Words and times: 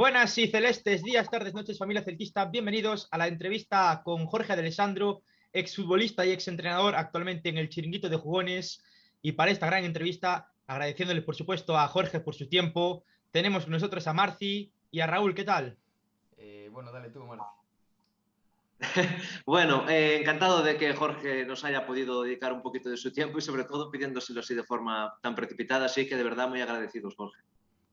Buenas 0.00 0.38
y 0.38 0.48
celestes 0.48 1.02
días, 1.02 1.28
tardes, 1.28 1.52
noches, 1.52 1.76
familia 1.76 2.02
celtista. 2.02 2.46
Bienvenidos 2.46 3.06
a 3.10 3.18
la 3.18 3.28
entrevista 3.28 4.00
con 4.02 4.24
Jorge 4.24 4.54
Alessandro, 4.54 5.20
exfutbolista 5.52 6.24
y 6.24 6.30
exentrenador 6.30 6.94
actualmente 6.94 7.50
en 7.50 7.58
el 7.58 7.68
Chiringuito 7.68 8.08
de 8.08 8.16
Jugones. 8.16 8.82
Y 9.20 9.32
para 9.32 9.50
esta 9.50 9.66
gran 9.66 9.84
entrevista, 9.84 10.50
agradeciéndole 10.66 11.20
por 11.20 11.36
supuesto 11.36 11.76
a 11.76 11.86
Jorge 11.86 12.20
por 12.20 12.34
su 12.34 12.48
tiempo, 12.48 13.04
tenemos 13.30 13.64
con 13.64 13.72
nosotros 13.72 14.06
a 14.06 14.14
Marci 14.14 14.72
y 14.90 15.00
a 15.00 15.06
Raúl. 15.06 15.34
¿Qué 15.34 15.44
tal? 15.44 15.76
Eh, 16.38 16.70
bueno, 16.72 16.90
dale 16.92 17.10
tú, 17.10 17.22
Marci. 17.26 17.44
bueno, 19.44 19.86
eh, 19.86 20.16
encantado 20.22 20.62
de 20.62 20.78
que 20.78 20.94
Jorge 20.94 21.44
nos 21.44 21.62
haya 21.64 21.86
podido 21.86 22.22
dedicar 22.22 22.54
un 22.54 22.62
poquito 22.62 22.88
de 22.88 22.96
su 22.96 23.12
tiempo 23.12 23.36
y 23.36 23.42
sobre 23.42 23.64
todo 23.64 23.90
pidiéndoselo 23.90 24.40
así 24.40 24.54
de 24.54 24.64
forma 24.64 25.12
tan 25.20 25.34
precipitada, 25.34 25.84
así 25.84 26.08
que 26.08 26.16
de 26.16 26.24
verdad 26.24 26.48
muy 26.48 26.62
agradecidos, 26.62 27.14
Jorge. 27.16 27.42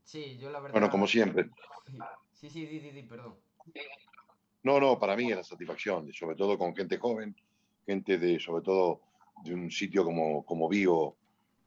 Sí, 0.07 0.37
yo 0.39 0.49
la 0.49 0.61
verdad... 0.61 0.71
Bueno, 0.71 0.89
como 0.89 1.05
siempre. 1.05 1.49
Sí, 2.33 2.49
sí, 2.49 2.65
di, 2.65 2.79
di, 2.79 3.03
perdón. 3.03 3.35
No, 4.63 4.79
no, 4.79 4.97
para 4.97 5.17
mí 5.17 5.29
es 5.29 5.35
la 5.35 5.43
satisfacción, 5.43 6.13
sobre 6.13 6.37
todo 6.37 6.57
con 6.57 6.73
gente 6.73 6.97
joven, 6.97 7.35
gente 7.85 8.17
de, 8.17 8.39
sobre 8.39 8.63
todo, 8.63 9.01
de 9.43 9.53
un 9.53 9.69
sitio 9.69 10.05
como, 10.05 10.45
como 10.45 10.69
Vigo, 10.69 11.17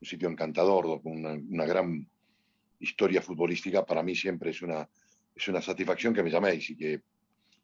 un 0.01 0.09
sitio 0.09 0.27
encantador, 0.31 1.03
con 1.03 1.13
una, 1.13 1.33
una 1.33 1.67
gran 1.67 2.09
historia 2.79 3.21
futbolística, 3.21 3.85
para 3.85 4.03
mí 4.03 4.17
siempre 4.17 4.53
es 4.53 4.63
una, 4.63 4.89
es 5.37 5.49
una 5.49 5.61
satisfacción 5.61 6.15
que 6.15 6.23
me 6.23 6.31
llaméis 6.31 6.71
y 6.71 6.77
que 6.77 7.03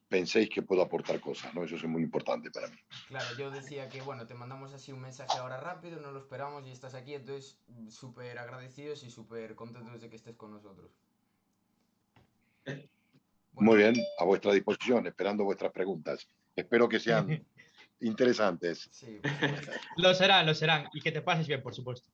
penséis 0.07 0.49
que 0.49 0.61
puedo 0.61 0.81
aportar 0.81 1.19
cosas, 1.19 1.53
¿no? 1.53 1.63
Eso 1.63 1.75
es 1.75 1.83
muy 1.83 2.01
importante 2.01 2.49
para 2.51 2.67
mí. 2.67 2.77
Claro, 3.07 3.25
yo 3.37 3.51
decía 3.51 3.89
que, 3.89 4.01
bueno, 4.01 4.25
te 4.25 4.33
mandamos 4.33 4.73
así 4.73 4.91
un 4.91 5.01
mensaje 5.01 5.37
ahora 5.37 5.59
rápido, 5.59 5.99
no 5.99 6.11
lo 6.11 6.19
esperamos 6.19 6.65
y 6.65 6.71
estás 6.71 6.93
aquí, 6.93 7.13
entonces 7.13 7.59
súper 7.89 8.39
agradecidos 8.39 9.03
y 9.03 9.11
súper 9.11 9.55
contentos 9.55 10.01
de 10.01 10.09
que 10.09 10.15
estés 10.15 10.35
con 10.35 10.51
nosotros. 10.51 10.91
Bueno. 12.65 13.71
Muy 13.71 13.77
bien, 13.77 13.95
a 14.19 14.23
vuestra 14.23 14.53
disposición, 14.53 15.07
esperando 15.07 15.43
vuestras 15.43 15.71
preguntas. 15.71 16.27
Espero 16.55 16.87
que 16.87 16.99
sean 16.99 17.45
interesantes. 18.01 18.87
Sí, 18.91 19.19
lo 19.97 20.13
serán, 20.13 20.45
lo 20.45 20.53
serán, 20.53 20.87
y 20.93 21.01
que 21.01 21.11
te 21.11 21.21
pases 21.21 21.47
bien, 21.47 21.61
por 21.61 21.73
supuesto. 21.73 22.09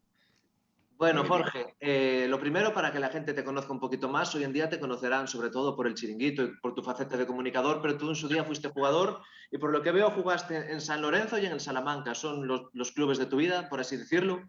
Bueno, 1.04 1.26
Jorge, 1.26 1.76
eh, 1.82 2.28
lo 2.30 2.40
primero 2.40 2.73
para 2.73 2.94
que 2.94 3.00
la 3.02 3.09
gente 3.09 3.34
te 3.34 3.44
conozca 3.44 3.73
un 3.73 3.82
poquito 3.82 4.08
más, 4.08 4.34
hoy 4.36 4.46
en 4.46 4.54
día 4.54 4.70
te 4.70 4.80
conocerán 4.80 5.28
sobre 5.28 5.50
todo 5.50 5.76
por 5.76 5.86
el 5.86 5.96
chiringuito 5.96 6.44
y 6.44 6.58
por 6.62 6.73
tu 6.73 6.82
faceta 6.82 7.18
de 7.18 7.28
comunicador, 7.28 7.82
pero 7.82 7.98
tú 7.98 8.08
en 8.08 8.16
su 8.16 8.30
día 8.30 8.46
fuiste 8.46 8.70
jugador 8.70 9.22
y 9.52 9.58
por 9.58 9.74
lo 9.74 9.81
que 9.81 9.92
veo 9.92 10.12
jugaste 10.12 10.72
en 10.72 10.80
San 10.80 11.02
Lorenzo 11.02 11.38
y 11.38 11.46
en 11.46 11.52
el 11.52 11.59
Salamanca, 11.59 12.16
son 12.16 12.48
los, 12.48 12.70
los 12.72 12.94
clubes 12.94 13.18
de 13.18 13.26
tu 13.26 13.36
vida, 13.36 13.68
por 13.68 13.81
así 13.81 13.98
decirlo. 13.98 14.44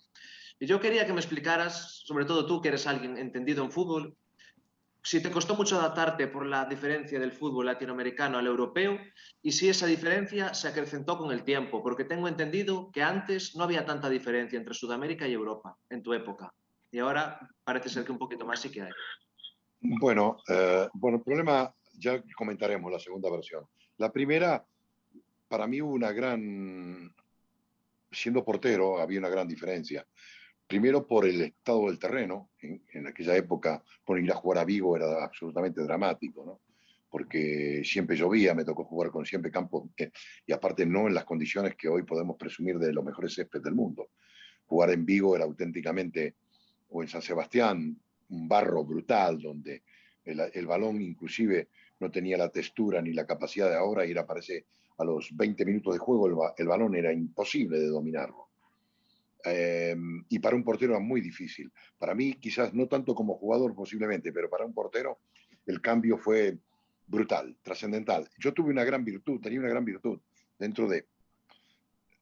Y 0.61 0.67
yo 0.67 0.79
quería 0.79 1.05
que 1.07 1.13
me 1.13 1.19
explicaras, 1.19 2.03
sobre 2.05 2.25
todo 2.25 2.47
tú 2.47 2.63
que 2.63 2.69
eres 2.69 2.87
alguien 2.87 3.19
entendido 3.19 3.65
en 3.65 3.73
fútbol, 3.73 4.17
si 5.05 5.23
te 5.23 5.31
costó 5.31 5.55
mucho 5.55 5.79
adaptarte 5.79 6.27
por 6.29 6.47
la 6.47 6.65
diferencia 6.65 7.21
del 7.21 7.33
fútbol 7.33 7.67
latinoamericano 7.67 8.39
al 8.39 8.47
europeo 8.47 8.99
y 9.43 9.53
si 9.53 9.69
esa 9.69 9.87
diferencia 9.87 10.55
se 10.55 10.69
acrecentó 10.69 11.19
con 11.19 11.31
el 11.31 11.45
tiempo, 11.45 11.83
porque 11.83 12.05
tengo 12.05 12.27
entendido 12.27 12.91
que 12.91 13.03
antes 13.03 13.55
no 13.55 13.65
había 13.65 13.85
tanta 13.85 14.09
diferencia 14.09 14.59
entre 14.59 14.73
Sudamérica 14.73 15.29
y 15.29 15.35
Europa 15.35 15.77
en 15.91 16.03
tu 16.03 16.15
época 16.15 16.53
y 16.91 17.01
ahora 17.01 17.39
parece 17.65 17.91
ser 17.91 18.05
que 18.05 18.13
un 18.13 18.19
poquito 18.19 18.47
más 18.47 18.61
sí 18.61 18.71
que 18.71 18.83
hay. 18.83 18.93
Bueno, 19.81 20.39
eh, 20.49 20.89
bueno, 20.95 21.19
el 21.19 21.25
problema 21.25 21.75
ya 21.99 22.23
comentaremos 22.37 22.91
la 22.91 22.99
segunda 22.99 23.31
versión. 23.31 23.67
La 23.99 24.11
primera, 24.11 24.65
para 25.49 25.67
mí 25.67 25.83
hubo 25.83 25.93
una 25.93 26.13
gran, 26.13 27.13
siendo 28.11 28.45
portero 28.45 29.01
había 29.01 29.19
una 29.19 29.29
gran 29.29 29.49
diferencia 29.49 30.07
primero 30.67 31.07
por 31.07 31.27
el 31.27 31.41
estado 31.43 31.87
del 31.87 31.99
terreno, 31.99 32.51
en, 32.61 33.07
aquella 33.07 33.37
época, 33.37 33.83
por 34.05 34.19
ir 34.19 34.31
a 34.31 34.37
jugar 34.37 34.59
a 34.59 34.65
Vigo 34.65 34.97
era 34.97 35.25
absolutamente 35.25 35.83
dramático, 35.83 36.45
¿no? 36.45 36.61
porque 37.11 37.83
siempre 37.85 38.17
llovía, 38.17 38.55
me 38.55 38.65
tocó 38.65 38.85
jugar 38.85 39.11
con 39.11 39.25
siempre 39.25 39.51
campo, 39.51 39.89
eh, 39.97 40.11
y 40.47 40.53
aparte 40.53 40.85
no 40.85 41.07
en 41.07 41.15
las 41.15 41.25
condiciones 41.25 41.77
que 41.77 41.89
hoy 41.89 42.03
podemos 42.03 42.37
presumir 42.37 42.77
de 42.79 42.93
los 42.93 43.05
mejores 43.05 43.35
céspedes 43.35 43.63
del 43.63 43.75
mundo. 43.75 44.11
Jugar 44.67 44.91
en 44.91 45.07
Vigo 45.07 45.37
era 45.37 45.45
auténticamente, 45.45 46.35
o 46.89 47.03
en 47.03 47.09
San 47.09 47.23
Sebastián, 47.23 47.97
un 48.31 48.49
barro 48.49 48.85
brutal, 48.85 49.41
donde 49.41 49.85
el, 50.25 50.67
balón 50.67 51.01
inclusive 51.01 51.69
no 52.01 52.11
tenía 52.11 52.37
la 52.37 52.49
textura 52.49 53.01
ni 53.01 53.13
la 53.13 53.27
capacidad 53.27 53.69
de 53.69 53.77
ahora, 53.77 54.05
y 54.05 54.11
era, 54.11 54.27
parece, 54.27 54.67
a 54.99 55.05
los 55.05 55.29
20 55.37 55.65
minutos 55.67 55.95
de 55.95 56.01
juego 56.01 56.53
el 56.57 56.67
balón 56.67 56.97
era 56.97 57.13
imposible 57.13 57.79
de 57.79 57.87
dominarlo. 57.87 58.49
Eh, 59.45 59.97
y 60.29 60.39
para 60.39 60.57
un 60.57 60.65
portero 60.65 60.93
era 60.93 61.01
muy 61.01 61.21
difícil. 61.21 61.71
Para 61.99 62.15
mí, 62.15 62.35
quizás 62.35 62.73
no 62.73 62.87
tanto 62.89 63.15
como 63.15 63.37
jugador 63.37 63.75
posiblemente, 63.75 64.33
pero 64.33 64.49
para 64.49 64.65
un 64.65 64.73
portero 64.73 65.19
el 65.67 65.81
cambio 65.81 66.19
fue 66.19 66.59
brutal, 67.07 67.57
trascendental. 67.63 68.29
Yo 68.39 68.53
tuve 68.55 68.71
una 68.71 68.85
gran 68.85 69.05
virtud, 69.05 69.41
tenía 69.41 69.61
una 69.61 69.69
gran 69.69 69.85
virtud 69.85 70.21
dentro 70.59 70.89
de, 70.89 71.07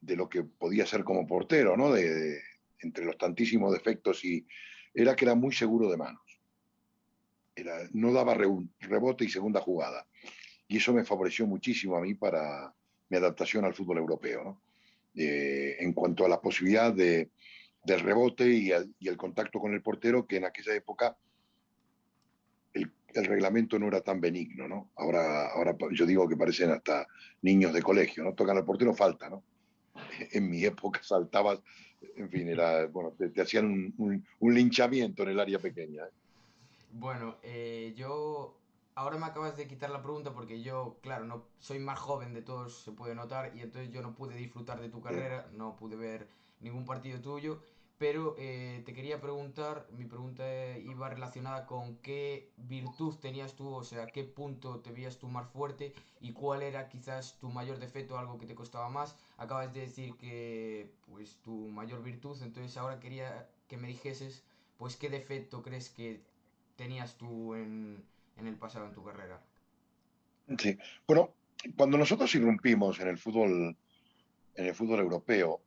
de 0.01 0.17
lo 0.17 0.29
que 0.29 0.43
podía 0.43 0.87
ser 0.87 1.05
como 1.05 1.27
portero, 1.27 1.77
¿no? 1.77 1.93
De, 1.93 2.13
de, 2.13 2.41
entre 2.81 3.05
los 3.05 3.17
tantísimos 3.17 3.73
defectos 3.73 4.25
y 4.25 4.47
era 4.93 5.15
que 5.15 5.25
era 5.25 5.35
muy 5.35 5.53
seguro 5.53 5.89
de 5.89 5.97
manos. 5.97 6.23
Era, 7.55 7.89
no 7.93 8.13
daba 8.13 8.35
re, 8.35 8.47
rebote 8.81 9.25
y 9.25 9.29
segunda 9.29 9.61
jugada. 9.61 10.07
Y 10.67 10.79
eso 10.79 10.93
me 10.93 11.05
favoreció 11.05 11.47
muchísimo 11.47 11.97
a 11.97 12.01
mí 12.01 12.15
para 12.15 12.75
mi 13.09 13.17
adaptación 13.19 13.65
al 13.65 13.75
fútbol 13.75 13.99
europeo, 13.99 14.43
¿no? 14.43 14.63
En 15.15 15.93
cuanto 15.93 16.25
a 16.25 16.29
la 16.29 16.41
posibilidad 16.41 16.93
de, 16.93 17.31
del 17.85 18.01
rebote 18.01 18.49
y, 18.49 18.71
y, 18.99 19.09
el 19.09 19.17
contacto 19.17 19.61
con 19.61 19.75
el 19.75 19.83
portero, 19.83 20.27
que 20.27 20.37
en 20.37 20.45
aquella 20.45 20.75
época 20.75 21.17
el, 22.75 22.91
reglamento 23.27 23.79
no 23.79 23.89
era 23.89 24.01
tan 24.01 24.21
benigno, 24.21 24.67
¿no? 24.67 24.91
Ahora, 24.97 25.49
ahora 25.49 25.77
yo 25.93 26.07
digo 26.07 26.27
que 26.29 26.37
parecen 26.37 26.71
hasta 26.71 27.07
niños 27.43 27.75
de 27.75 27.83
colegio, 27.83 28.25
¿no? 28.25 28.35
Tocan 28.35 28.57
al 28.57 28.65
portero, 28.65 28.95
falta, 28.95 29.29
¿no? 29.29 29.43
En 30.33 30.49
mi 30.49 30.65
época 30.65 31.03
saltabas, 31.03 31.61
en 32.17 32.31
fin, 32.31 32.49
era, 32.49 32.87
bueno, 32.87 33.13
te, 33.13 33.41
hacían 33.41 33.93
un, 33.99 34.25
linchamiento 34.41 35.25
en 35.25 35.29
el 35.31 35.41
área 35.41 35.59
pequeña. 35.59 36.05
¿eh? 36.05 36.11
Bueno, 36.93 37.37
eh, 37.43 37.93
yo 37.97 38.62
ahora 38.95 39.19
me 39.19 39.27
acabas 39.27 39.57
de 39.57 39.67
quitar 39.67 39.91
la 39.91 40.03
pregunta 40.03 40.33
porque 40.33 40.63
yo, 40.63 40.99
claro, 41.03 41.25
no 41.25 41.45
soy 41.59 41.79
más 41.79 41.99
joven 41.99 42.35
de 42.35 42.43
todos, 42.43 42.83
se 42.83 42.93
puede 42.93 43.15
notar, 43.15 43.53
y 43.57 43.63
entonces 43.63 43.91
yo 43.91 44.03
no 44.03 44.15
pude 44.15 44.35
disfrutar 44.37 44.81
de 44.81 44.89
tu 44.89 45.01
carrera, 45.01 45.49
no 45.53 45.77
pude 45.77 45.97
ver 45.97 46.29
ningún 46.61 46.85
partido 46.85 47.21
tuyo, 47.21 47.61
pero 47.99 48.35
eh, 48.37 48.83
te 48.85 48.93
quería 48.93 49.21
preguntar, 49.21 49.87
mi 49.93 50.05
pregunta 50.05 50.45
iba 50.77 51.09
relacionada 51.09 51.67
con 51.67 51.99
qué 51.99 52.51
virtud 52.57 53.15
tenías 53.15 53.55
tú, 53.55 53.73
o 53.73 53.85
sea, 53.85 54.07
qué 54.07 54.25
punto 54.25 54.81
te 54.81 54.91
veías 54.91 55.19
tú 55.19 55.29
más 55.29 55.49
fuerte 55.49 55.95
y 56.21 56.33
cuál 56.33 56.63
era 56.63 56.89
quizás 56.89 57.39
tu 57.39 57.49
mayor 57.49 57.79
defecto, 57.79 58.19
algo 58.19 58.39
que 58.39 58.47
te 58.47 58.57
costaba 58.57 58.89
más. 58.89 59.15
Acabas 59.37 59.73
de 59.73 59.83
decir 59.83 60.17
que, 60.17 60.91
pues, 61.07 61.37
tu 61.43 61.69
mayor 61.69 62.03
virtud, 62.03 62.37
entonces 62.43 62.77
ahora 62.77 62.99
quería 62.99 63.49
que 63.69 63.77
me 63.77 63.87
dijeses, 63.87 64.43
pues, 64.79 64.97
qué 64.97 65.09
defecto 65.09 65.63
crees 65.63 65.89
que 65.89 66.25
tenías 66.75 67.17
tú 67.17 67.55
en 67.55 68.05
en 68.37 68.47
el 68.47 68.57
pasado 68.57 68.87
en 68.87 68.93
tu 68.93 69.05
carrera? 69.05 69.41
Sí, 70.59 70.77
bueno, 71.07 71.35
cuando 71.77 71.97
nosotros 71.97 72.35
irrumpimos 72.35 73.01
en 73.01 73.09
el 73.09 73.19
fútbol, 73.19 73.77
en 74.55 74.67
el 74.67 74.75
fútbol 74.75 75.01
europeo, 75.01 75.61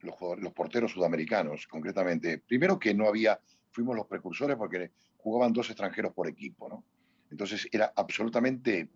los, 0.00 0.14
los 0.38 0.52
porteros 0.52 0.92
sudamericanos, 0.92 1.66
concretamente, 1.66 2.38
primero 2.38 2.78
que 2.78 2.94
no 2.94 3.08
había, 3.08 3.40
fuimos 3.70 3.96
los 3.96 4.06
precursores 4.06 4.56
porque 4.56 4.90
jugaban 5.18 5.52
dos 5.52 5.70
extranjeros 5.70 6.12
por 6.12 6.28
equipo, 6.28 6.68
¿no? 6.68 6.84
Entonces 7.30 7.66
era 7.72 7.92
absolutamente, 7.96 8.88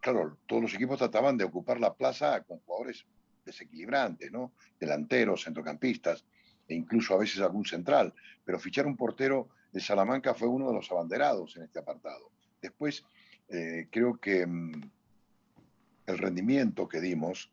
claro, 0.00 0.38
todos 0.46 0.62
los 0.62 0.74
equipos 0.74 0.98
trataban 0.98 1.36
de 1.36 1.44
ocupar 1.44 1.80
la 1.80 1.94
plaza 1.94 2.42
con 2.42 2.58
jugadores 2.60 3.06
desequilibrantes, 3.44 4.30
¿no? 4.30 4.52
Delanteros, 4.78 5.44
centrocampistas 5.44 6.24
e 6.68 6.74
incluso 6.74 7.14
a 7.14 7.18
veces 7.18 7.40
algún 7.40 7.64
central, 7.64 8.12
pero 8.44 8.58
fichar 8.58 8.86
un 8.86 8.96
portero 8.96 9.48
de 9.72 9.80
Salamanca 9.80 10.34
fue 10.34 10.48
uno 10.48 10.68
de 10.68 10.74
los 10.74 10.90
abanderados 10.90 11.56
en 11.56 11.64
este 11.64 11.78
apartado. 11.78 12.30
Después, 12.60 13.04
eh, 13.48 13.88
creo 13.90 14.18
que 14.18 14.46
mmm, 14.46 14.72
el 16.06 16.18
rendimiento 16.18 16.88
que 16.88 17.00
dimos 17.00 17.50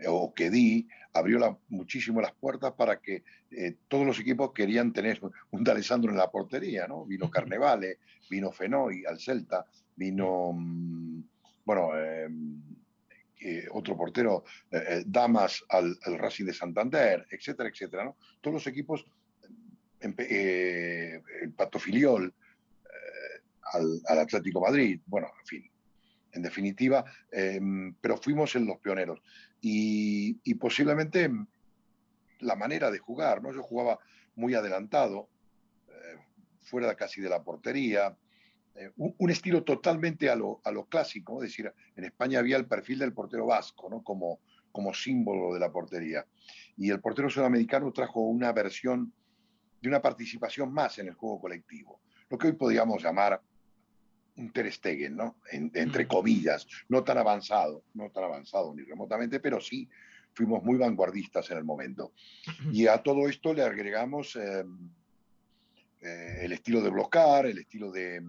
eh, 0.00 0.06
o 0.08 0.34
que 0.34 0.50
di 0.50 0.88
abrió 1.12 1.38
la, 1.38 1.56
muchísimo 1.68 2.20
las 2.20 2.32
puertas 2.32 2.72
para 2.72 3.00
que 3.00 3.22
eh, 3.50 3.76
todos 3.86 4.04
los 4.04 4.18
equipos 4.18 4.52
querían 4.52 4.92
tener 4.92 5.20
un 5.50 5.62
D'Alessandro 5.62 6.10
en 6.10 6.18
la 6.18 6.30
portería, 6.30 6.88
¿no? 6.88 7.04
Vino 7.04 7.30
Carnevale, 7.30 7.98
vino 8.28 8.50
Fenoy 8.50 9.04
al 9.04 9.20
Celta, 9.20 9.64
vino, 9.94 10.52
mmm, 10.52 11.22
bueno, 11.64 11.90
eh, 11.96 12.28
otro 13.72 13.96
portero, 13.96 14.44
Damas 15.04 15.62
al, 15.68 15.98
al, 16.02 16.18
Racing 16.18 16.46
de 16.46 16.54
Santander, 16.54 17.26
etcétera, 17.30 17.68
etcétera, 17.68 18.04
¿no? 18.04 18.16
Todos 18.40 18.54
los 18.54 18.66
equipos, 18.66 19.04
eh, 20.18 21.22
el 21.42 21.52
Pato 21.52 21.78
Filiol, 21.78 22.34
eh, 22.84 23.40
al, 23.72 24.18
Atlético 24.18 24.60
Madrid, 24.60 25.00
bueno, 25.06 25.28
en 25.40 25.46
fin, 25.46 25.70
en 26.32 26.42
definitiva, 26.42 27.04
em, 27.30 27.94
pero 28.00 28.16
fuimos 28.16 28.54
en 28.56 28.66
los 28.66 28.78
pioneros. 28.78 29.20
Y, 29.60 30.54
posiblemente 30.54 31.30
la 32.40 32.56
manera 32.56 32.90
de 32.90 32.98
jugar, 32.98 33.42
¿no? 33.42 33.52
Yo 33.52 33.62
jugaba 33.62 33.98
muy 34.36 34.54
adelantado, 34.54 35.28
eh, 35.88 36.18
fuera 36.60 36.94
casi 36.94 37.20
de 37.20 37.30
la 37.30 37.42
portería, 37.42 38.16
un, 38.96 39.30
estilo 39.30 39.62
totalmente 39.62 40.28
a 40.28 40.34
lo, 40.34 40.60
a 40.64 40.72
clásico, 40.88 41.42
es 41.42 41.50
decir, 41.50 41.72
en 41.94 42.04
España 42.04 42.40
había 42.40 42.56
el 42.56 42.66
perfil 42.66 42.98
del 42.98 43.12
portero 43.12 43.46
vasco, 43.46 43.88
¿no? 43.88 44.02
Como, 44.02 44.40
como 44.72 44.92
símbolo 44.92 45.54
de 45.54 45.60
la 45.60 45.70
portería. 45.70 46.26
Y 46.76 46.90
el 46.90 47.00
portero 47.00 47.30
sudamericano 47.30 47.92
trajo 47.92 48.20
una 48.22 48.52
versión 48.52 49.12
de 49.84 49.90
una 49.90 50.00
participación 50.00 50.72
más 50.72 50.98
en 50.98 51.08
el 51.08 51.14
juego 51.14 51.38
colectivo, 51.38 52.00
lo 52.30 52.38
que 52.38 52.46
hoy 52.46 52.54
podríamos 52.54 53.02
llamar 53.02 53.38
un 54.36 54.50
Ter 54.50 54.72
Stegen, 54.72 55.14
¿no? 55.14 55.36
entre 55.52 56.08
comillas, 56.08 56.66
no 56.88 57.04
tan 57.04 57.18
avanzado, 57.18 57.84
no 57.92 58.10
tan 58.10 58.24
avanzado 58.24 58.74
ni 58.74 58.82
remotamente, 58.82 59.40
pero 59.40 59.60
sí 59.60 59.86
fuimos 60.32 60.64
muy 60.64 60.78
vanguardistas 60.78 61.50
en 61.50 61.58
el 61.58 61.64
momento. 61.64 62.14
Y 62.72 62.86
a 62.86 63.02
todo 63.02 63.28
esto 63.28 63.52
le 63.52 63.62
agregamos 63.62 64.36
em, 64.36 64.88
eh, 66.00 66.38
el 66.40 66.52
estilo 66.52 66.80
de 66.80 66.88
bloquear, 66.88 67.44
el 67.44 67.58
estilo 67.58 67.92
de, 67.92 68.22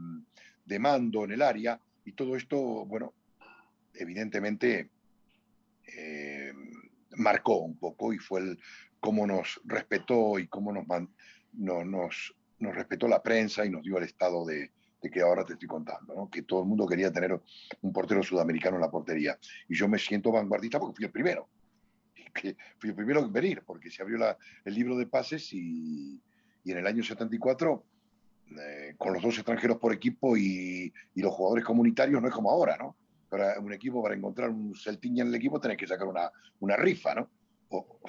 de, 0.65 0.79
mando 0.79 1.23
en 1.23 1.31
el 1.31 1.41
área, 1.41 1.79
y 2.03 2.11
todo 2.11 2.35
esto, 2.35 2.57
bueno, 2.85 3.13
evidentemente 3.93 4.89
eh, 5.87 6.53
marcó 7.15 7.59
un 7.59 7.77
poco 7.77 8.13
y 8.13 8.17
fue 8.17 8.41
el 8.41 8.59
cómo 8.99 9.27
nos 9.27 9.61
respetó 9.65 10.39
y 10.39 10.47
cómo 10.47 10.71
nos, 10.71 10.85
no, 11.53 11.83
nos, 11.83 12.35
nos 12.59 12.75
respetó 12.75 13.07
la 13.07 13.21
prensa 13.21 13.65
y 13.65 13.69
nos 13.69 13.83
dio 13.83 13.97
el 13.97 14.05
estado 14.05 14.45
de, 14.45 14.71
de 15.01 15.09
que 15.09 15.21
ahora 15.21 15.45
te 15.45 15.53
estoy 15.53 15.67
contando, 15.67 16.15
¿no? 16.15 16.29
que 16.29 16.43
todo 16.43 16.61
el 16.61 16.67
mundo 16.67 16.85
quería 16.85 17.11
tener 17.11 17.39
un 17.81 17.93
portero 17.93 18.23
sudamericano 18.23 18.77
en 18.77 18.81
la 18.81 18.91
portería. 18.91 19.37
Y 19.69 19.75
yo 19.75 19.87
me 19.87 19.99
siento 19.99 20.31
vanguardista 20.31 20.79
porque 20.79 20.95
fui 20.95 21.05
el 21.05 21.11
primero. 21.11 21.47
Que 22.35 22.57
fui 22.79 22.89
el 22.89 22.95
primero 22.95 23.21
en 23.21 23.31
venir, 23.31 23.63
porque 23.65 23.89
se 23.89 24.01
abrió 24.01 24.17
la, 24.17 24.37
el 24.65 24.73
libro 24.73 24.97
de 24.97 25.07
pases 25.07 25.53
y, 25.53 26.21
y 26.65 26.71
en 26.71 26.79
el 26.79 26.85
año 26.85 27.01
74, 27.01 27.81
eh, 28.59 28.95
con 28.97 29.13
los 29.13 29.23
dos 29.23 29.35
extranjeros 29.35 29.77
por 29.77 29.93
equipo 29.93 30.35
y, 30.35 30.91
y, 31.13 31.21
los 31.21 31.33
jugadores 31.33 31.63
comunitarios, 31.63 32.21
no 32.21 32.27
es 32.27 32.33
como 32.33 32.51
ahora, 32.51 32.75
¿no? 32.75 32.97
para 33.29 33.59
un 33.59 33.73
equipo, 33.73 34.03
para 34.03 34.15
encontrar 34.15 34.49
un 34.49 34.75
celtiña 34.75 35.23
en 35.23 35.29
el 35.29 35.35
equipo, 35.35 35.59
tenés 35.59 35.77
que 35.77 35.87
sacar 35.87 36.07
una, 36.07 36.31
una 36.59 36.75
rifa, 36.75 37.15
¿no? 37.15 37.29
O, 37.69 37.99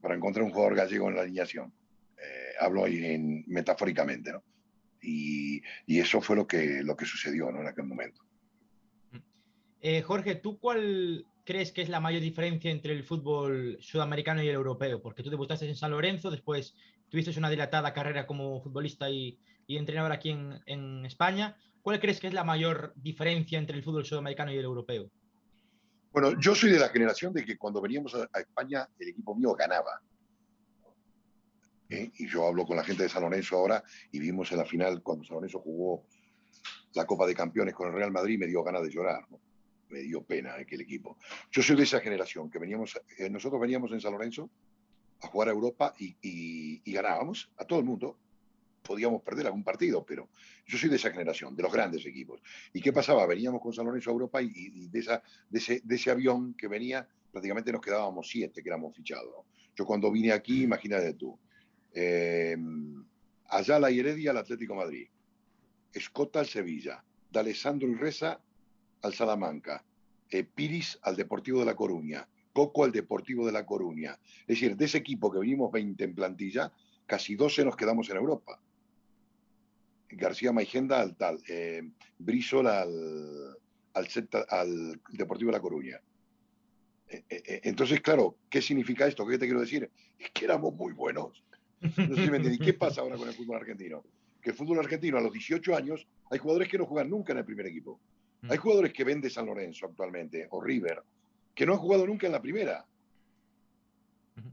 para 0.00 0.14
encontrar 0.14 0.44
un 0.44 0.50
jugador 0.50 0.76
gallego 0.76 1.08
en 1.08 1.16
la 1.16 1.22
alineación. 1.22 1.72
Eh, 2.16 2.54
hablo 2.60 2.84
ahí 2.84 3.04
en, 3.04 3.44
metafóricamente, 3.46 4.32
¿no? 4.32 4.42
Y, 5.02 5.62
eso 5.86 6.20
fue 6.20 6.36
lo 6.36 6.46
que, 6.46 6.82
lo 6.82 6.96
que 6.96 7.04
sucedió 7.04 7.48
en 7.50 7.66
aquel 7.66 7.84
momento. 7.84 8.22
Eh, 9.80 10.02
Jorge, 10.02 10.34
¿tú 10.34 10.58
cuál 10.58 11.26
crees 11.44 11.70
que 11.70 11.82
es 11.82 11.88
la 11.88 12.00
mayor 12.00 12.22
diferencia 12.22 12.70
entre 12.70 12.92
el 12.92 13.04
fútbol 13.04 13.78
sudamericano 13.80 14.42
y 14.42 14.48
el 14.48 14.54
europeo? 14.54 15.00
Porque 15.00 15.22
tú 15.22 15.30
debutaste 15.30 15.68
en 15.68 15.76
San 15.76 15.92
Lorenzo, 15.92 16.30
después 16.30 16.74
tuviste 17.08 17.38
una 17.38 17.50
dilatada 17.50 17.92
carrera 17.92 18.26
como 18.26 18.60
futbolista 18.60 19.08
y, 19.10 19.38
y 19.66 19.76
entrenador 19.76 20.12
aquí 20.12 20.30
en, 20.30 20.60
en 20.66 21.06
España. 21.06 21.56
¿Cuál 21.82 22.00
crees 22.00 22.18
que 22.18 22.26
es 22.26 22.34
la 22.34 22.42
mayor 22.42 22.92
diferencia 22.96 23.58
entre 23.58 23.76
el 23.76 23.84
fútbol 23.84 24.04
sudamericano 24.04 24.52
y 24.52 24.56
el 24.56 24.64
europeo? 24.64 25.10
Bueno, 26.16 26.40
yo 26.40 26.54
soy 26.54 26.70
de 26.70 26.78
la 26.78 26.88
generación 26.88 27.34
de 27.34 27.44
que 27.44 27.58
cuando 27.58 27.78
veníamos 27.78 28.14
a, 28.14 28.40
España 28.40 28.88
el 28.98 29.08
equipo 29.08 29.34
mío 29.34 29.52
ganaba. 29.52 30.00
¿Eh? 31.90 32.10
Y 32.16 32.26
yo 32.26 32.46
hablo 32.46 32.64
con 32.64 32.78
la 32.78 32.82
gente 32.82 33.02
de 33.02 33.10
San 33.10 33.20
Lorenzo 33.20 33.58
ahora 33.58 33.84
y 34.10 34.18
vimos 34.18 34.50
en 34.50 34.56
la 34.56 34.64
final 34.64 35.02
cuando 35.02 35.24
San 35.24 35.34
Lorenzo 35.34 35.58
jugó 35.58 36.06
la 36.94 37.04
Copa 37.04 37.26
de 37.26 37.34
Campeones 37.34 37.74
con 37.74 37.88
el 37.88 37.92
Real 37.92 38.12
Madrid, 38.12 38.38
me 38.38 38.46
dio 38.46 38.62
ganas 38.62 38.82
de 38.84 38.88
llorar, 38.88 39.26
me 39.90 39.98
dio 39.98 40.22
pena 40.22 40.54
aquel 40.54 40.80
equipo. 40.80 41.18
Yo 41.52 41.62
soy 41.62 41.76
de 41.76 41.82
esa 41.82 42.00
generación 42.00 42.48
que 42.50 42.58
veníamos, 42.58 42.98
eh, 43.18 43.28
nosotros 43.28 43.60
veníamos 43.60 43.92
en 43.92 44.00
San 44.00 44.12
Lorenzo 44.12 44.48
a 45.20 45.26
jugar 45.26 45.50
a 45.50 45.52
Europa 45.52 45.92
y 45.98 46.80
ganábamos 46.90 47.50
a 47.58 47.66
todo 47.66 47.80
el 47.80 47.84
mundo 47.84 48.16
podíamos 48.86 49.22
perder 49.22 49.46
algún 49.46 49.64
partido, 49.64 50.04
pero 50.04 50.28
yo 50.66 50.78
soy 50.78 50.88
de 50.88 50.96
esa 50.96 51.10
generación, 51.10 51.54
de 51.56 51.62
los 51.62 51.72
grandes 51.72 52.04
equipos. 52.06 52.40
¿Y 52.72 52.80
qué 52.80 52.92
pasaba? 52.92 53.26
Veníamos 53.26 53.60
con 53.60 53.72
San 53.72 53.86
Lorenzo 53.86 54.10
a 54.10 54.12
Europa 54.12 54.40
y, 54.42 54.88
de, 54.88 54.98
esa, 54.98 55.22
de, 55.48 55.58
ese, 55.58 55.80
de, 55.84 55.94
ese, 55.94 56.10
avión 56.10 56.54
que 56.54 56.68
venía, 56.68 57.06
prácticamente 57.30 57.72
nos 57.72 57.80
quedábamos 57.80 58.28
siete 58.28 58.62
que 58.62 58.68
éramos 58.68 58.94
fichados. 58.94 59.46
Yo 59.74 59.84
cuando 59.84 60.10
vine 60.10 60.32
aquí, 60.32 60.62
imagínate 60.62 61.14
tú, 61.14 61.38
eh, 61.92 62.56
Ayala 63.48 63.90
y 63.90 64.00
Heredia 64.00 64.30
al 64.30 64.38
Atlético 64.38 64.74
Madrid, 64.74 65.08
Escota 65.92 66.40
al 66.40 66.46
Sevilla, 66.46 67.02
D'Alessandro 67.30 67.88
y 67.88 67.94
Reza 67.94 68.40
al 69.02 69.14
Salamanca, 69.14 69.84
eh, 70.30 70.44
Piris 70.44 70.98
al 71.02 71.16
Deportivo 71.16 71.60
de 71.60 71.66
La 71.66 71.76
Coruña, 71.76 72.28
Coco 72.52 72.84
al 72.84 72.92
Deportivo 72.92 73.46
de 73.46 73.52
La 73.52 73.64
Coruña. 73.64 74.18
Es 74.40 74.46
decir, 74.46 74.76
de 74.76 74.86
ese 74.86 74.98
equipo 74.98 75.30
que 75.30 75.38
venimos 75.38 75.70
20 75.70 76.02
en 76.04 76.14
plantilla, 76.14 76.72
casi 77.06 77.36
12 77.36 77.64
nos 77.64 77.76
quedamos 77.76 78.10
en 78.10 78.16
Europa. 78.16 78.60
García 80.10 80.52
Maigenda 80.52 81.00
al 81.00 81.16
tal, 81.16 81.42
eh, 81.48 81.82
Brisol 82.18 82.66
al, 82.66 83.56
al, 83.94 84.08
al, 84.48 85.00
Deportivo 85.10 85.50
de 85.50 85.56
La 85.56 85.62
Coruña. 85.62 86.00
Eh, 87.08 87.24
eh, 87.28 87.42
eh, 87.46 87.60
entonces, 87.64 88.00
claro, 88.00 88.36
¿qué 88.48 88.60
significa 88.60 89.06
esto? 89.06 89.26
¿Qué 89.26 89.38
te 89.38 89.46
quiero 89.46 89.60
decir? 89.60 89.90
Es 90.18 90.30
que 90.30 90.44
éramos 90.44 90.74
muy 90.74 90.92
buenos. 90.92 91.42
No 91.80 92.16
sé 92.16 92.24
si 92.24 92.30
me 92.30 92.38
¿Y 92.38 92.58
qué 92.58 92.72
pasa 92.72 93.00
ahora 93.00 93.16
con 93.16 93.28
el 93.28 93.34
fútbol 93.34 93.56
argentino? 93.56 94.04
Que 94.40 94.50
el 94.50 94.56
fútbol 94.56 94.78
argentino 94.78 95.18
a 95.18 95.20
los 95.20 95.32
18 95.32 95.76
años 95.76 96.06
hay 96.30 96.38
jugadores 96.38 96.68
que 96.68 96.78
no 96.78 96.86
juegan 96.86 97.10
nunca 97.10 97.32
en 97.32 97.38
el 97.38 97.44
primer 97.44 97.66
equipo. 97.66 98.00
Mm. 98.42 98.50
Hay 98.50 98.56
jugadores 98.58 98.92
que 98.92 99.04
ven 99.04 99.20
de 99.20 99.30
San 99.30 99.46
Lorenzo 99.46 99.86
actualmente, 99.86 100.46
o 100.50 100.60
River, 100.60 101.02
que 101.54 101.66
no 101.66 101.74
han 101.74 101.78
jugado 101.78 102.06
nunca 102.06 102.26
en 102.26 102.32
la 102.32 102.42
primera. 102.42 102.84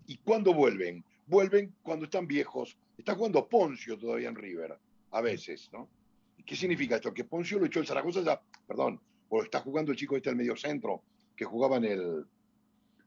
¿Y 0.08 0.18
cuándo 0.18 0.54
vuelven? 0.54 1.04
Vuelven 1.28 1.74
cuando 1.82 2.06
están 2.06 2.28
viejos. 2.28 2.78
Está 2.98 3.16
jugando 3.16 3.48
Poncio 3.48 3.98
todavía 3.98 4.30
en 4.30 4.36
River 4.36 4.78
a 5.14 5.22
veces, 5.22 5.70
¿no? 5.72 5.90
¿Qué 6.46 6.56
significa 6.56 6.96
esto? 6.96 7.14
Que 7.14 7.24
Poncio 7.24 7.60
lo 7.60 7.66
echó 7.66 7.80
el 7.80 7.88
Zaragoza 7.88 8.22
ya, 8.22 8.42
perdón, 8.68 9.00
o 9.30 9.44
está 9.44 9.62
jugando 9.62 9.92
el 9.92 9.98
chico 9.98 10.18
este 10.18 10.30
del 10.30 10.38
medio 10.38 10.58
centro, 10.58 11.04
que 11.36 11.46
jugaba 11.46 11.78
en 11.78 11.86
el, 11.86 12.26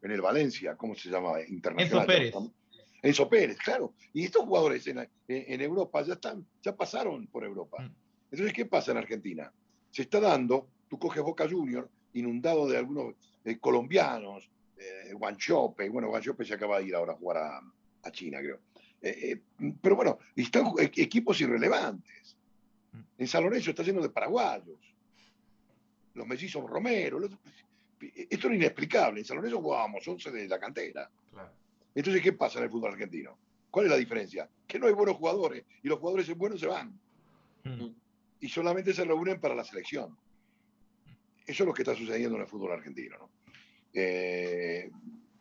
en 0.02 0.10
el 0.10 0.20
Valencia, 0.20 0.76
¿cómo 0.76 0.94
se 0.94 1.10
llama? 1.10 1.40
Internacional. 1.48 2.04
Enzo 2.04 2.06
Pérez. 2.06 2.34
Enzo 3.02 3.28
Pérez, 3.28 3.58
claro. 3.58 3.92
Y 4.12 4.24
estos 4.24 4.44
jugadores 4.44 4.86
en, 4.86 5.08
en, 5.28 5.60
Europa 5.60 6.02
ya 6.02 6.14
están, 6.14 6.46
ya 6.62 6.74
pasaron 6.74 7.26
por 7.26 7.44
Europa. 7.44 7.82
Mm. 7.82 7.94
Entonces, 8.30 8.54
¿qué 8.54 8.66
pasa 8.66 8.92
en 8.92 8.98
Argentina? 8.98 9.52
Se 9.90 10.02
está 10.02 10.20
dando, 10.20 10.68
tú 10.88 10.98
coges 10.98 11.22
Boca 11.22 11.48
Junior, 11.48 11.88
inundado 12.14 12.66
de 12.66 12.78
algunos 12.78 13.14
eh, 13.44 13.58
colombianos, 13.58 14.48
eh, 14.78 15.12
Guanchope, 15.12 15.88
bueno, 15.88 16.08
Guanchope 16.08 16.44
se 16.44 16.54
acaba 16.54 16.78
de 16.78 16.86
ir 16.86 16.94
ahora 16.94 17.12
a 17.12 17.16
jugar 17.16 17.36
a, 17.36 17.60
a 18.02 18.10
China, 18.10 18.38
creo. 18.40 18.60
Eh, 19.02 19.40
eh, 19.60 19.72
pero 19.80 19.96
bueno, 19.96 20.18
están 20.34 20.72
equipos 20.78 21.40
irrelevantes. 21.40 22.36
Mm. 22.92 23.00
En 23.18 23.28
San 23.28 23.44
Lorenzo 23.44 23.70
está 23.70 23.82
lleno 23.82 24.02
de 24.02 24.10
paraguayos. 24.10 24.78
Los 26.14 26.26
mellizos 26.26 26.68
Romero. 26.68 27.20
esto 28.00 28.48
es 28.48 28.54
inexplicable. 28.54 29.20
En 29.20 29.26
San 29.26 29.36
Lorenzo 29.36 29.60
jugábamos 29.60 30.06
11 30.06 30.30
de 30.30 30.48
la 30.48 30.58
cantera. 30.58 31.10
Entonces, 31.94 32.22
¿qué 32.22 32.32
pasa 32.34 32.58
en 32.58 32.64
el 32.64 32.70
fútbol 32.70 32.92
argentino? 32.92 33.38
¿Cuál 33.70 33.86
es 33.86 33.90
la 33.90 33.98
diferencia? 33.98 34.48
Que 34.66 34.78
no 34.78 34.86
hay 34.86 34.92
buenos 34.92 35.16
jugadores 35.16 35.64
y 35.82 35.88
los 35.88 35.98
jugadores 35.98 36.34
buenos 36.36 36.60
se 36.60 36.66
van. 36.66 36.98
Mm. 37.64 37.88
Y 38.40 38.48
solamente 38.48 38.92
se 38.92 39.04
reúnen 39.04 39.40
para 39.40 39.54
la 39.54 39.64
selección. 39.64 40.16
Eso 41.46 41.62
es 41.62 41.66
lo 41.66 41.72
que 41.72 41.82
está 41.82 41.94
sucediendo 41.94 42.36
en 42.36 42.42
el 42.42 42.48
fútbol 42.48 42.72
argentino. 42.72 43.16
¿no? 43.18 43.30
Eh, 43.94 44.90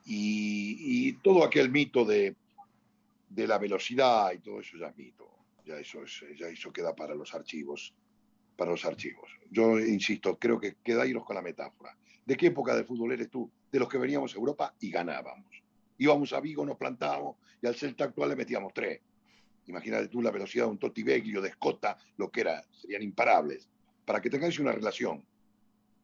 y, 0.06 1.08
y, 1.10 1.14
todo 1.14 1.44
aquel 1.44 1.70
mito 1.72 2.06
de 2.06 2.36
de 3.30 3.48
la 3.48 3.58
velocidad 3.58 4.32
y 4.34 4.40
todo 4.40 4.60
eso 4.60 4.78
ya 4.78 4.88
es 4.88 4.98
mito. 4.98 5.30
Ya 5.66 5.80
eso, 5.80 6.04
es, 6.04 6.24
ya 6.38 6.48
eso 6.48 6.72
queda 6.72 6.96
para 6.96 7.16
los 7.16 7.34
archivos. 7.34 7.94
Para 8.56 8.72
los 8.72 8.86
archivos. 8.86 9.30
Yo 9.52 9.80
insisto, 9.80 10.38
creo 10.38 10.60
que 10.60 10.76
queda 10.84 11.06
iros 11.06 11.26
con 11.26 11.36
la 11.36 11.42
metáfora. 11.42 11.98
¿De 12.26 12.38
qué 12.38 12.48
época 12.48 12.76
del 12.76 12.86
fútbol 12.86 13.12
eres 13.12 13.30
tú? 13.30 13.50
De 13.72 13.80
los 13.80 13.90
que 13.90 13.98
veníamos 13.98 14.34
a 14.34 14.38
Europa 14.38 14.74
y 14.80 14.90
ganábamos. 14.90 15.64
Íbamos 15.98 16.34
a 16.34 16.40
Vigo, 16.40 16.66
nos 16.66 16.78
plantábamos 16.78 17.38
y 17.62 17.68
al 17.68 17.76
Celta 17.76 18.06
actual 18.06 18.30
le 18.30 18.36
metíamos 18.36 18.74
tres. 18.74 19.02
Imagínate 19.68 20.08
tú 20.08 20.22
la 20.22 20.32
velocidad 20.32 20.66
de 20.66 20.72
un 20.72 20.78
Totti 20.78 21.04
Beglio, 21.04 21.42
de 21.42 21.50
Escota, 21.50 21.98
lo 22.18 22.30
que 22.30 22.42
era, 22.42 22.64
serían 22.72 23.02
imparables. 23.02 23.68
Para 24.06 24.22
que 24.22 24.30
tengáis 24.30 24.60
una 24.60 24.72
relación. 24.72 25.26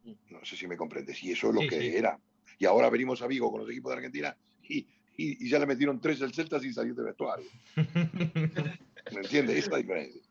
No 0.03 0.43
sé 0.43 0.57
si 0.57 0.67
me 0.67 0.75
comprendes. 0.75 1.23
Y 1.23 1.31
eso 1.31 1.49
es 1.49 1.53
lo 1.53 1.61
que 1.61 1.97
era. 1.97 2.19
Y 2.57 2.65
ahora 2.65 2.89
venimos 2.89 3.21
a 3.21 3.27
Vigo 3.27 3.51
con 3.51 3.61
los 3.61 3.69
equipos 3.69 3.91
de 3.91 3.97
Argentina 3.97 4.35
y 4.67 4.87
y, 5.17 5.49
ya 5.49 5.59
le 5.59 5.65
metieron 5.65 5.99
tres 5.99 6.21
al 6.21 6.33
Celta 6.33 6.59
sin 6.59 6.73
salir 6.73 6.95
de 6.95 7.03
vestuario. 7.03 7.47
¿Me 7.75 9.21
entiendes? 9.21 9.57
Esa 9.57 9.65
es 9.65 9.71
la 9.71 9.77
diferencia. 9.77 10.21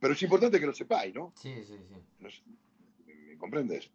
Pero 0.00 0.14
es 0.14 0.22
importante 0.22 0.58
que 0.58 0.66
lo 0.66 0.74
sepáis, 0.74 1.14
¿no? 1.14 1.32
Sí, 1.36 1.54
sí, 1.66 1.76
sí. 1.88 2.42
¿Me 3.06 3.36
comprendes? 3.36 3.90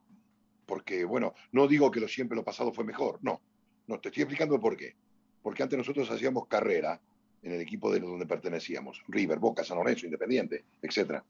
Porque, 0.66 1.04
bueno, 1.04 1.34
no 1.52 1.68
digo 1.68 1.90
que 1.90 2.00
lo 2.00 2.08
siempre 2.08 2.36
lo 2.36 2.44
pasado 2.44 2.72
fue 2.72 2.84
mejor, 2.84 3.20
no. 3.22 3.42
No, 3.88 4.00
te 4.00 4.10
estoy 4.10 4.24
explicando 4.24 4.60
por 4.60 4.78
qué. 4.78 4.96
Porque 5.42 5.64
antes 5.64 5.78
nosotros 5.78 6.10
hacíamos 6.12 6.48
carrera 6.48 7.02
en 7.42 7.54
el 7.54 7.62
equipo 7.62 7.92
de 7.92 8.00
donde 8.00 8.26
pertenecíamos, 8.26 9.02
River, 9.08 9.40
Boca, 9.40 9.64
San 9.64 9.78
Lorenzo, 9.78 10.06
Independiente, 10.06 10.66
etcétera. 10.82 11.24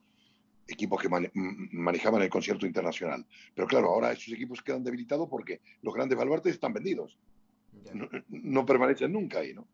Equipos 0.68 1.02
que 1.02 1.10
manejaban 1.72 2.22
el 2.22 2.30
concierto 2.30 2.66
internacional. 2.66 3.26
Pero 3.56 3.68
claro, 3.68 3.88
ahora 3.88 4.12
esos 4.12 4.34
equipos 4.34 4.62
quedan 4.62 4.84
debilitados 4.84 5.28
porque 5.30 5.62
los 5.82 5.94
grandes 5.94 6.18
baluartes 6.18 6.54
están 6.54 6.74
vendidos 6.74 7.18
no, 8.28 8.66
permanecen 8.66 9.12
nunca 9.12 9.40
ahí, 9.40 9.54
¿no? 9.54 9.68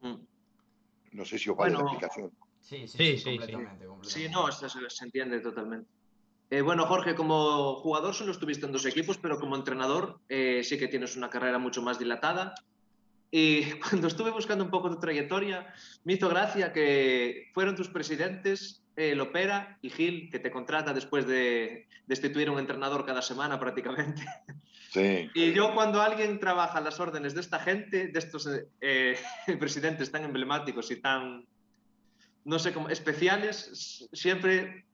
Mm. 0.00 0.20
No 1.12 1.24
sé 1.24 1.38
si 1.38 1.50
os 1.50 1.56
vale 1.56 1.72
la 1.74 1.80
explicación. 1.80 2.30
Sí, 2.60 2.86
sí, 2.86 2.98
Sí, 2.98 2.98
sí, 2.98 3.16
sí, 3.16 3.18
sí. 3.18 3.30
completamente, 3.30 3.86
completamente. 3.86 4.08
Sí, 4.08 4.28
no, 4.28 4.52
se, 4.52 4.68
se 4.68 5.04
entiende 5.04 5.40
totalmente. 5.40 5.88
Eh, 6.50 6.62
bueno, 6.62 6.86
Jorge, 6.86 7.14
como 7.14 7.74
jugador 7.76 8.14
solo 8.14 8.32
estuviste 8.32 8.64
en 8.64 8.72
dos 8.72 8.86
equipos, 8.86 9.18
pero 9.18 9.38
como 9.38 9.54
entrenador 9.54 10.20
eh, 10.28 10.62
sí 10.64 10.78
que 10.78 10.88
tienes 10.88 11.16
una 11.16 11.28
carrera 11.28 11.58
mucho 11.58 11.82
más 11.82 11.98
dilatada. 11.98 12.54
Y 13.30 13.62
cuando 13.80 14.08
estuve 14.08 14.30
buscando 14.30 14.64
un 14.64 14.70
poco 14.70 14.90
tu 14.90 14.98
trayectoria, 14.98 15.72
me 16.04 16.14
hizo 16.14 16.28
gracia 16.28 16.72
que 16.72 17.50
fueron 17.54 17.76
tus 17.76 17.88
presidentes, 17.88 18.84
eh, 18.96 19.14
Lopera 19.14 19.78
y 19.82 19.90
Gil, 19.90 20.28
que 20.30 20.38
te 20.38 20.50
contrata 20.50 20.92
después 20.92 21.26
de 21.26 21.86
destituir 22.06 22.48
a 22.48 22.52
un 22.52 22.58
entrenador 22.58 23.04
cada 23.04 23.22
semana 23.22 23.58
prácticamente. 23.58 24.22
Sí. 24.90 25.28
Y 25.34 25.52
yo 25.52 25.74
cuando 25.74 26.00
alguien 26.00 26.40
trabaja 26.40 26.78
a 26.78 26.80
las 26.80 26.98
órdenes 26.98 27.34
de 27.34 27.42
esta 27.42 27.58
gente, 27.60 28.08
de 28.08 28.18
estos 28.18 28.48
eh, 28.80 29.18
presidentes 29.60 30.10
tan 30.10 30.24
emblemáticos 30.24 30.90
y 30.90 30.96
tan, 30.96 31.44
no 32.46 32.58
sé 32.58 32.72
cómo, 32.72 32.88
especiales, 32.88 34.08
siempre 34.14 34.86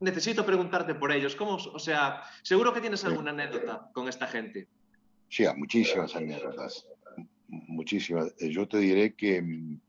necesito 0.00 0.44
preguntarte 0.44 0.94
por 0.94 1.12
ellos. 1.12 1.36
¿Cómo, 1.36 1.54
o 1.54 1.78
sea, 1.78 2.22
seguro 2.42 2.72
que 2.72 2.80
tienes 2.80 3.04
alguna 3.04 3.30
anécdota 3.30 3.88
con 3.92 4.08
esta 4.08 4.26
gente. 4.26 4.66
Sí, 5.28 5.44
muchísimas 5.56 6.14
anécdotas. 6.16 6.86
Muchísimas. 7.68 8.34
Eh, 8.40 8.50
Yo 8.50 8.66
te 8.68 8.78
diré 8.78 9.14
que, 9.14 9.40
mm, 9.42 9.80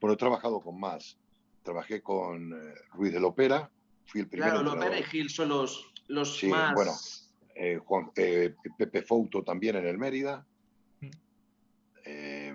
bueno, 0.00 0.14
he 0.14 0.16
trabajado 0.16 0.60
con 0.60 0.78
más. 0.78 1.16
Trabajé 1.62 2.00
con 2.02 2.52
eh, 2.52 2.74
Ruiz 2.92 3.12
de 3.12 3.20
Lopera, 3.20 3.70
fui 4.06 4.20
el 4.20 4.28
primer 4.28 4.50
Claro, 4.50 4.62
Lopera 4.64 4.98
y. 4.98 5.02
Gil 5.04 5.30
son 5.30 5.48
los, 5.48 5.90
los 6.08 6.36
Sí, 6.38 6.48
más... 6.48 6.74
bueno. 6.74 6.92
Eh, 7.56 7.78
Juan, 7.84 8.10
eh, 8.16 8.54
Pepe 8.76 9.02
Fouto 9.02 9.42
también 9.44 9.76
en 9.76 9.86
el 9.86 9.96
Mérida. 9.96 10.44
Mm. 11.00 11.10
Eh, 12.04 12.54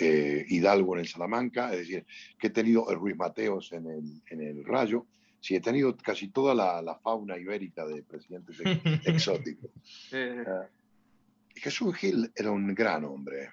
eh, 0.00 0.44
Hidalgo 0.48 0.94
en 0.94 1.00
el 1.00 1.08
Salamanca, 1.08 1.72
es 1.72 1.78
decir, 1.80 2.04
que 2.38 2.48
he 2.48 2.50
tenido 2.50 2.90
el 2.90 2.96
Ruiz 2.98 3.16
Mateos 3.16 3.72
en 3.72 3.86
el, 3.86 4.22
en 4.30 4.40
el 4.40 4.64
Rayo. 4.64 5.06
Sí, 5.40 5.54
he 5.54 5.60
tenido 5.60 5.94
casi 5.96 6.28
toda 6.28 6.54
la, 6.54 6.80
la 6.82 6.96
fauna 6.96 7.38
ibérica 7.38 7.86
de 7.86 8.02
presidentes 8.02 8.58
ex- 8.60 9.06
exóticos. 9.06 9.70
Jesús 11.54 11.96
Gil 11.96 12.32
era 12.34 12.50
un 12.50 12.74
gran 12.74 13.04
hombre. 13.04 13.50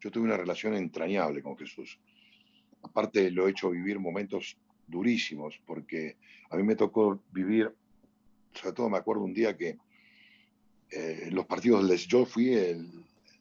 Yo 0.00 0.10
tuve 0.10 0.24
una 0.24 0.36
relación 0.36 0.74
entrañable 0.74 1.42
con 1.42 1.56
Jesús. 1.56 1.98
Aparte, 2.82 3.30
lo 3.30 3.46
he 3.46 3.50
hecho 3.50 3.70
vivir 3.70 3.98
momentos 3.98 4.56
durísimos, 4.86 5.60
porque 5.66 6.16
a 6.50 6.56
mí 6.56 6.62
me 6.62 6.76
tocó 6.76 7.20
vivir, 7.32 7.74
sobre 8.54 8.72
todo 8.72 8.88
me 8.88 8.98
acuerdo 8.98 9.24
un 9.24 9.34
día 9.34 9.56
que 9.56 9.78
eh, 10.90 11.28
los 11.32 11.46
partidos, 11.46 11.82
les, 11.84 12.06
yo 12.06 12.24
fui 12.24 12.54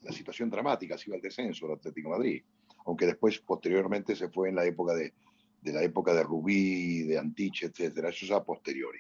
la 0.02 0.12
situación 0.12 0.50
dramática, 0.50 0.98
se 0.98 1.10
iba 1.10 1.16
al 1.16 1.22
descenso 1.22 1.68
el 1.68 1.74
Atlético 1.74 2.10
Madrid, 2.10 2.42
aunque 2.86 3.06
después, 3.06 3.40
posteriormente, 3.40 4.16
se 4.16 4.30
fue 4.30 4.50
en 4.50 4.56
la 4.56 4.66
época 4.66 4.96
de, 4.96 5.14
de 5.62 5.74
la 5.74 5.84
época 5.84 6.14
de 6.14 6.24
Rubí, 6.24 7.04
de 7.04 7.18
Antich, 7.18 7.64
etcétera, 7.64 8.10
eso 8.10 8.26
es 8.26 8.32
a 8.32 8.44
posteriori. 8.44 9.00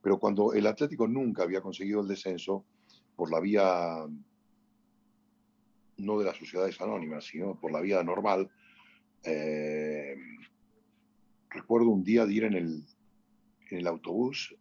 Pero 0.00 0.18
cuando 0.18 0.52
el 0.52 0.66
Atlético 0.66 1.06
nunca 1.06 1.42
había 1.42 1.60
conseguido 1.60 2.00
el 2.00 2.08
descenso, 2.08 2.64
por 3.16 3.30
la 3.30 3.40
vía 3.40 4.06
no 5.96 6.18
de 6.18 6.24
las 6.24 6.36
sociedades 6.36 6.80
anónimas, 6.80 7.24
sino 7.24 7.58
por 7.58 7.72
la 7.72 7.80
vía 7.80 8.02
normal, 8.02 8.50
eh, 9.22 10.16
recuerdo 11.50 11.88
un 11.88 12.02
día 12.02 12.26
de 12.26 12.34
ir 12.34 12.44
en 12.44 12.54
el, 12.54 12.84
en 13.70 13.78
el 13.78 13.86
autobús 13.86 14.54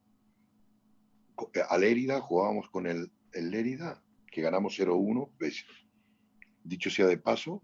eh, 1.53 1.61
a 1.67 1.77
Lérida, 1.77 2.21
jugábamos 2.21 2.69
con 2.69 2.87
el, 2.87 3.11
el 3.33 3.49
Lérida, 3.49 4.01
que 4.31 4.41
ganamos 4.41 4.79
0-1, 4.79 5.29
pues, 5.37 5.65
dicho 6.63 6.89
sea 6.89 7.07
de 7.07 7.17
paso, 7.17 7.61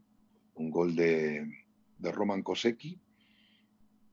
un 0.55 0.71
gol 0.71 0.95
de, 0.95 1.47
de 1.97 2.11
Roman 2.11 2.43
Kosecki, 2.43 2.99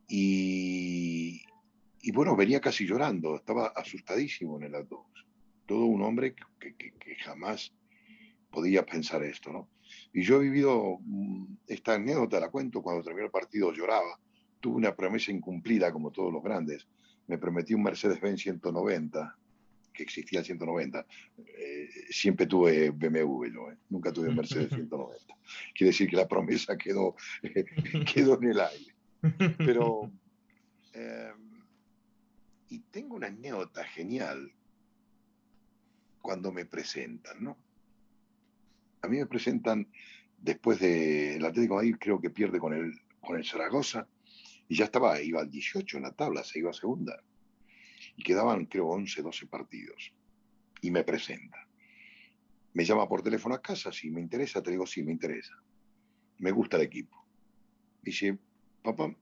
y, 0.09 1.42
y 2.00 2.12
bueno, 2.12 2.37
venía 2.37 2.61
casi 2.61 2.87
llorando, 2.87 3.37
estaba 3.37 3.68
asustadísimo 3.68 4.59
en 4.59 4.64
el 4.64 4.75
autobús. 4.76 5.25
Todo 5.66 5.85
un 5.87 6.02
hombre 6.02 6.35
que, 6.58 6.75
que- 6.75 6.92
que 6.92 7.14
jamás 7.16 7.73
podía 8.50 8.85
pensar 8.87 9.23
esto, 9.25 9.52
¿no? 9.52 9.68
Y 10.12 10.23
yo 10.23 10.37
he 10.37 10.44
vivido 10.44 10.99
mm, 11.00 11.44
esta 11.68 11.94
anécdota, 11.94 12.40
la 12.40 12.50
cuento, 12.50 12.82
cuando 12.82 13.02
terminó 13.02 13.26
el 13.26 13.30
partido 13.32 13.73
lloraba. 13.73 14.18
Tuve 14.61 14.76
una 14.76 14.94
promesa 14.96 15.30
incumplida, 15.30 15.92
como 15.92 16.11
todos 16.11 16.32
los 16.32 16.42
grandes. 16.42 16.87
Me 17.26 17.38
prometí 17.38 17.75
un 17.75 17.82
Mercedes-Benz 17.82 18.40
190, 18.42 19.37
que 19.92 20.02
existía 20.02 20.40
el 20.40 20.44
190. 20.46 21.06
Eh, 21.38 21.88
siempre 22.11 22.46
tuve 22.46 22.90
BMW, 22.90 23.44
yo, 23.52 23.70
¿eh? 23.70 23.76
nunca 23.90 24.12
tuve 24.12 24.32
Mercedes 24.32 24.68
190. 24.75 25.35
Quiere 25.75 25.90
decir 25.90 26.08
que 26.08 26.16
la 26.16 26.26
promesa 26.28 26.76
quedó, 26.76 27.14
quedó 28.14 28.40
en 28.40 28.50
el 28.50 28.61
aire. 28.61 28.94
Pero, 29.58 30.11
eh, 30.94 31.32
y 32.70 32.78
tengo 32.90 33.16
una 33.16 33.26
anécdota 33.28 33.85
genial 33.85 34.50
cuando 36.26 36.50
me 36.50 36.66
presentan, 36.66 37.45
¿no? 37.45 37.56
A 39.00 39.06
mí 39.06 39.18
me 39.18 39.26
presentan 39.26 39.87
después 40.37 40.80
del 40.80 41.45
Atlético 41.45 41.75
de 41.75 41.87
Madrid, 41.87 41.97
creo 42.00 42.21
que 42.21 42.30
pierde 42.30 42.59
con 42.59 42.73
el, 42.73 43.00
con 43.21 43.37
el 43.37 43.47
Zaragoza, 43.47 44.09
y 44.66 44.75
ya 44.75 44.87
estaba, 44.87 45.23
iba 45.23 45.40
al 45.40 45.49
18 45.49 45.99
en 45.99 46.02
la 46.02 46.11
tabla, 46.11 46.42
se 46.42 46.59
iba 46.59 46.71
a 46.71 46.73
segunda. 46.73 47.23
Y 48.16 48.25
quedaban, 48.25 48.66
creo, 48.66 48.88
11, 48.88 49.23
12 49.23 49.47
partidos. 49.47 50.12
Y 50.80 50.90
me 50.90 51.04
presenta. 51.04 51.68
Me 52.73 52.85
llama 52.85 53.09
por 53.09 53.23
teléfono 53.23 53.54
a 53.54 53.62
casa, 53.62 53.92
si 53.92 54.11
me 54.11 54.21
interesa, 54.21 54.61
te 54.61 54.73
digo, 54.73 54.85
sí, 54.85 55.04
me 55.04 55.12
interesa. 55.12 55.54
Me 56.38 56.50
gusta 56.50 56.76
el 56.76 56.83
equipo. 56.83 57.25
Dice, 58.02 58.37
papá, 58.83 59.14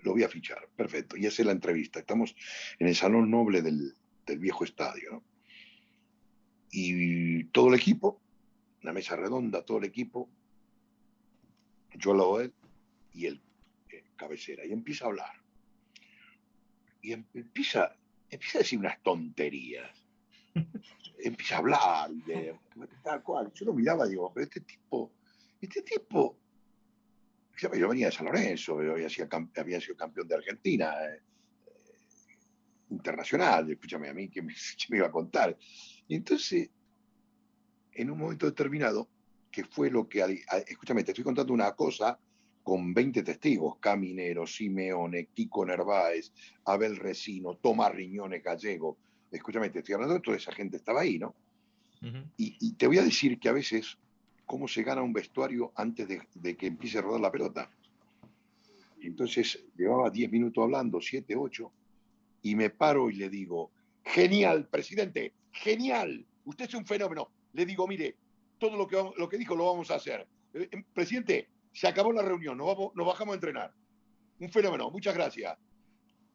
lo 0.00 0.12
voy 0.12 0.24
a 0.24 0.28
fichar. 0.28 0.68
Perfecto. 0.76 1.16
Y 1.16 1.24
hace 1.24 1.42
la 1.42 1.52
entrevista. 1.52 2.00
Estamos 2.00 2.36
en 2.78 2.88
el 2.88 2.94
salón 2.94 3.30
noble 3.30 3.62
del, 3.62 3.94
del 4.26 4.38
viejo 4.38 4.64
estadio. 4.64 5.10
¿no? 5.10 5.33
Y 6.76 7.44
todo 7.52 7.68
el 7.68 7.76
equipo, 7.76 8.20
una 8.82 8.92
mesa 8.92 9.14
redonda, 9.14 9.64
todo 9.64 9.78
el 9.78 9.84
equipo, 9.84 10.28
yo 11.94 12.10
al 12.10 12.16
lado 12.18 12.40
él 12.40 12.52
y 13.12 13.26
él, 13.26 13.40
eh, 13.90 14.02
cabecera, 14.16 14.66
y 14.66 14.72
empieza 14.72 15.04
a 15.04 15.08
hablar. 15.08 15.32
Y 17.00 17.12
em- 17.12 17.26
empieza, 17.32 17.96
empieza 18.28 18.58
a 18.58 18.62
decir 18.62 18.80
unas 18.80 19.00
tonterías. 19.04 19.88
empieza 21.18 21.54
a 21.54 21.58
hablar 21.58 22.10
de 22.10 22.58
tal 23.04 23.22
cual. 23.22 23.52
Yo 23.54 23.66
lo 23.66 23.72
miraba 23.72 24.08
y 24.08 24.10
digo, 24.10 24.32
pero 24.34 24.42
este 24.42 24.62
tipo, 24.62 25.12
este 25.60 25.82
tipo, 25.82 26.36
yo 27.56 27.88
venía 27.88 28.06
de 28.06 28.12
San 28.12 28.26
Lorenzo, 28.26 28.80
había 28.80 29.08
sido, 29.08 29.28
había 29.58 29.80
sido 29.80 29.96
campeón 29.96 30.26
de 30.26 30.34
Argentina, 30.34 30.92
eh, 31.04 31.22
internacional, 32.90 33.70
escúchame 33.70 34.08
a 34.08 34.12
mí, 34.12 34.28
que 34.28 34.42
me, 34.42 34.52
me 34.88 34.96
iba 34.96 35.06
a 35.06 35.12
contar? 35.12 35.56
Y 36.08 36.16
entonces, 36.16 36.70
en 37.92 38.10
un 38.10 38.18
momento 38.18 38.46
determinado, 38.46 39.08
que 39.50 39.64
fue 39.64 39.90
lo 39.90 40.08
que, 40.08 40.44
escúchame, 40.66 41.04
te 41.04 41.12
estoy 41.12 41.24
contando 41.24 41.52
una 41.52 41.72
cosa 41.72 42.18
con 42.62 42.92
20 42.92 43.22
testigos, 43.22 43.76
Caminero, 43.78 44.46
Simeone, 44.46 45.26
Kiko 45.26 45.64
Nerváez, 45.64 46.32
Abel 46.64 46.96
Resino, 46.96 47.56
Tomás 47.56 47.94
Riñones 47.94 48.42
Gallego, 48.42 48.96
escúchame, 49.30 49.70
te 49.70 49.80
estoy 49.80 49.94
hablando 49.94 50.14
de 50.14 50.20
toda 50.20 50.36
esa 50.36 50.50
gente 50.52 50.78
estaba 50.78 51.02
ahí, 51.02 51.18
¿no? 51.18 51.34
Y, 52.36 52.56
y 52.60 52.72
te 52.72 52.86
voy 52.86 52.98
a 52.98 53.02
decir 53.02 53.38
que 53.38 53.48
a 53.48 53.52
veces, 53.52 53.96
cómo 54.44 54.68
se 54.68 54.82
gana 54.82 55.02
un 55.02 55.12
vestuario 55.12 55.72
antes 55.74 56.06
de, 56.06 56.20
de 56.34 56.56
que 56.56 56.66
empiece 56.66 56.98
a 56.98 57.02
rodar 57.02 57.20
la 57.20 57.32
pelota. 57.32 57.70
Entonces 59.00 59.62
llevaba 59.76 60.10
10 60.10 60.30
minutos 60.30 60.62
hablando, 60.62 61.00
7, 61.00 61.34
8, 61.36 61.72
y 62.42 62.56
me 62.56 62.70
paro 62.70 63.08
y 63.08 63.14
le 63.14 63.30
digo, 63.30 63.70
genial, 64.04 64.68
presidente, 64.68 65.32
genial, 65.54 66.26
usted 66.44 66.66
es 66.66 66.74
un 66.74 66.84
fenómeno. 66.86 67.30
Le 67.52 67.64
digo, 67.64 67.86
mire, 67.88 68.16
todo 68.58 68.76
lo 68.76 68.86
que, 68.86 68.96
vamos- 68.96 69.14
lo 69.16 69.28
que 69.28 69.38
dijo 69.38 69.54
lo 69.56 69.66
vamos 69.66 69.90
a 69.90 69.94
hacer. 69.96 70.26
Eh, 70.52 70.68
eh, 70.70 70.84
presidente, 70.92 71.48
se 71.72 71.88
acabó 71.88 72.12
la 72.12 72.22
reunión, 72.22 72.56
nos, 72.58 72.66
vamos, 72.66 72.92
nos 72.94 73.06
bajamos 73.06 73.32
a 73.32 73.36
entrenar. 73.36 73.74
Un 74.38 74.50
fenómeno, 74.50 74.90
muchas 74.90 75.14
gracias. 75.14 75.56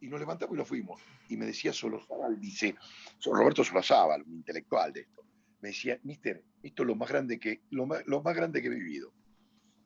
Y 0.01 0.07
nos 0.07 0.19
levantamos 0.19 0.55
y 0.55 0.57
nos 0.57 0.67
fuimos. 0.67 1.01
Y 1.27 1.37
me 1.37 1.45
decía 1.45 1.73
Solozábal, 1.73 2.39
dice, 2.39 2.75
Roberto 3.25 3.63
Solozábal, 3.63 4.23
un 4.23 4.33
intelectual 4.35 4.93
de 4.93 5.01
esto 5.01 5.19
me 5.61 5.69
decía, 5.69 5.99
mister, 6.03 6.43
esto 6.63 6.83
es 6.83 6.87
lo 6.87 6.95
más 6.95 7.09
grande 7.09 7.39
que, 7.39 7.61
lo 7.71 7.85
más, 7.85 8.01
lo 8.05 8.21
más 8.21 8.35
grande 8.35 8.61
que 8.61 8.67
he 8.67 8.71
vivido. 8.71 9.11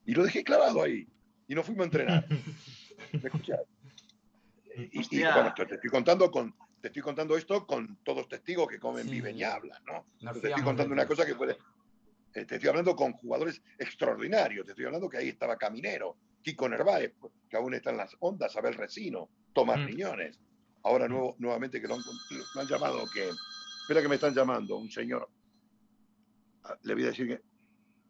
Y 0.06 0.14
lo 0.14 0.24
dejé 0.24 0.44
clavado 0.44 0.84
ahí. 0.84 1.08
Y 1.48 1.56
nos 1.56 1.66
fuimos 1.66 1.82
a 1.82 1.86
entrenar. 1.86 2.28
¿Me 3.12 3.20
escuchas? 3.20 3.60
Y, 4.76 5.18
y, 5.18 5.22
bueno, 5.22 5.54
te, 5.56 5.68
te 5.68 5.76
estoy 5.76 5.90
contando 5.92 6.32
con, 6.32 6.52
te 6.84 6.88
estoy 6.90 7.02
contando 7.02 7.38
esto 7.38 7.66
con 7.66 7.96
todos 8.04 8.28
testigos 8.28 8.68
que 8.68 8.78
comen, 8.78 9.06
Sí. 9.06 9.12
viven 9.12 9.38
y 9.38 9.44
hablan, 9.44 9.82
¿no? 9.86 10.06
Te 10.34 10.50
estoy 10.50 10.64
contando 10.64 10.94
una 10.94 11.08
cosa 11.08 11.26
que 11.26 11.34
puede. 11.34 11.54
eh, 12.34 12.44
Te 12.44 12.56
estoy 12.56 12.68
hablando 12.68 12.94
con 12.94 13.14
jugadores 13.14 13.62
extraordinarios. 13.78 14.66
Te 14.66 14.72
estoy 14.74 14.84
hablando 14.88 15.08
que 15.08 15.16
ahí 15.18 15.30
estaba 15.30 15.56
Caminero, 15.56 16.18
Kiko 16.42 16.68
Nerváez, 16.68 17.14
que 17.50 17.56
aún 17.56 17.74
está 17.74 17.92
en 17.92 17.98
las 17.98 18.18
ondas, 18.20 18.54
Abel 18.58 18.74
Resino, 18.74 19.30
Tomás 19.54 19.80
Mm. 19.80 19.86
Riñones. 19.86 20.40
Ahora 20.84 21.08
nuevo, 21.08 21.36
nuevamente 21.40 21.80
que 21.80 21.88
lo 21.88 21.96
han, 21.96 22.02
lo 22.56 22.62
han 22.62 22.68
llamado, 22.68 23.06
que. 23.14 23.30
Espera 23.30 24.02
que 24.02 24.10
me 24.10 24.16
están 24.16 24.34
llamando, 24.34 24.76
un 24.76 24.92
señor. 24.92 25.30
Ah, 26.66 26.76
Le 26.82 26.96
voy 26.96 27.04
a 27.04 27.08
decir 27.08 27.28
que. 27.30 27.40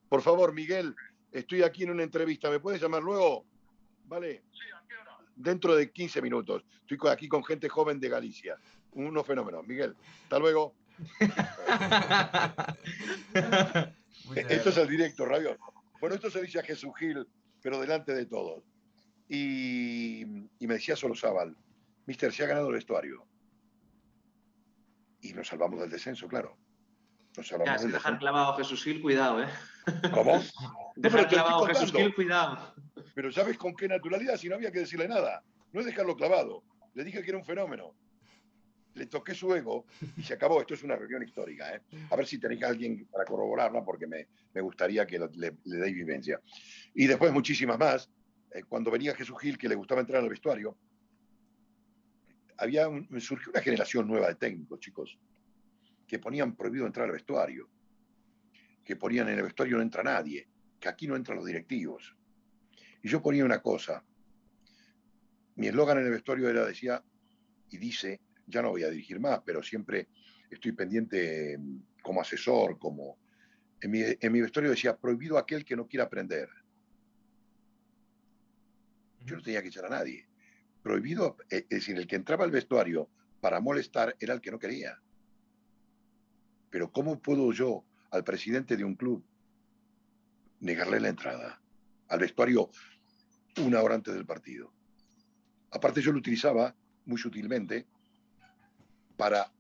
Por 0.10 0.24
favor, 0.24 0.52
Miguel, 0.52 0.96
estoy 1.32 1.62
aquí 1.62 1.84
en 1.84 1.92
una 1.92 2.02
entrevista. 2.02 2.50
¿Me 2.50 2.60
puedes 2.60 2.82
llamar 2.82 3.04
luego? 3.04 3.46
Vale. 4.06 4.44
Dentro 5.36 5.76
de 5.76 5.92
15 5.92 6.22
minutos. 6.22 6.64
Estoy 6.88 7.10
aquí 7.10 7.28
con 7.28 7.44
gente 7.44 7.70
joven 7.70 8.00
de 8.00 8.10
Galicia. 8.10 8.58
Unos 8.92 9.26
fenómenos. 9.26 9.66
Miguel, 9.66 9.96
hasta 10.24 10.40
luego. 10.40 10.76
esto 14.36 14.70
es 14.70 14.78
el 14.78 14.88
directo, 14.88 15.26
Radio. 15.26 15.58
Bueno, 16.00 16.16
esto 16.16 16.30
se 16.30 16.42
dice 16.42 16.60
a 16.60 16.64
Jesús 16.64 16.92
Gil, 16.98 17.28
pero 17.62 17.80
delante 17.80 18.14
de 18.14 18.26
todos. 18.26 18.64
Y, 19.28 20.24
me 20.60 20.76
decía 20.76 20.96
solo 20.96 21.16
Zabal, 21.16 21.56
Mister, 22.06 22.32
se 22.32 22.44
ha 22.44 22.48
ganado 22.48 22.68
el 22.68 22.76
vestuario. 22.76 23.26
Y 25.22 25.34
nos 25.34 25.48
salvamos 25.48 25.80
del 25.80 25.90
descenso, 25.90 26.28
claro. 26.28 26.58
Nos 27.38 27.48
salvamos 27.48 27.82
ya, 27.82 27.88
dejar 27.88 28.20
clavado 28.20 28.54
a 28.54 28.58
Jesús 28.58 28.84
Gil, 28.84 29.02
cuidado, 29.02 29.42
¿eh? 29.42 29.48
¿Cómo? 30.14 30.42
dejar 30.96 31.28
clavado 31.28 31.66
a 31.66 31.68
Jesús 31.70 31.92
Gil, 31.92 32.14
cuidado. 32.14 32.76
Pero 33.14 33.32
¿sabes 33.32 33.58
con 33.58 33.76
qué 33.76 33.88
naturalidad? 33.88 34.38
Si 34.38 34.50
no 34.50 34.56
había 34.56 34.72
que 34.72 34.80
decirle 34.80 35.08
nada. 35.08 35.44
No 35.72 35.80
es 35.80 35.86
dejarlo 35.86 36.16
clavado. 36.16 36.64
Le 36.94 37.04
dije 37.04 37.22
que 37.22 37.30
era 37.30 37.38
un 37.38 37.46
fenómeno. 37.46 37.96
Le 38.94 39.08
toqué 39.08 39.34
su 39.34 39.54
ego 39.56 39.86
y 40.18 40.22
se 40.22 40.36
acabó. 40.36 40.62
Esto 40.62 40.76
es 40.76 40.84
una 40.84 40.96
reunión 40.96 41.24
histórica. 41.24 41.76
¿eh? 41.76 41.82
A 42.12 42.16
ver 42.16 42.28
si 42.28 42.38
tenéis 42.38 42.64
a 42.64 42.68
alguien 42.68 43.08
para 43.12 43.26
corroborarla 43.26 43.84
porque 43.84 44.06
me, 44.06 44.28
me 44.54 44.62
gustaría 44.62 45.06
que 45.06 45.18
le, 45.20 45.58
le 45.64 45.78
deis 45.78 45.96
vivencia. 45.96 46.40
Y 46.94 47.08
después 47.08 47.34
muchísimas 47.34 47.80
más. 47.80 48.10
Eh, 48.54 48.64
cuando 48.64 48.92
venía 48.92 49.16
Jesús 49.16 49.40
Gil, 49.40 49.58
que 49.58 49.68
le 49.68 49.76
gustaba 49.76 50.02
entrar 50.02 50.22
al 50.22 50.30
vestuario, 50.30 50.78
había 52.58 52.88
surgió 53.20 53.52
una 53.52 53.62
generación 53.62 54.08
nueva 54.08 54.28
de 54.28 54.36
técnicos, 54.36 54.80
chicos, 54.80 55.18
que 56.08 56.20
ponían 56.20 56.56
prohibido 56.56 56.86
entrar 56.86 57.08
al 57.08 57.14
vestuario, 57.14 57.68
que 58.84 58.96
ponían 58.96 59.30
en 59.30 59.38
el 59.38 59.44
vestuario 59.44 59.78
no 59.78 59.84
entra 59.84 60.04
nadie, 60.04 60.48
que 60.80 60.90
aquí 60.90 61.08
no 61.08 61.16
entran 61.16 61.38
los 61.38 61.46
directivos. 61.46 62.16
Y 63.02 63.10
yo 63.10 63.22
ponía 63.22 63.46
una 63.46 63.62
cosa, 63.62 64.04
mi 65.56 65.68
eslogan 65.68 66.00
en 66.00 66.06
el 66.06 66.12
vestuario 66.12 66.50
era, 66.50 66.66
decía, 66.66 67.04
y 67.70 67.78
dice, 67.78 68.22
ya 68.48 68.62
no 68.62 68.70
voy 68.70 68.84
a 68.84 68.90
dirigir 68.90 69.20
más, 69.20 69.42
pero 69.46 69.62
siempre 69.62 70.08
estoy 70.50 70.72
pendiente 70.74 71.58
mm, 71.58 72.02
como 72.02 72.22
asesor, 72.22 72.78
como... 72.78 73.18
En 73.82 73.92
mi, 73.92 74.00
en 74.02 74.32
mi 74.32 74.40
vestuario 74.40 74.72
decía, 74.72 74.96
prohibido 74.96 75.38
aquel 75.38 75.66
que 75.66 75.76
no 75.76 75.88
quiera 75.88 76.06
aprender. 76.06 76.48
Yo 79.26 79.36
no 79.36 79.42
tenía 79.42 79.62
que 79.62 79.68
echar 79.68 79.86
a 79.86 79.90
nadie. 79.90 80.26
Prohibido, 80.82 81.36
eh, 81.50 81.66
es 81.70 81.80
decir, 81.80 81.98
el 81.98 82.08
que 82.08 82.16
entraba 82.16 82.46
al 82.46 82.52
vestuario 82.52 83.10
para 83.42 83.60
molestar 83.60 84.16
era 84.22 84.34
el 84.34 84.40
que 84.40 84.52
no 84.52 84.60
quería. 84.60 85.02
Pero 86.70 86.94
¿cómo 86.94 87.22
puedo 87.22 87.52
yo, 87.52 87.84
al 88.14 88.24
presidente 88.24 88.78
de 88.78 88.84
un 88.84 88.96
club, 88.96 89.24
negarle 90.60 91.00
la 91.00 91.10
entrada 91.10 91.62
al 92.08 92.20
vestuario 92.20 92.70
una 93.58 93.82
hora 93.82 93.96
antes 93.96 94.14
del 94.14 94.26
partido? 94.26 94.72
Aparte 95.72 96.02
yo 96.02 96.12
lo 96.12 96.20
utilizaba 96.20 96.76
muy 97.06 97.18
sutilmente 97.18 97.88
para 99.18 99.52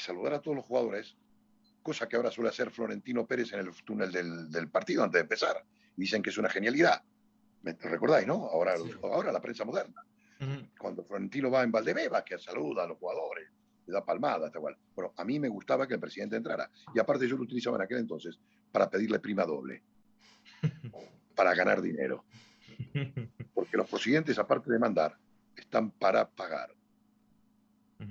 saludar 0.00 0.34
a 0.34 0.40
todos 0.40 0.56
los 0.56 0.64
jugadores, 0.64 1.16
cosa 1.82 2.08
que 2.08 2.16
ahora 2.16 2.30
suele 2.30 2.50
hacer 2.50 2.70
Florentino 2.70 3.26
Pérez 3.26 3.52
en 3.52 3.60
el 3.60 3.70
túnel 3.84 4.10
del, 4.10 4.50
del 4.50 4.68
partido 4.68 5.04
antes 5.04 5.18
de 5.18 5.22
empezar. 5.22 5.64
Dicen 5.94 6.22
que 6.22 6.30
es 6.30 6.38
una 6.38 6.48
genialidad. 6.48 7.02
¿Me 7.62 7.74
recordáis, 7.74 8.26
no? 8.26 8.46
Ahora, 8.46 8.74
ahora 9.02 9.32
la 9.32 9.40
prensa 9.40 9.64
moderna. 9.64 10.04
Cuando 10.78 11.04
Florentino 11.04 11.50
va 11.50 11.62
en 11.62 11.70
Valdebeba, 11.70 12.24
que 12.24 12.38
saluda 12.38 12.84
a 12.84 12.86
los 12.86 12.96
jugadores, 12.96 13.50
le 13.90 13.94
da 13.94 14.04
palmada, 14.04 14.50
tal 14.50 14.62
cual. 14.62 14.76
Bueno, 14.94 15.12
a 15.16 15.24
mí 15.24 15.38
me 15.38 15.48
gustaba 15.48 15.86
que 15.86 15.94
el 15.94 16.00
presidente 16.00 16.36
entrara. 16.36 16.70
Y 16.94 16.98
aparte 16.98 17.28
yo 17.28 17.36
lo 17.36 17.42
utilizaba 17.42 17.76
en 17.76 17.82
aquel 17.82 17.98
entonces 17.98 18.38
para 18.70 18.88
pedirle 18.88 19.18
prima 19.18 19.44
doble. 19.44 19.82
para 21.34 21.54
ganar 21.54 21.82
dinero. 21.82 22.24
Porque 23.54 23.76
los 23.76 23.88
presidentes, 23.88 24.38
aparte 24.38 24.70
de 24.70 24.78
mandar, 24.78 25.16
están 25.56 25.90
para 25.90 26.28
pagar. 26.28 26.74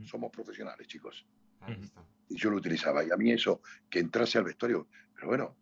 Somos 0.05 0.31
profesionales, 0.31 0.87
chicos. 0.87 1.25
Y 2.27 2.35
yo 2.35 2.49
lo 2.49 2.57
utilizaba. 2.57 3.03
Y 3.03 3.11
a 3.11 3.17
mí 3.17 3.31
eso, 3.31 3.61
que 3.89 3.99
entrase 3.99 4.37
al 4.37 4.43
vestuario, 4.43 4.87
pero 5.15 5.27
bueno, 5.27 5.55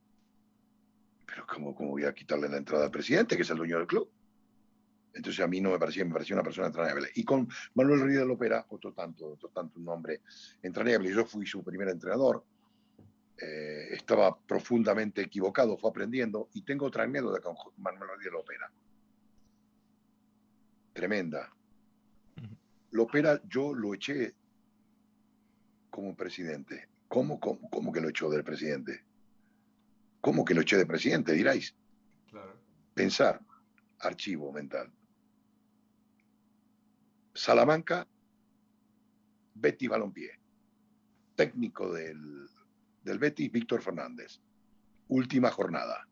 pero 1.26 1.46
¿cómo, 1.46 1.74
voy 1.74 2.06
a 2.06 2.14
quitarle 2.14 2.50
la 2.50 2.58
entrada 2.58 2.86
al 2.86 2.92
presidente, 2.92 3.36
que 3.36 3.44
es 3.44 3.50
el 3.50 3.58
dueño 3.58 3.78
del 3.78 3.88
club? 3.88 4.10
Entonces 5.18 5.44
a 5.44 5.48
mí 5.48 5.60
no 5.60 5.72
me 5.72 5.80
parecía, 5.80 6.06
me 6.06 6.14
parecía 6.14 6.36
una 6.36 6.44
persona 6.44 6.68
entrañable. 6.68 7.10
Y 7.16 7.24
con 7.24 7.48
Manuel 7.74 8.02
Ríos 8.02 8.22
de 8.22 8.28
Lopera, 8.28 8.66
otro 8.70 8.94
tanto, 8.94 9.32
otro 9.32 9.50
tanto 9.50 9.80
un 9.80 9.86
nombre 9.86 10.22
entrañable. 10.62 11.14
Yo 11.14 11.26
fui 11.26 11.46
su 11.46 11.64
primer 11.64 11.90
entrenador. 11.90 12.44
Eh, 13.40 13.90
estaba 13.92 14.38
profundamente 14.40 15.22
equivocado, 15.22 15.78
fue 15.78 15.90
aprendiendo. 15.90 16.50
Y 16.54 16.62
tengo 16.62 16.86
otra 16.86 17.04
anécdota 17.04 17.42
con 17.42 17.56
Manuel 17.78 18.10
Ríos 18.12 18.24
de 18.24 18.32
Lopera. 18.32 18.72
Tremenda. 20.94 21.52
Lopera 22.92 23.42
yo 23.48 23.74
lo 23.74 23.96
eché 23.96 24.36
como 25.90 26.16
presidente. 26.16 26.90
¿Cómo, 27.08 27.40
cómo, 27.40 27.70
cómo 27.70 27.92
que 27.92 28.02
lo 28.02 28.10
echó 28.10 28.30
del 28.30 28.44
presidente? 28.44 29.04
¿Cómo 30.22 30.46
que 30.46 30.54
lo 30.54 30.62
eché 30.62 30.78
de 30.78 30.86
presidente? 30.86 31.34
Diráis. 31.34 31.76
Pensar, 32.94 33.42
archivo 34.00 34.52
mental. 34.52 34.92
Salamanca, 37.38 38.08
Betty 39.54 39.88
Balompié. 39.88 40.32
Técnico 41.36 41.94
del, 41.94 42.48
del 43.04 43.20
Betty, 43.20 43.50
Víctor 43.50 43.82
Fernández. 43.82 44.42
Última 45.08 45.52
jornada. 45.52 46.08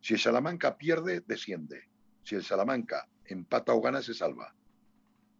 Si 0.00 0.14
el 0.14 0.20
Salamanca 0.20 0.78
pierde, 0.78 1.20
desciende. 1.26 1.90
Si 2.22 2.34
el 2.34 2.42
Salamanca 2.42 3.06
empata 3.26 3.74
o 3.74 3.80
gana, 3.80 4.00
se 4.00 4.14
salva. 4.14 4.54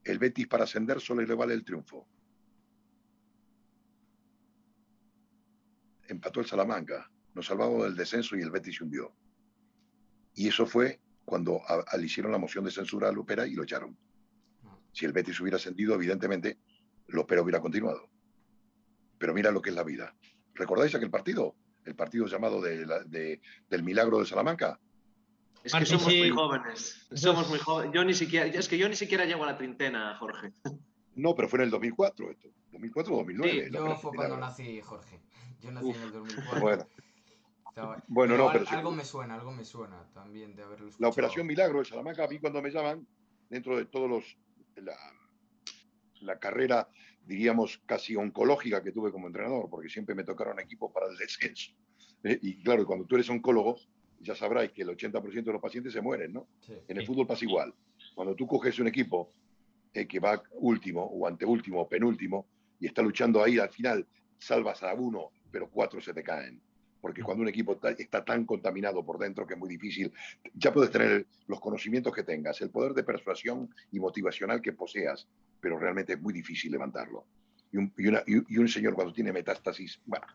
El 0.05 0.19
Betis 0.19 0.47
para 0.47 0.65
ascender 0.65 1.01
solo 1.01 1.23
le 1.23 1.35
vale 1.35 1.55
el 1.55 1.65
triunfo. 1.65 2.07
Empató 6.09 6.41
el 6.41 6.47
Salamanca 6.47 7.11
nos 7.35 7.47
salvamos 7.47 7.85
del 7.85 7.97
descenso 7.97 8.37
y 8.37 8.43
el 8.43 8.51
Betis 8.51 8.77
se 8.77 8.85
hundió. 8.85 9.15
Y 10.35 10.49
eso 10.49 10.67
fue 10.67 11.01
cuando 11.25 11.63
le 11.97 12.05
hicieron 12.05 12.33
la 12.33 12.39
moción 12.39 12.65
de 12.65 12.71
censura 12.71 13.09
a 13.09 13.13
Lopera 13.13 13.47
y 13.47 13.55
lo 13.55 13.63
echaron. 13.63 13.97
Si 14.93 15.07
el 15.07 15.13
Betis 15.13 15.41
hubiera 15.41 15.57
ascendido, 15.57 15.95
evidentemente, 15.95 16.59
Lopera 17.09 17.43
hubiera 17.43 17.61
continuado. 17.61 18.09
Pero 19.19 19.35
mira 19.35 19.51
lo 19.51 19.63
que 19.63 19.71
es 19.71 19.77
la 19.77 19.85
vida. 19.85 20.15
¿Recordáis 20.55 20.95
aquel 20.95 21.11
partido? 21.11 21.55
El 21.85 21.95
partido 21.95 22.27
llamado 22.27 22.61
de, 22.61 23.41
del 23.69 23.83
Milagro 23.83 24.19
de 24.19 24.27
Salamanca. 24.27 24.79
Es 25.63 25.75
que 25.75 25.87
somos 25.87 26.07
muy 26.07 26.31
jóvenes. 26.31 27.07
Somos 27.13 27.49
muy 27.49 27.59
jóvenes. 27.59 27.93
Yo 27.95 28.05
ni 28.05 28.15
siquiera, 28.15 28.47
es 28.47 28.69
que 28.69 28.79
yo 28.79 28.89
ni 28.89 28.97
siquiera 28.97 29.25
llego 29.25 29.45
a 29.45 29.47
la 29.47 29.57
treintena, 29.57 30.17
Jorge. 30.19 30.53
No, 31.15 31.35
pero 31.35 31.49
fue 31.49 31.59
en 31.59 31.65
el 31.65 31.71
2004 31.71 32.31
esto. 32.31 32.49
2004 32.73 33.13
o 33.13 33.19
2009. 33.19 33.65
Sí, 33.67 33.71
yo 33.73 33.97
fue 33.97 34.13
cuando 34.15 34.37
nací, 34.37 34.81
Jorge. 34.81 35.21
Yo 35.61 35.71
nací 35.73 35.91
en 35.91 36.03
el 36.03 36.13
2004. 36.13 36.61
Bueno. 36.61 36.87
Bueno, 38.09 38.37
no, 38.37 38.51
pero 38.53 38.65
algo 38.69 38.91
me 38.91 39.05
suena, 39.05 39.35
algo 39.35 39.53
me 39.53 39.65
suena 39.65 40.05
también 40.13 40.55
de 40.55 40.63
haberlo 40.63 40.91
La 40.99 41.09
Operación 41.09 41.47
Milagro 41.47 41.79
de 41.79 41.85
Salamanca, 41.85 42.25
a 42.25 42.29
mí 42.29 42.39
cuando 42.39 42.61
me 42.61 42.71
llaman, 42.71 43.07
dentro 43.49 43.77
de 43.77 43.87
todos 43.87 44.09
los. 44.09 44.37
La, 44.81 44.97
la 46.21 46.39
carrera, 46.39 46.89
diríamos, 47.27 47.79
casi 47.87 48.17
oncológica 48.17 48.83
que 48.83 48.93
tuve 48.93 49.11
como 49.11 49.27
entrenador, 49.27 49.69
porque 49.71 49.89
siempre 49.89 50.15
me 50.15 50.25
tocaron 50.25 50.61
equipos 50.61 50.93
para 50.93 51.07
el 51.09 51.17
descenso. 51.17 51.73
¿eh? 52.25 52.39
Y 52.43 52.63
claro, 52.63 52.87
cuando 52.87 53.07
tú 53.07 53.17
eres 53.17 53.29
oncólogo, 53.31 53.77
ya 54.21 54.35
sabrás 54.35 54.71
que 54.73 54.83
el 54.83 54.89
80% 54.89 55.45
de 55.45 55.53
los 55.53 55.63
pacientes 55.63 55.93
se 55.93 56.01
mueren, 56.01 56.33
¿no? 56.33 56.49
En 56.89 56.99
el 56.99 57.07
fútbol 57.07 57.27
pasa 57.27 57.45
igual. 57.45 57.75
Cuando 58.15 58.35
tú 58.35 58.47
coges 58.47 58.79
un 58.79 58.89
equipo 58.89 59.33
eh, 59.95 60.07
que 60.07 60.21
va 60.21 60.43
último, 60.53 61.03
o 61.03 61.27
anteúltimo, 61.27 61.81
o 61.81 61.89
penúltimo, 61.89 62.47
y 62.79 62.87
está 62.87 63.03
luchando 63.03 63.43
ahí, 63.43 63.59
al 63.59 63.71
final 63.71 64.07
salvas 64.39 64.83
a 64.83 64.93
uno, 64.95 65.31
pero 65.51 65.71
cuatro 65.71 66.01
se 66.01 66.13
te 66.13 66.23
caen 66.23 66.61
porque 67.01 67.23
cuando 67.23 67.43
un 67.43 67.49
equipo 67.49 67.79
está 67.97 68.25
tan 68.25 68.45
contaminado 68.45 69.05
por 69.05 69.19
dentro 69.19 69.47
que 69.47 69.55
es 69.55 69.61
muy 69.61 69.69
difícil, 69.69 70.13
ya 70.55 70.73
puedes 70.73 70.91
tener 70.91 71.27
los 71.47 71.61
conocimientos 71.61 72.15
que 72.15 72.23
tengas, 72.23 72.61
el 72.61 72.71
poder 72.71 72.93
de 72.93 73.03
persuasión 73.03 73.75
y 73.91 74.01
motivacional 74.01 74.61
que 74.61 74.73
poseas, 74.73 75.27
pero 75.61 75.79
realmente 75.79 76.15
es 76.15 76.21
muy 76.21 76.33
difícil 76.33 76.73
levantarlo. 76.73 77.25
Y 77.73 77.79
un, 77.79 77.93
y, 78.27 78.59
un 78.59 78.69
señor 78.69 78.95
cuando 78.95 79.13
tiene 79.13 79.33
metástasis, 79.33 80.01
bueno, 80.05 80.27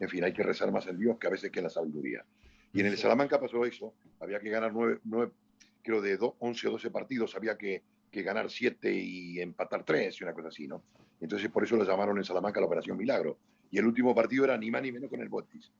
en 0.00 0.08
fin, 0.08 0.24
hay 0.24 0.32
que 0.32 0.42
rezar 0.42 0.72
más 0.72 0.86
en 0.86 0.98
Dios 0.98 1.18
que 1.18 1.26
a 1.26 1.30
veces 1.30 1.50
que 1.50 1.60
en 1.60 1.64
la 1.64 1.70
sabiduría. 1.70 2.24
Y 2.72 2.80
en 2.80 2.86
el 2.86 2.96
Salamanca 2.96 3.38
pasó 3.38 3.64
eso, 3.64 3.94
había 4.20 4.40
que 4.40 4.50
ganar 4.50 4.72
nueve, 4.72 5.00
nueve 5.04 5.32
creo 5.82 6.00
de 6.00 6.18
11 6.38 6.68
o 6.68 6.70
12 6.72 6.90
partidos, 6.90 7.36
había 7.36 7.58
que, 7.58 7.82
que 8.10 8.22
ganar 8.22 8.50
siete 8.50 8.92
y 8.92 9.40
empatar 9.40 9.84
tres 9.84 10.20
y 10.20 10.24
una 10.24 10.32
cosa 10.32 10.48
así, 10.48 10.66
¿no? 10.66 10.82
Entonces 11.20 11.50
por 11.50 11.62
eso 11.62 11.76
lo 11.76 11.84
llamaron 11.84 12.16
en 12.16 12.24
Salamanca 12.24 12.60
la 12.60 12.66
Operación 12.66 12.96
Milagro. 12.96 13.38
Y 13.70 13.78
el 13.78 13.86
último 13.86 14.14
partido 14.14 14.44
era 14.44 14.56
ni 14.56 14.70
más 14.70 14.82
ni 14.82 14.92
menos 14.92 15.10
con 15.10 15.20
el 15.20 15.28
Botis 15.28 15.70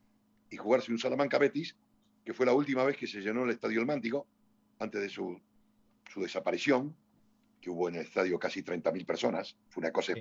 y 0.49 0.57
jugarse 0.57 0.91
un 0.91 0.99
Salamanca 0.99 1.37
Betis, 1.37 1.75
que 2.23 2.33
fue 2.33 2.45
la 2.45 2.53
última 2.53 2.83
vez 2.83 2.97
que 2.97 3.07
se 3.07 3.21
llenó 3.21 3.43
el 3.43 3.51
Estadio 3.51 3.79
El 3.79 3.85
Mántico, 3.85 4.27
antes 4.79 5.01
de 5.01 5.09
su, 5.09 5.39
su 6.11 6.21
desaparición, 6.21 6.95
que 7.61 7.69
hubo 7.69 7.89
en 7.89 7.95
el 7.95 8.01
estadio 8.01 8.37
casi 8.37 8.61
30.000 8.61 9.05
personas, 9.05 9.57
fue 9.69 9.81
una 9.81 9.91
cosa, 9.91 10.13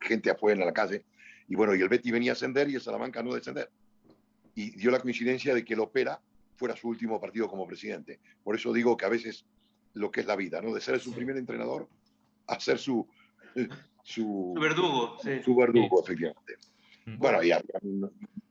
gente 0.00 0.30
afuera 0.30 0.60
en 0.60 0.66
la 0.66 0.72
calle, 0.72 1.04
y 1.48 1.56
bueno, 1.56 1.74
y 1.74 1.80
el 1.80 1.88
Betis 1.88 2.12
venía 2.12 2.32
a 2.32 2.34
ascender 2.34 2.68
y 2.70 2.76
el 2.76 2.80
Salamanca 2.80 3.22
no 3.22 3.34
descender. 3.34 3.70
Y 4.54 4.70
dio 4.76 4.90
la 4.90 5.00
coincidencia 5.00 5.54
de 5.54 5.64
que 5.64 5.74
el 5.74 5.80
Opera 5.80 6.20
fuera 6.56 6.76
su 6.76 6.88
último 6.88 7.20
partido 7.20 7.48
como 7.48 7.66
presidente. 7.66 8.20
Por 8.42 8.54
eso 8.54 8.72
digo 8.72 8.96
que 8.96 9.04
a 9.04 9.08
veces 9.08 9.44
lo 9.94 10.10
que 10.10 10.20
es 10.20 10.26
la 10.26 10.36
vida, 10.36 10.62
¿no? 10.62 10.72
De 10.72 10.80
ser 10.80 10.98
su 11.00 11.12
primer 11.12 11.36
entrenador 11.36 11.88
a 12.46 12.60
ser 12.60 12.78
su, 12.78 13.06
su, 14.02 14.54
verdugo. 14.60 15.18
Su 15.44 15.56
verdugo, 15.56 16.02
efectivamente. 16.02 16.58
Bueno, 17.18 17.42
y 17.42 17.52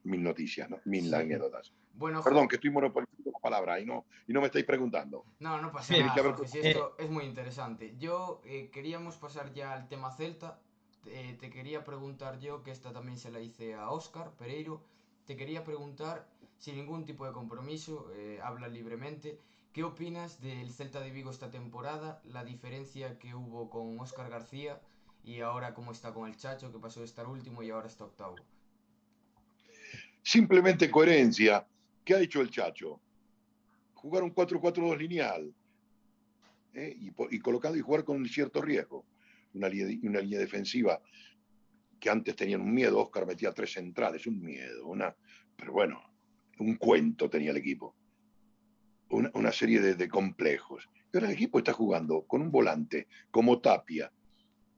mil, 0.03 0.23
noticias, 0.23 0.69
¿no? 0.69 0.79
mil 0.85 1.13
anécdotas. 1.13 1.73
Bueno, 1.93 2.23
Perdón, 2.23 2.47
que 2.47 2.55
estoy 2.55 2.71
monopolizando 2.71 3.31
la 3.31 3.39
palabra 3.39 3.79
y 3.79 3.85
no, 3.85 4.05
y 4.27 4.33
no 4.33 4.41
me 4.41 4.47
estáis 4.47 4.65
preguntando. 4.65 5.25
No, 5.39 5.61
no 5.61 5.71
pasa 5.71 5.97
nada, 5.97 6.35
esto 6.53 6.95
es 6.97 7.09
muy 7.09 7.25
interesante. 7.25 7.95
Yo 7.97 8.41
eh, 8.45 8.69
queríamos 8.71 9.17
pasar 9.17 9.53
ya 9.53 9.73
al 9.73 9.87
tema 9.87 10.11
Celta. 10.11 10.59
Eh, 11.05 11.37
te 11.39 11.49
quería 11.49 11.83
preguntar 11.83 12.39
yo, 12.39 12.63
que 12.63 12.71
esta 12.71 12.93
también 12.93 13.17
se 13.17 13.29
la 13.29 13.41
hice 13.41 13.75
a 13.75 13.89
Oscar 13.89 14.31
Pereiro, 14.37 14.81
te 15.25 15.35
quería 15.35 15.63
preguntar, 15.63 16.27
sin 16.57 16.77
ningún 16.77 17.05
tipo 17.05 17.25
de 17.25 17.33
compromiso, 17.33 18.09
eh, 18.15 18.39
habla 18.41 18.69
libremente, 18.69 19.37
¿qué 19.73 19.83
opinas 19.83 20.39
del 20.39 20.71
Celta 20.71 21.01
de 21.01 21.11
Vigo 21.11 21.29
esta 21.29 21.51
temporada? 21.51 22.21
La 22.23 22.45
diferencia 22.45 23.19
que 23.19 23.35
hubo 23.35 23.69
con 23.69 23.99
Oscar 23.99 24.29
García 24.29 24.79
y 25.23 25.41
ahora 25.41 25.73
cómo 25.73 25.91
está 25.91 26.13
con 26.13 26.27
el 26.27 26.37
Chacho, 26.37 26.71
que 26.71 26.79
pasó 26.79 26.99
de 26.99 27.05
estar 27.05 27.27
último 27.27 27.63
y 27.63 27.69
ahora 27.69 27.87
está 27.87 28.05
octavo. 28.05 28.35
Simplemente 30.23 30.89
coherencia. 30.89 31.67
¿Qué 32.03 32.15
ha 32.15 32.21
hecho 32.21 32.41
el 32.41 32.49
Chacho? 32.49 33.01
Jugar 33.93 34.23
un 34.23 34.33
4-4-2 34.33 34.97
lineal 34.97 35.53
¿eh? 36.73 36.95
y, 36.99 37.07
y, 37.07 37.35
y 37.35 37.39
jugar 37.81 38.03
con 38.03 38.25
cierto 38.25 38.61
riesgo. 38.61 39.05
Una, 39.53 39.67
una 39.67 40.19
línea 40.19 40.39
defensiva 40.39 40.99
que 41.99 42.09
antes 42.09 42.35
tenían 42.35 42.61
un 42.61 42.73
miedo. 42.73 42.99
Oscar 42.99 43.25
metía 43.25 43.51
tres 43.53 43.73
centrales, 43.73 44.25
un 44.25 44.41
miedo. 44.41 44.87
Una, 44.87 45.15
pero 45.55 45.73
bueno, 45.73 46.01
un 46.59 46.75
cuento 46.75 47.29
tenía 47.29 47.51
el 47.51 47.57
equipo. 47.57 47.95
Una, 49.09 49.29
una 49.33 49.51
serie 49.51 49.79
de, 49.79 49.95
de 49.95 50.07
complejos. 50.07 50.89
Y 51.11 51.17
ahora 51.17 51.27
el 51.27 51.33
equipo 51.33 51.59
está 51.59 51.73
jugando 51.73 52.23
con 52.23 52.41
un 52.41 52.49
volante 52.49 53.07
como 53.29 53.59
Tapia, 53.59 54.11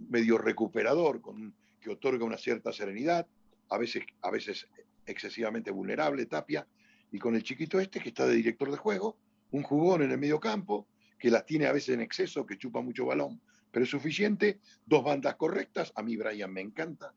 medio 0.09 0.37
recuperador, 0.37 1.21
con, 1.21 1.55
que 1.79 1.91
otorga 1.91 2.25
una 2.25 2.37
cierta 2.37 2.73
serenidad, 2.73 3.27
a 3.69 3.77
veces, 3.77 4.03
a 4.21 4.29
veces 4.31 4.67
excesivamente 5.05 5.71
vulnerable, 5.71 6.25
Tapia, 6.25 6.67
y 7.11 7.19
con 7.19 7.35
el 7.35 7.43
chiquito 7.43 7.79
este 7.79 7.99
que 7.99 8.09
está 8.09 8.25
de 8.25 8.35
director 8.35 8.71
de 8.71 8.77
juego, 8.77 9.17
un 9.51 9.63
jugón 9.63 10.03
en 10.03 10.11
el 10.11 10.17
medio 10.17 10.39
campo, 10.39 10.87
que 11.17 11.31
las 11.31 11.45
tiene 11.45 11.65
a 11.65 11.71
veces 11.71 11.95
en 11.95 12.01
exceso, 12.01 12.45
que 12.45 12.57
chupa 12.57 12.81
mucho 12.81 13.05
balón, 13.05 13.39
pero 13.71 13.83
es 13.83 13.89
suficiente, 13.89 14.59
dos 14.85 15.03
bandas 15.03 15.35
correctas, 15.35 15.91
a 15.95 16.03
mí 16.03 16.17
Brian 16.17 16.51
me 16.51 16.61
encanta, 16.61 17.13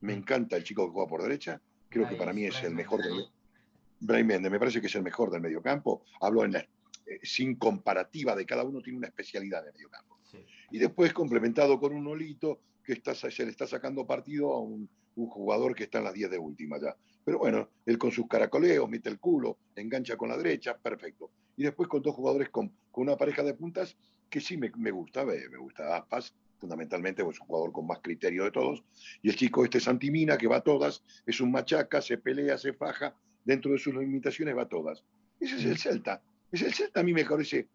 me 0.00 0.14
mm. 0.14 0.18
encanta 0.18 0.56
el 0.56 0.64
chico 0.64 0.86
que 0.86 0.92
juega 0.92 1.08
por 1.08 1.22
derecha, 1.22 1.60
creo 1.88 2.08
que 2.08 2.16
para 2.16 2.32
mí 2.32 2.44
es 2.44 2.62
el 2.62 2.74
mejor 2.74 3.02
del 3.02 3.26
Brian 4.00 4.26
Méndez, 4.26 4.50
me 4.50 4.58
parece 4.58 4.80
que 4.80 4.88
es 4.88 4.94
el 4.94 5.02
mejor 5.02 5.30
del 5.30 5.40
medio 5.40 5.62
campo, 5.62 6.04
hablo 6.20 6.44
en 6.44 6.56
eh, 6.56 6.66
sin 7.22 7.54
comparativa 7.54 8.34
de 8.34 8.44
cada 8.44 8.64
uno 8.64 8.80
tiene 8.80 8.98
una 8.98 9.08
especialidad 9.08 9.62
en 9.62 9.68
el 9.68 9.74
medio 9.74 9.90
campo. 9.90 10.16
Y 10.70 10.78
después 10.78 11.12
complementado 11.12 11.78
con 11.78 11.94
un 11.94 12.06
olito 12.08 12.60
que 12.84 12.94
está, 12.94 13.14
se 13.14 13.44
le 13.44 13.50
está 13.50 13.66
sacando 13.66 14.06
partido 14.06 14.52
a 14.52 14.60
un, 14.60 14.88
jugador 15.16 15.74
que 15.74 15.84
está 15.84 15.98
en 15.98 16.04
las 16.04 16.14
10 16.14 16.30
de 16.30 16.38
última 16.38 16.78
ya. 16.78 16.94
Pero 17.24 17.38
bueno, 17.38 17.70
él 17.86 17.98
con 17.98 18.12
sus 18.12 18.28
caracoleos, 18.28 18.88
mete 18.88 19.08
el 19.08 19.18
culo, 19.18 19.58
engancha 19.74 20.16
con 20.16 20.28
la 20.28 20.36
derecha, 20.36 20.76
perfecto. 20.76 21.30
Y 21.56 21.64
después 21.64 21.88
con 21.88 22.02
dos 22.02 22.14
jugadores 22.14 22.50
con, 22.50 22.70
una 22.92 23.16
pareja 23.16 23.42
de 23.42 23.54
puntas 23.54 23.96
que 24.28 24.40
sí 24.40 24.56
me, 24.56 24.68
gusta, 24.90 25.24
me, 25.24 25.56
gusta 25.56 25.96
Aspas, 25.96 26.34
fundamentalmente, 26.58 27.24
pues 27.24 27.36
es 27.36 27.40
un 27.40 27.46
jugador 27.46 27.72
con 27.72 27.86
más 27.86 28.00
criterio 28.00 28.44
de 28.44 28.50
todos. 28.50 28.84
Y 29.22 29.30
el 29.30 29.36
chico 29.36 29.64
este 29.64 29.80
Santimina, 29.80 30.36
que 30.36 30.46
va 30.46 30.56
a 30.56 30.60
todas, 30.60 31.02
es 31.24 31.40
un 31.40 31.50
machaca, 31.50 32.00
se 32.00 32.18
pelea, 32.18 32.58
se 32.58 32.72
faja, 32.72 33.14
dentro 33.44 33.72
de 33.72 33.78
sus 33.78 33.94
limitaciones 33.94 34.56
va 34.56 34.62
a 34.62 34.68
todas. 34.68 35.02
Ese 35.40 35.56
es 35.56 35.64
el 35.64 35.78
Celta. 35.78 36.22
Es 36.52 36.62
el 36.62 36.74
Celta 36.74 37.00
a 37.00 37.02
mí 37.02 37.12
me 37.12 37.24
parece 37.24 37.68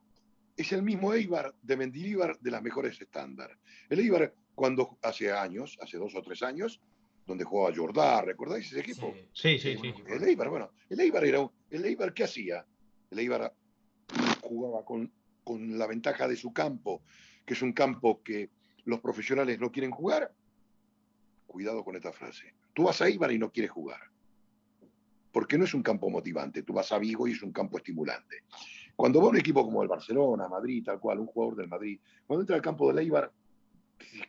es 0.58 0.72
el 0.72 0.84
mismo 0.84 1.14
Eibar 1.14 1.54
de 1.62 1.78
Mendilibar 1.78 2.40
de 2.40 2.52
las 2.52 2.62
mejores 2.62 3.00
estándar. 3.02 3.58
El 3.90 4.00
Eibar, 4.00 4.34
cuando 4.56 4.98
hace 5.02 5.32
años, 5.32 5.78
hace 5.82 5.98
dos 5.98 6.16
o 6.16 6.22
tres 6.22 6.44
años, 6.44 6.82
donde 7.26 7.44
jugaba 7.44 7.76
Jordá, 7.76 8.22
¿recordáis 8.22 8.68
ese 8.68 8.80
equipo? 8.80 9.14
Sí, 9.34 9.58
sí, 9.60 9.78
sí. 9.78 9.94
El 10.08 10.24
Eibar, 10.24 10.50
bueno, 10.50 10.72
el 10.90 11.00
Eibar 11.00 11.24
era 11.26 11.40
un, 11.40 11.52
el 11.70 11.86
Eibar, 11.86 12.14
¿qué 12.14 12.24
hacía? 12.24 12.66
El 13.10 13.20
Eibar 13.20 13.54
jugaba 14.42 14.84
con, 14.84 15.12
con 15.44 15.78
la 15.78 15.88
ventaja 15.88 16.28
de 16.28 16.36
su 16.36 16.52
campo, 16.52 17.04
que 17.46 17.54
es 17.54 17.62
un 17.62 17.74
campo 17.74 18.22
que 18.24 18.50
los 18.86 19.00
profesionales 19.00 19.60
no 19.60 19.72
quieren 19.72 19.92
jugar. 19.92 20.34
Cuidado 21.48 21.84
con 21.84 21.96
esta 21.96 22.12
frase. 22.12 22.54
Tú 22.74 22.84
vas 22.84 23.02
a 23.02 23.08
Eibar 23.08 23.32
y 23.32 23.38
no 23.38 23.52
quieres 23.52 23.72
jugar. 23.72 24.00
Porque 25.32 25.58
no 25.58 25.66
es 25.66 25.74
un 25.74 25.84
campo 25.84 26.10
motivante. 26.10 26.64
Tú 26.64 26.74
vas 26.74 26.92
a 26.92 26.98
Vigo 26.98 27.28
y 27.28 27.32
es 27.32 27.44
un 27.44 27.52
campo 27.52 27.78
estimulante. 27.78 28.44
Cuando 28.96 29.22
va 29.22 29.30
un 29.30 29.38
equipo 29.38 29.64
como 29.64 29.82
el 29.82 29.88
Barcelona, 29.88 30.48
Madrid, 30.48 30.84
tal 30.84 31.00
cual, 31.00 31.20
un 31.20 31.28
jugador 31.28 31.56
del 31.56 31.68
Madrid, 31.68 32.00
cuando 32.26 32.42
entra 32.42 32.56
al 32.56 32.62
campo 32.62 32.88
de 32.88 33.02
Leibar, 33.02 33.32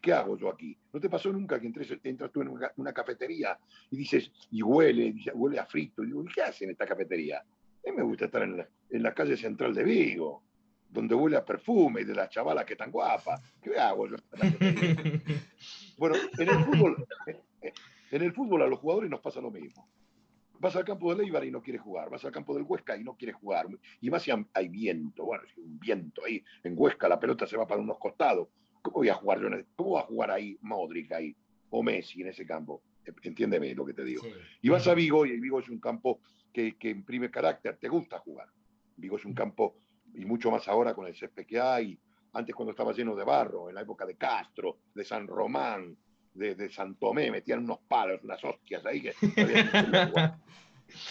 ¿qué 0.00 0.12
hago 0.12 0.36
yo 0.36 0.50
aquí? 0.50 0.76
¿No 0.92 1.00
te 1.00 1.08
pasó 1.08 1.32
nunca 1.32 1.60
que 1.60 1.66
entras 1.66 2.32
tú 2.32 2.42
en 2.42 2.48
una, 2.76 2.92
cafetería 2.92 3.58
y 3.90 3.96
dices, 3.96 4.30
y 4.50 4.62
huele, 4.62 5.14
huele 5.34 5.58
a 5.58 5.66
frito? 5.66 6.02
Y 6.02 6.06
digo, 6.06 6.24
¿qué 6.34 6.42
hace 6.42 6.64
en 6.64 6.70
esta 6.70 6.86
cafetería? 6.86 7.38
A 7.38 7.90
mí 7.90 7.96
me 7.96 8.02
gusta 8.02 8.26
estar 8.26 8.42
en 8.42 9.02
la, 9.02 9.14
calle 9.14 9.36
central 9.36 9.74
de 9.74 9.84
Vigo, 9.84 10.42
donde 10.88 11.14
huele 11.14 11.36
a 11.36 11.44
perfume 11.44 12.02
y 12.02 12.04
de 12.04 12.14
la 12.14 12.28
chavala 12.28 12.64
que 12.64 12.74
es 12.74 12.78
tan 12.78 12.90
guapa. 12.90 13.40
¿Qué 13.60 13.76
hago 13.78 14.08
yo? 14.08 14.16
bueno, 15.98 16.16
en 16.38 16.48
el 16.48 16.64
fútbol, 16.64 17.06
en 18.10 18.22
el 18.22 18.32
fútbol 18.32 18.62
a 18.62 18.66
los 18.66 18.78
jugadores 18.78 19.10
nos 19.10 19.20
pasa 19.20 19.40
lo 19.40 19.50
mismo. 19.50 19.88
Vas 20.60 20.76
al 20.76 20.84
campo 20.84 21.12
de 21.12 21.20
Leibar 21.20 21.44
y 21.44 21.50
no 21.50 21.60
quieres 21.60 21.82
jugar, 21.82 22.08
vas 22.08 22.24
al 22.24 22.30
campo 22.30 22.54
del 22.54 22.62
Huesca 22.62 22.96
y 22.96 23.02
no 23.02 23.16
quieres 23.16 23.34
jugar, 23.34 23.66
y 24.00 24.10
más 24.10 24.22
si 24.22 24.30
hay 24.30 24.68
viento, 24.68 25.24
bueno, 25.24 25.42
si 25.52 25.60
un 25.60 25.76
viento 25.80 26.24
ahí, 26.24 26.44
en 26.62 26.74
Huesca 26.76 27.08
la 27.08 27.18
pelota 27.18 27.48
se 27.48 27.56
va 27.56 27.66
para 27.66 27.80
unos 27.80 27.98
costados, 27.98 28.46
¿cómo 28.82 28.98
voy 28.98 29.08
a 29.08 29.14
jugar 29.14 29.40
yo? 29.40 29.48
¿Cómo 29.76 29.92
va 29.92 30.00
a 30.00 30.04
jugar 30.04 30.30
ahí 30.30 30.58
Modric 30.60 31.12
ahí, 31.12 31.34
o 31.70 31.82
Messi 31.82 32.22
en 32.22 32.28
ese 32.28 32.44
campo? 32.44 32.82
Entiéndeme 33.22 33.74
lo 33.74 33.84
que 33.84 33.94
te 33.94 34.04
digo. 34.04 34.22
Y 34.60 34.68
vas 34.68 34.86
a 34.86 34.94
Vigo, 34.94 35.24
y 35.26 35.38
Vigo 35.40 35.60
es 35.60 35.68
un 35.68 35.80
campo 35.80 36.20
que, 36.52 36.76
que 36.76 36.90
imprime 36.90 37.30
carácter, 37.30 37.76
te 37.78 37.88
gusta 37.88 38.18
jugar. 38.18 38.48
Vigo 38.96 39.16
es 39.16 39.24
un 39.24 39.34
campo, 39.34 39.76
y 40.14 40.24
mucho 40.24 40.50
más 40.50 40.68
ahora 40.68 40.94
con 40.94 41.06
el 41.06 41.14
césped 41.14 41.46
que 41.46 41.60
hay, 41.60 41.98
antes 42.34 42.54
cuando 42.54 42.70
estaba 42.70 42.92
lleno 42.92 43.14
de 43.14 43.24
barro, 43.24 43.68
en 43.68 43.74
la 43.74 43.82
época 43.82 44.06
de 44.06 44.16
Castro, 44.16 44.78
de 44.94 45.04
San 45.04 45.26
Román, 45.26 45.96
de, 46.34 46.54
de 46.54 46.70
Santomé, 46.70 47.30
metían 47.30 47.64
unos 47.64 47.80
palos, 47.86 48.22
unas 48.22 48.42
hostias 48.42 48.84
ahí 48.86 49.02
que 49.02 49.12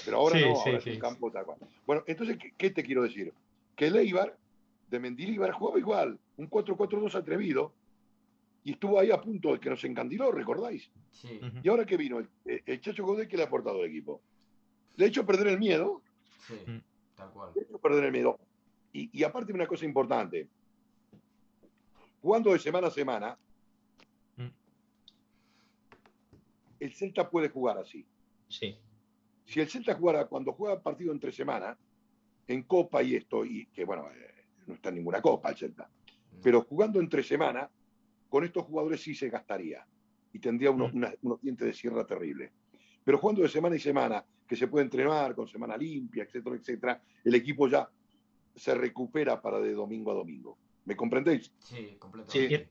Pero 0.05 0.17
ahora 0.17 0.39
no, 0.39 0.55
ahora 0.55 0.77
es 0.77 0.85
un 0.85 0.99
campo 0.99 1.31
tal 1.31 1.45
cual. 1.45 1.59
Bueno, 1.85 2.03
entonces, 2.05 2.37
¿qué, 2.57 2.69
te 2.69 2.83
quiero 2.83 3.03
decir? 3.03 3.33
Que 3.75 3.87
el 3.87 3.95
Eibar, 3.95 4.37
de 4.89 4.99
Mendilibar, 4.99 5.51
jugaba 5.51 5.79
igual, 5.79 6.19
un 6.41 6.49
4-4-2 6.49 7.15
atrevido, 7.15 7.73
y 8.63 8.71
estuvo 8.73 8.99
ahí 8.99 9.11
a 9.11 9.21
punto 9.21 9.53
de 9.53 9.59
que 9.59 9.69
nos 9.69 9.83
encandiló, 9.83 10.31
¿recordáis? 10.31 10.89
Sí. 11.11 11.39
Y 11.63 11.69
ahora 11.69 11.85
que 11.85 11.97
vino, 11.97 12.21
el, 12.45 12.81
Chacho 12.81 13.05
Godet 13.05 13.27
que 13.27 13.37
le 13.37 13.43
ha 13.43 13.47
aportado 13.47 13.79
al 13.79 13.89
equipo. 13.89 14.21
Le 14.95 15.05
ha 15.05 15.07
hecho 15.07 15.25
perder 15.25 15.47
el 15.47 15.59
miedo. 15.59 16.01
Sí, 16.47 16.55
tal 17.15 17.31
cual. 17.31 17.51
Le 17.55 17.61
ha 17.61 17.63
hecho 17.63 17.79
perder 17.79 18.05
el 18.05 18.11
miedo. 18.11 18.39
Y, 18.93 19.09
y 19.17 19.23
aparte 19.23 19.53
una 19.53 19.67
cosa 19.67 19.85
importante, 19.85 20.47
jugando 22.21 22.51
de 22.51 22.59
semana 22.59 22.87
a 22.87 22.91
semana, 22.91 23.37
el 26.79 26.93
Celta 26.93 27.29
puede 27.29 27.49
jugar 27.49 27.77
así. 27.77 28.05
Sí. 28.47 28.77
Si 29.45 29.59
el 29.59 29.69
Celta 29.69 29.95
jugara 29.95 30.25
cuando 30.25 30.53
juega 30.53 30.81
partido 30.81 31.13
entre 31.13 31.31
semana, 31.31 31.77
en 32.47 32.63
Copa 32.63 33.01
y 33.01 33.15
esto, 33.15 33.45
y 33.45 33.67
que 33.67 33.85
bueno, 33.85 34.07
eh, 34.11 34.45
no 34.67 34.73
está 34.73 34.89
en 34.89 34.95
ninguna 34.95 35.21
Copa 35.21 35.49
el 35.49 35.57
Celta, 35.57 35.89
pero 36.41 36.61
jugando 36.61 36.99
entre 36.99 37.23
semana, 37.23 37.69
con 38.29 38.43
estos 38.43 38.63
jugadores 38.63 39.01
sí 39.01 39.13
se 39.13 39.29
gastaría 39.29 39.85
y 40.33 40.39
tendría 40.39 40.71
unos, 40.71 40.93
mm. 40.93 41.03
unos 41.21 41.41
dientes 41.41 41.67
de 41.67 41.73
sierra 41.73 42.05
terribles. 42.05 42.51
Pero 43.03 43.17
jugando 43.17 43.41
de 43.41 43.49
semana 43.49 43.75
y 43.75 43.79
semana, 43.79 44.23
que 44.47 44.55
se 44.55 44.67
puede 44.67 44.85
entrenar 44.85 45.35
con 45.35 45.47
semana 45.47 45.77
limpia, 45.77 46.23
etcétera, 46.23 46.55
etcétera, 46.55 47.01
el 47.23 47.35
equipo 47.35 47.67
ya 47.67 47.89
se 48.55 48.75
recupera 48.75 49.41
para 49.41 49.59
de 49.59 49.73
domingo 49.73 50.11
a 50.11 50.15
domingo. 50.15 50.57
¿Me 50.85 50.95
comprendéis? 50.95 51.51
Sí, 51.59 51.95
completamente. 51.97 52.57
Sí. 52.57 52.69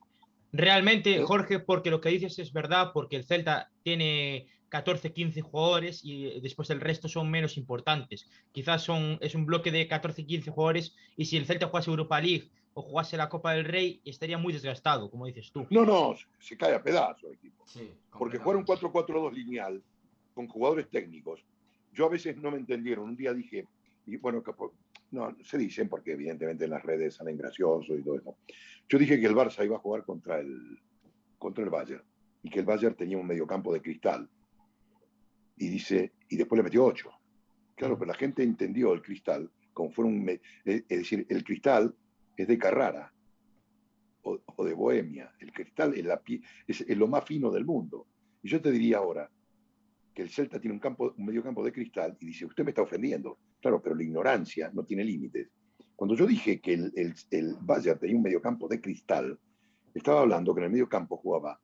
Realmente, 0.52 1.22
Jorge, 1.22 1.60
porque 1.60 1.90
lo 1.90 2.00
que 2.00 2.08
dices 2.08 2.38
es 2.38 2.52
verdad, 2.52 2.90
porque 2.92 3.16
el 3.16 3.24
Celta 3.24 3.70
tiene 3.82 4.48
14, 4.68 5.12
15 5.12 5.40
jugadores 5.42 6.04
y 6.04 6.40
después 6.40 6.70
el 6.70 6.80
resto 6.80 7.08
son 7.08 7.30
menos 7.30 7.56
importantes. 7.56 8.28
Quizás 8.52 8.82
son, 8.82 9.18
es 9.20 9.34
un 9.34 9.46
bloque 9.46 9.70
de 9.70 9.86
14, 9.86 10.26
15 10.26 10.50
jugadores 10.50 10.96
y 11.16 11.26
si 11.26 11.36
el 11.36 11.46
Celta 11.46 11.68
jugase 11.68 11.90
Europa 11.90 12.20
League 12.20 12.50
o 12.74 12.82
jugase 12.82 13.16
la 13.16 13.28
Copa 13.28 13.52
del 13.52 13.64
Rey, 13.64 14.00
estaría 14.04 14.38
muy 14.38 14.52
desgastado, 14.52 15.10
como 15.10 15.26
dices 15.26 15.50
tú. 15.52 15.66
No, 15.70 15.84
no, 15.84 16.14
se 16.38 16.56
cae 16.56 16.74
a 16.74 16.82
pedazos 16.82 17.24
el 17.24 17.34
equipo. 17.34 17.64
porque 18.16 18.38
jugar 18.38 18.56
un 18.56 18.64
4-4-2 18.64 19.32
lineal 19.32 19.82
con 20.34 20.46
jugadores 20.46 20.88
técnicos, 20.88 21.44
yo 21.92 22.06
a 22.06 22.08
veces 22.08 22.36
no 22.36 22.50
me 22.50 22.58
entendieron. 22.58 23.08
Un 23.08 23.16
día 23.16 23.34
dije, 23.34 23.66
y 24.06 24.16
bueno, 24.16 24.42
no, 25.10 25.36
se 25.42 25.58
dicen 25.58 25.88
porque 25.88 26.12
evidentemente 26.12 26.64
en 26.64 26.70
las 26.70 26.82
redes 26.82 27.16
salen 27.16 27.36
graciosos 27.36 27.98
y 27.98 28.02
todo 28.02 28.16
eso. 28.16 28.36
Yo 28.88 28.98
dije 28.98 29.20
que 29.20 29.26
el 29.26 29.34
Barça 29.34 29.64
iba 29.64 29.76
a 29.76 29.80
jugar 29.80 30.04
contra 30.04 30.38
el, 30.38 30.78
contra 31.38 31.64
el 31.64 31.70
Bayern 31.70 32.04
y 32.42 32.50
que 32.50 32.60
el 32.60 32.66
Bayern 32.66 32.94
tenía 32.94 33.18
un 33.18 33.26
mediocampo 33.26 33.72
de 33.72 33.82
cristal. 33.82 34.28
Y 35.56 35.68
dice, 35.68 36.12
y 36.28 36.36
después 36.36 36.56
le 36.58 36.62
metió 36.62 36.84
ocho. 36.84 37.10
Claro, 37.74 37.98
pero 37.98 38.12
la 38.12 38.16
gente 38.16 38.42
entendió 38.42 38.92
el 38.92 39.02
cristal 39.02 39.50
como 39.72 39.90
fuera 39.90 40.10
un... 40.10 40.40
Es 40.64 40.88
decir, 40.88 41.26
el 41.28 41.44
cristal 41.44 41.94
es 42.42 42.48
de 42.48 42.58
Carrara 42.58 43.12
o, 44.22 44.64
de 44.64 44.74
Bohemia. 44.74 45.32
El 45.38 45.52
cristal 45.52 45.94
es, 45.94 46.04
la, 46.04 46.20
es, 46.66 46.80
es, 46.80 46.96
lo 46.96 47.08
más 47.08 47.24
fino 47.24 47.50
del 47.50 47.64
mundo. 47.64 48.06
Y 48.42 48.48
yo 48.48 48.60
te 48.60 48.70
diría 48.70 48.98
ahora 48.98 49.30
que 50.14 50.22
el 50.22 50.30
Celta 50.30 50.60
tiene 50.60 50.74
un, 50.74 50.80
campo, 50.80 51.14
un 51.16 51.26
medio 51.26 51.42
campo 51.42 51.64
de 51.64 51.72
cristal 51.72 52.16
y 52.20 52.26
dice, 52.26 52.46
usted 52.46 52.64
me 52.64 52.70
está 52.70 52.82
ofendiendo. 52.82 53.38
Claro, 53.60 53.80
pero 53.82 53.94
la 53.94 54.02
ignorancia 54.02 54.70
no 54.72 54.84
tiene 54.84 55.04
límites. 55.04 55.48
Cuando 55.94 56.14
yo 56.14 56.26
dije 56.26 56.60
que 56.60 56.74
el, 56.74 56.92
el, 56.96 57.14
el 57.30 57.56
Bayern 57.60 57.98
tenía 57.98 58.16
un 58.16 58.22
medio 58.22 58.40
campo 58.40 58.68
de 58.68 58.80
cristal, 58.80 59.38
estaba 59.92 60.20
hablando 60.20 60.54
que 60.54 60.60
en 60.60 60.66
el 60.66 60.72
medio 60.72 60.88
campo 60.88 61.16
jugaba 61.16 61.60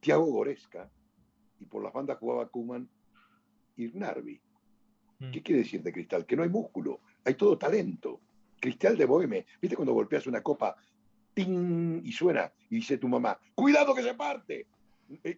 Thiago 0.00 0.26
Goresca 0.26 0.90
y 1.58 1.66
por 1.66 1.82
las 1.82 1.92
bandas 1.92 2.18
jugaba 2.18 2.48
Kuman 2.48 2.88
y 3.76 3.88
Narvi. 3.88 4.40
Mm. 5.18 5.30
¿Qué 5.30 5.42
quiere 5.42 5.62
decir 5.62 5.82
de 5.82 5.92
cristal? 5.92 6.26
Que 6.26 6.36
no 6.36 6.42
hay 6.42 6.48
músculo, 6.48 7.00
hay 7.24 7.34
todo 7.34 7.58
talento. 7.58 8.20
Cristal 8.60 8.96
de 8.96 9.04
Boheme. 9.04 9.46
¿Viste 9.60 9.76
cuando 9.76 9.92
golpeas 9.92 10.26
una 10.26 10.42
copa 10.42 10.76
¡ting! 11.34 12.00
y 12.04 12.12
suena 12.12 12.52
y 12.70 12.76
dice 12.76 12.98
tu 12.98 13.08
mamá, 13.08 13.38
cuidado 13.54 13.94
que 13.94 14.02
se 14.02 14.14
parte? 14.14 14.66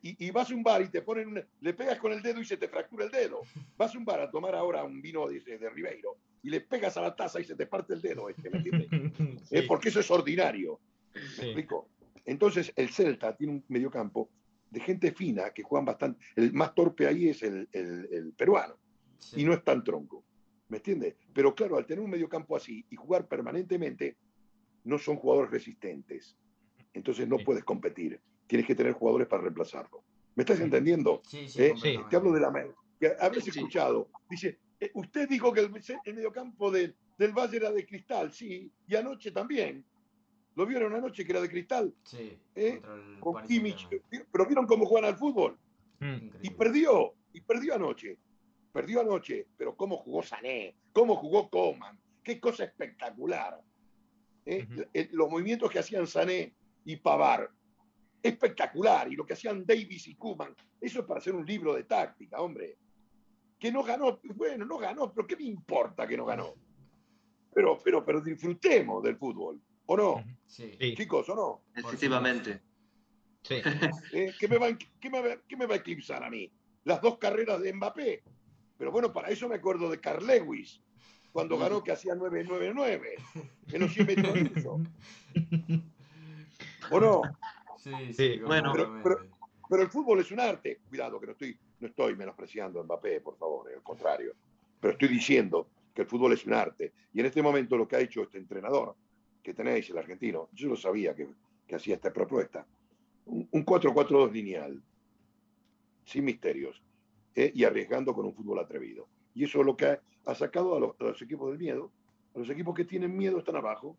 Y, 0.03 0.31
vas 0.31 0.51
a 0.51 0.55
un 0.55 0.63
bar 0.63 0.81
y 0.81 0.89
te 0.89 1.03
ponen, 1.03 1.47
le 1.61 1.75
pegas 1.75 1.99
con 1.99 2.13
el 2.13 2.23
dedo 2.23 2.41
y 2.41 2.45
se 2.47 2.57
te 2.57 2.69
fractura 2.69 3.05
el 3.05 3.11
dedo. 3.11 3.43
Vas 3.77 3.95
a 3.95 3.99
un 3.99 4.05
bar 4.05 4.21
a 4.21 4.31
tomar 4.31 4.55
ahora 4.55 4.83
un 4.83 5.03
vino 5.03 5.29
de, 5.29 5.41
de 5.41 5.69
Ribeiro 5.69 6.17
y 6.43 6.51
le 6.51 6.63
pegas 6.63 6.97
a 6.97 7.03
la 7.03 7.15
taza 7.15 7.41
y 7.41 7.45
se 7.45 7.55
te 7.55 7.67
parte 7.67 7.95
el 7.95 8.01
dedo, 8.01 8.29
este, 8.29 8.51
¿me 8.51 8.59
entiendes? 8.59 8.89
Eh, 9.51 9.65
porque 9.67 9.89
eso 9.89 10.01
es 10.01 10.11
ordinario. 10.11 10.81
¿Me 11.15 11.45
explico? 11.45 11.89
Entonces 12.25 12.73
el 12.77 12.91
Celta 12.91 13.35
tiene 13.37 13.55
un 13.55 13.65
mediocampo 13.69 14.31
de 14.71 14.81
gente 14.81 15.13
fina 15.13 15.51
que 15.51 15.63
juegan 15.63 15.87
bastante. 15.87 16.23
El 16.37 16.53
más 16.53 16.75
torpe 16.75 17.07
ahí 17.07 17.29
es 17.29 17.43
el, 17.43 17.69
el, 17.73 18.33
peruano 18.37 18.77
y 19.35 19.45
no 19.45 19.55
es 19.55 19.65
tan 19.65 19.83
tronco. 19.83 20.25
¿Me 20.69 20.79
entiendes? 20.79 21.17
Pero 21.33 21.55
claro, 21.55 21.77
al 21.77 21.87
tener 21.87 22.03
un 22.03 22.11
mediocampo 22.11 22.57
así 22.57 22.85
y 22.91 22.97
jugar 22.97 23.27
permanentemente, 23.27 24.17
no 24.85 24.99
son 24.99 25.17
jugadores 25.17 25.51
resistentes. 25.51 26.37
Entonces 26.93 27.27
no 27.29 27.39
puedes 27.39 27.65
competir. 27.65 28.21
Tienes 28.47 28.67
que 28.67 28.75
tener 28.75 28.93
jugadores 28.93 29.29
para 29.29 29.43
reemplazarlo. 29.43 30.03
¿Me 30.35 30.43
estás 30.43 30.61
entendiendo? 30.61 31.21
Sí, 31.25 31.49
sí. 31.49 31.63
¿Eh? 31.63 31.75
Te 32.09 32.17
hablo 32.17 32.33
de 32.33 32.41
la 32.41 32.53
que 33.01 33.13
habéis 33.21 33.49
escuchado. 33.49 34.09
Dice, 34.29 34.59
eh, 34.81 34.91
usted 34.95 35.29
dijo 35.29 35.53
que 35.53 35.61
el, 35.61 35.71
el 36.05 36.15
mediocampo 36.15 36.71
del 36.71 36.95
Valle 37.19 37.57
era 37.57 37.71
de 37.71 37.87
cristal, 37.87 38.33
sí, 38.33 38.71
y 38.87 38.97
anoche 38.97 39.33
también. 39.33 39.85
¿Lo 40.55 40.67
vieron 40.67 40.93
anoche 40.95 41.25
que 41.25 41.33
era 41.33 41.41
de 41.41 41.49
cristal? 41.49 41.95
Sí. 42.05 42.37
¿Eh? 42.55 42.81
Con 43.21 43.43
Kimmich. 43.45 43.89
Pero 44.33 44.47
vieron 44.47 44.67
cómo 44.67 44.87
juegan 44.87 45.09
al 45.09 45.17
fútbol. 45.17 45.57
Mm. 46.01 46.31
Y 46.43 46.51
perdió, 46.51 47.15
y 47.33 47.41
perdió 47.41 47.75
anoche. 47.75 48.19
Perdió 48.79 49.01
anoche, 49.01 49.49
pero 49.57 49.75
cómo 49.75 49.97
jugó 49.97 50.23
Sané, 50.23 50.77
cómo 50.93 51.17
jugó 51.17 51.51
Coman. 51.51 51.99
Qué 52.23 52.39
cosa 52.39 52.63
espectacular. 52.63 53.61
¿Eh? 54.47 55.09
Los 55.11 55.29
movimientos 55.29 55.69
que 55.69 55.81
hacían 55.81 56.07
Sané 56.07 56.55
y 56.85 56.95
Pavar. 56.95 57.51
Espectacular. 58.23 59.13
Y 59.13 59.17
lo 59.17 59.27
que 59.27 59.33
hacían 59.33 59.67
Davis 59.67 60.07
y 60.07 60.15
Kuman. 60.15 60.55
Eso 60.81 61.01
es 61.01 61.07
para 61.07 61.19
hacer 61.19 61.35
un 61.35 61.45
libro 61.45 61.75
de 61.75 61.83
táctica, 61.83 62.41
hombre. 62.41 62.79
Que 63.59 63.73
no 63.73 63.83
ganó, 63.83 64.21
bueno, 64.37 64.65
no 64.65 64.79
ganó, 64.79 65.13
pero 65.13 65.27
¿qué 65.27 65.35
me 65.35 65.43
importa 65.43 66.07
que 66.07 66.17
no 66.17 66.25
ganó? 66.25 66.55
Pero, 67.53 67.81
pero, 67.83 68.05
pero 68.05 68.21
disfrutemos 68.21 69.03
del 69.03 69.17
fútbol, 69.17 69.61
¿o 69.87 69.97
no? 69.97 70.25
Sí. 70.47 70.71
Chicos, 70.95 71.29
¿o 71.31 71.35
no? 71.35 71.63
Efectivamente. 71.75 72.63
Sí. 73.43 73.57
¿Eh? 74.13 74.33
¿Qué, 74.39 74.47
me 74.47 74.57
va, 74.57 74.69
qué, 75.01 75.11
me 75.11 75.21
va, 75.21 75.37
¿Qué 75.49 75.57
me 75.57 75.67
va 75.67 75.75
a 75.75 75.79
eclipsar 75.79 76.23
a 76.23 76.31
mí? 76.31 76.49
Las 76.85 77.03
dos 77.03 77.19
carreras 77.19 77.61
de 77.61 77.73
Mbappé. 77.73 78.23
Pero 78.79 78.93
bueno, 78.93 79.13
para 79.13 79.29
eso 79.29 79.49
me 79.49 79.57
acuerdo 79.57 79.91
de 79.91 80.01
Carl 80.01 80.25
Lewis, 80.25 80.81
cuando 81.33 81.59
ganó 81.59 81.83
que 81.83 81.93
hacía 81.93 82.15
999 82.15 83.17
en 83.73 83.81
los 83.81 83.93
100 83.93 84.07
metros 84.07 84.79
¿O 86.91 87.01
no? 87.01 87.23
Sí, 87.77 88.13
sí. 88.15 88.39
Bueno, 88.39 88.73
pero, 88.73 89.27
pero, 89.69 89.83
el 89.83 89.89
fútbol 89.89 90.21
es 90.21 90.31
un 90.31 90.41
arte. 90.41 90.81
Cuidado, 90.89 91.21
que 91.21 91.27
no 91.27 91.33
estoy, 91.33 91.59
no 91.81 91.89
estoy 91.89 92.17
menospreciando 92.17 92.81
a 92.81 92.85
Mbappé, 92.85 93.21
por 93.21 93.37
favor, 93.37 93.69
al 93.73 93.83
contrario. 93.83 94.33
Pero 94.81 94.93
estoy 94.93 95.09
diciendo 95.09 95.69
que 95.93 96.03
el 96.03 96.09
fútbol 96.09 96.33
es 96.33 96.47
un 96.47 96.55
arte. 96.55 96.93
Y 97.13 97.21
en 97.21 97.27
este 97.27 97.43
momento 97.43 97.77
lo 97.77 97.87
que 97.87 97.97
ha 97.97 98.01
hecho 98.01 98.23
este 98.23 98.39
entrenador 98.39 98.95
que 99.43 99.55
tenéis, 99.55 99.91
el 99.91 99.99
argentino, 99.99 100.49
yo 100.53 100.69
lo 100.69 100.77
sabía 100.77 101.15
que, 101.15 101.29
que 101.67 101.77
hacía 101.77 101.97
esta 101.97 102.13
propuesta. 102.13 102.67
Un, 103.27 103.49
un 103.51 103.67
4-4-2 103.67 104.33
lineal, 104.33 104.83
sin 106.05 106.25
misterios 106.25 106.83
¿eh? 107.39 107.53
y 107.55 107.63
arriesgando 107.63 108.13
con 108.13 108.27
un 108.27 108.35
fútbol 108.35 108.59
atrevido. 108.59 109.07
Y 109.33 109.45
eso 109.45 109.61
es 109.61 109.67
lo 109.67 109.77
que 109.77 109.99
ha, 110.27 110.35
sacado 110.35 110.77
a 110.77 110.81
los, 111.05 111.23
equipos 111.23 111.51
del 111.51 111.59
miedo. 111.59 111.93
A 112.35 112.39
los 112.41 112.51
equipos 112.51 112.75
que 112.75 112.85
tienen 112.85 113.17
miedo 113.17 113.39
están 113.39 113.55
abajo. 113.55 113.97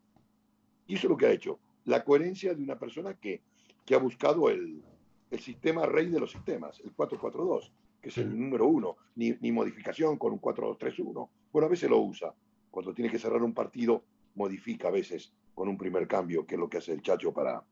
Y 0.86 0.96
eso 0.96 1.06
es 1.06 1.10
lo 1.10 1.16
que 1.16 1.26
ha 1.26 1.32
hecho. 1.32 1.58
La 1.86 2.04
coherencia 2.04 2.54
de 2.54 2.62
una 2.62 2.78
persona 2.78 3.14
que, 3.14 3.40
que 3.86 3.94
ha 3.94 3.98
buscado 3.98 4.50
el, 4.50 4.82
el 5.30 5.40
sistema 5.40 5.86
rey 5.86 6.10
de 6.10 6.20
los 6.20 6.30
sistemas, 6.30 6.80
el 6.80 6.94
4-4-2, 6.94 7.70
que 8.02 8.10
es 8.10 8.18
el 8.18 8.38
número 8.38 8.66
uno, 8.66 8.96
ni, 9.16 9.34
ni 9.40 9.50
modificación 9.50 10.18
con 10.18 10.32
un 10.32 10.40
4-2-3-1. 10.40 11.28
Bueno, 11.50 11.66
a 11.66 11.70
veces 11.70 11.88
lo 11.88 11.98
usa. 11.98 12.34
Cuando 12.70 12.92
tiene 12.92 13.10
que 13.10 13.18
cerrar 13.18 13.42
un 13.42 13.54
partido, 13.54 14.04
modifica 14.34 14.88
a 14.88 14.92
veces 14.92 15.32
con 15.54 15.66
un 15.68 15.78
primer 15.78 16.06
cambio, 16.06 16.46
que 16.46 16.56
es 16.56 16.60
lo 16.60 16.68
que 16.68 16.78
hace 16.78 16.92
el 16.92 17.00
Chacho 17.00 17.32
para 17.32 17.64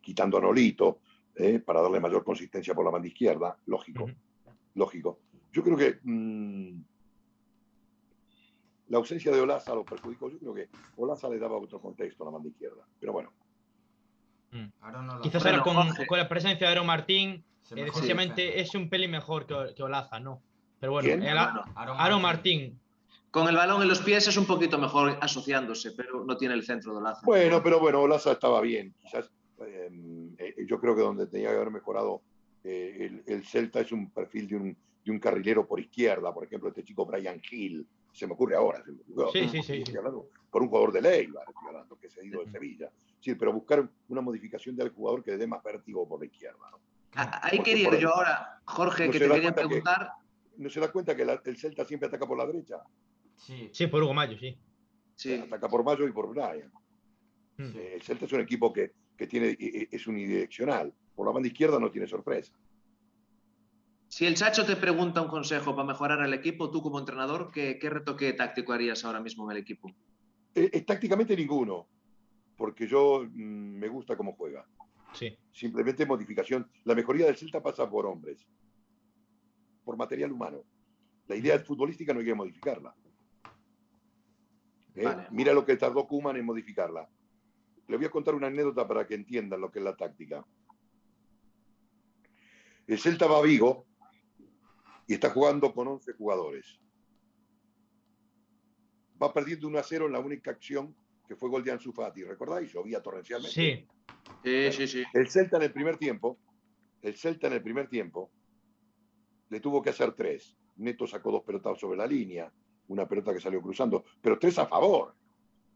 quitando 0.00 0.38
a 0.38 0.40
Nolito, 0.40 1.00
¿eh? 1.34 1.58
para 1.58 1.82
darle 1.82 1.98
mayor 1.98 2.22
consistencia 2.22 2.74
por 2.74 2.84
la 2.84 2.92
banda 2.92 3.08
izquierda, 3.08 3.58
lógico 3.66 4.06
lógico. 4.76 5.18
Yo 5.52 5.64
creo 5.64 5.76
que 5.76 5.98
mmm, 6.04 6.80
la 8.88 8.98
ausencia 8.98 9.32
de 9.32 9.40
Olaza 9.40 9.74
lo 9.74 9.84
perjudicó. 9.84 10.30
Yo 10.30 10.38
creo 10.38 10.54
que 10.54 10.68
Olaza 10.96 11.28
le 11.28 11.38
daba 11.38 11.56
otro 11.56 11.80
contexto 11.80 12.22
a 12.22 12.26
la 12.26 12.32
banda 12.32 12.48
izquierda. 12.48 12.86
Pero 13.00 13.12
bueno. 13.12 13.32
Mm. 14.52 14.66
Ahora 14.80 15.02
no 15.02 15.20
Quizás 15.20 15.44
ahora 15.44 15.62
con, 15.62 15.76
con, 16.06 16.18
la 16.18 16.28
presencia 16.28 16.66
de 16.66 16.72
Aaron 16.72 16.86
Martín, 16.86 17.44
eh, 17.70 17.74
defensivamente 17.74 18.60
es 18.60 18.74
un 18.74 18.88
pelín 18.88 19.10
mejor 19.10 19.46
que, 19.46 19.74
que, 19.74 19.82
Olaza, 19.82 20.20
¿no? 20.20 20.40
Pero 20.78 20.92
bueno, 20.92 21.08
el, 21.08 21.36
Aaron, 21.36 21.64
Aaron 21.74 22.22
Martín. 22.22 22.78
Con 23.30 23.48
el 23.48 23.56
balón 23.56 23.82
en 23.82 23.88
los 23.88 24.00
pies 24.00 24.28
es 24.28 24.36
un 24.36 24.46
poquito 24.46 24.78
mejor 24.78 25.18
asociándose, 25.20 25.90
pero 25.92 26.24
no 26.24 26.36
tiene 26.36 26.54
el 26.54 26.62
centro 26.62 26.92
de 26.92 26.98
Olaza. 26.98 27.22
Bueno, 27.24 27.62
pero 27.62 27.80
bueno, 27.80 28.00
Olaza 28.00 28.32
estaba 28.32 28.60
bien. 28.60 28.94
Quizás 29.02 29.30
eh, 29.60 29.90
eh, 30.38 30.54
yo 30.66 30.80
creo 30.80 30.94
que 30.94 31.02
donde 31.02 31.26
tenía 31.26 31.48
que 31.48 31.56
haber 31.56 31.70
mejorado 31.70 32.22
eh, 32.68 33.22
el, 33.26 33.44
Celta 33.46 33.80
es 33.80 33.92
un 33.92 34.10
perfil 34.10 34.48
de 34.48 34.56
un, 34.56 34.76
de 35.04 35.10
un, 35.12 35.20
carrilero 35.20 35.64
por 35.66 35.78
izquierda, 35.78 36.34
por 36.34 36.44
ejemplo, 36.44 36.68
este 36.68 36.82
chico 36.82 37.06
Brian 37.06 37.40
Hill, 37.48 37.86
se 38.12 38.26
me 38.26 38.32
ocurre 38.32 38.56
ahora, 38.56 38.82
sí, 39.32 39.48
sí, 39.48 39.62
sí, 39.62 39.84
por 40.50 40.62
un 40.62 40.68
jugador 40.68 40.92
de 40.92 41.02
Leiva, 41.02 41.42
estoy 41.46 41.68
hablando, 41.68 41.96
que 41.96 42.10
se 42.10 42.20
ha 42.20 42.24
ido 42.24 42.42
de 42.42 42.50
Sevilla. 42.50 42.90
Sí, 43.20 43.34
pero 43.34 43.52
buscar 43.52 43.88
una 44.08 44.20
modificación 44.20 44.74
del 44.74 44.90
jugador 44.90 45.22
que 45.22 45.32
le 45.32 45.36
dé 45.36 45.46
más 45.46 45.62
vértigo 45.62 46.08
por 46.08 46.18
la 46.20 46.26
izquierda. 46.26 46.70
¿no? 46.70 46.80
Ahí 47.14 47.62
quería 47.62 47.88
ir 47.88 47.98
yo 47.98 48.12
ahora, 48.12 48.60
Jorge, 48.64 49.10
que 49.10 49.18
te 49.20 49.28
quería 49.28 49.54
preguntar. 49.54 50.12
¿No 50.56 50.68
se 50.70 50.80
da 50.80 50.90
cuenta 50.90 51.14
que 51.14 51.22
el 51.22 51.56
Celta 51.56 51.84
siempre 51.84 52.08
ataca 52.08 52.26
por 52.26 52.38
la 52.38 52.46
derecha? 52.46 52.82
Sí, 53.36 53.68
sí 53.72 53.86
por 53.86 54.02
Hugo 54.02 54.14
Mayo, 54.14 54.38
sí. 54.38 54.58
sí. 55.14 55.34
Ataca 55.34 55.68
por 55.68 55.84
Mayo 55.84 56.08
y 56.08 56.12
por 56.12 56.28
Brian. 56.30 56.72
Mm. 57.58 57.76
El 57.76 58.02
Celta 58.02 58.24
es 58.24 58.32
un 58.32 58.40
equipo 58.40 58.72
que, 58.72 58.92
que 59.16 59.26
tiene, 59.26 59.56
es 59.60 60.06
unidireccional 60.06 60.92
por 61.16 61.26
la 61.26 61.32
banda 61.32 61.48
izquierda 61.48 61.80
no 61.80 61.90
tiene 61.90 62.06
sorpresa. 62.06 62.52
Si 64.08 64.24
el 64.24 64.34
Chacho 64.34 64.64
te 64.64 64.76
pregunta 64.76 65.20
un 65.20 65.28
consejo 65.28 65.74
para 65.74 65.88
mejorar 65.88 66.24
el 66.24 66.32
equipo, 66.32 66.70
tú 66.70 66.80
como 66.80 66.98
entrenador, 66.98 67.50
¿qué, 67.50 67.78
retoque 67.82 68.32
táctico 68.34 68.72
harías 68.72 69.04
ahora 69.04 69.20
mismo 69.20 69.44
en 69.44 69.56
el 69.56 69.62
equipo? 69.62 69.88
Eh, 70.54 70.70
eh, 70.72 70.80
tácticamente 70.82 71.36
ninguno, 71.36 71.88
porque 72.56 72.86
yo 72.86 73.24
mm, 73.24 73.78
me 73.78 73.88
gusta 73.88 74.16
cómo 74.16 74.34
juega. 74.34 74.64
Sí. 75.12 75.36
Simplemente 75.50 76.06
modificación. 76.06 76.70
La 76.84 76.94
mejoría 76.94 77.26
del 77.26 77.36
Celta 77.36 77.62
pasa 77.62 77.88
por 77.90 78.06
hombres, 78.06 78.46
por 79.84 79.96
material 79.96 80.32
humano. 80.32 80.62
La 81.26 81.34
idea 81.34 81.58
futbolística 81.58 82.12
no 82.12 82.20
hay 82.20 82.26
que 82.26 82.34
modificarla. 82.34 82.94
¿Eh? 84.94 85.26
Mira 85.30 85.52
lo 85.52 85.64
que 85.64 85.76
tardó 85.76 86.06
Kuman 86.06 86.36
en 86.36 86.44
modificarla. 86.44 87.08
Le 87.88 87.96
voy 87.96 88.06
a 88.06 88.10
contar 88.10 88.34
una 88.34 88.46
anécdota 88.46 88.86
para 88.86 89.06
que 89.06 89.14
entiendan 89.14 89.60
lo 89.60 89.70
que 89.70 89.78
es 89.78 89.84
la 89.84 89.96
táctica. 89.96 90.44
El 92.86 92.98
Celta 92.98 93.26
va 93.26 93.38
a 93.38 93.42
Vigo 93.42 93.86
y 95.06 95.14
está 95.14 95.30
jugando 95.30 95.72
con 95.72 95.88
11 95.88 96.12
jugadores. 96.12 96.80
Va 99.20 99.32
perdiendo 99.32 99.66
1 99.66 99.78
a 99.78 99.82
0 99.82 100.06
en 100.06 100.12
la 100.12 100.20
única 100.20 100.50
acción 100.52 100.94
que 101.26 101.34
fue 101.34 101.50
gol 101.50 101.64
de 101.64 101.72
Ansu 101.72 101.92
Fati. 101.92 102.22
¿Recordáis? 102.22 102.72
Llovía 102.72 103.02
torrencialmente. 103.02 103.54
Sí. 103.54 103.86
Sí, 104.44 104.72
sí, 104.72 104.86
sí. 104.86 105.04
El 105.12 105.28
Celta 105.28 105.56
en 105.56 105.64
el 105.64 105.72
primer 105.72 105.96
tiempo, 105.96 106.38
el 107.02 107.16
Celta 107.16 107.48
en 107.48 107.54
el 107.54 107.62
primer 107.62 107.88
tiempo, 107.88 108.30
le 109.48 109.60
tuvo 109.60 109.82
que 109.82 109.90
hacer 109.90 110.12
tres. 110.12 110.56
Neto 110.76 111.06
sacó 111.06 111.32
dos 111.32 111.42
pelotas 111.42 111.80
sobre 111.80 111.96
la 111.96 112.06
línea, 112.06 112.52
una 112.88 113.08
pelota 113.08 113.32
que 113.32 113.40
salió 113.40 113.60
cruzando, 113.60 114.04
pero 114.20 114.38
tres 114.38 114.58
a 114.58 114.66
favor. 114.66 115.14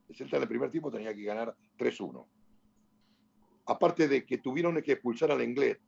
El 0.09 0.14
Celta 0.14 0.37
en 0.37 0.42
el 0.42 0.49
primer 0.49 0.70
tiempo 0.70 0.90
tenía 0.90 1.14
que 1.14 1.23
ganar 1.23 1.57
3-1. 1.79 2.27
Aparte 3.66 4.09
de 4.09 4.27
que 4.27 4.38
tuvieron 4.38 4.81
que 4.83 4.92
expulsar 4.92 5.31
al 5.31 5.42
inglés 5.42 5.79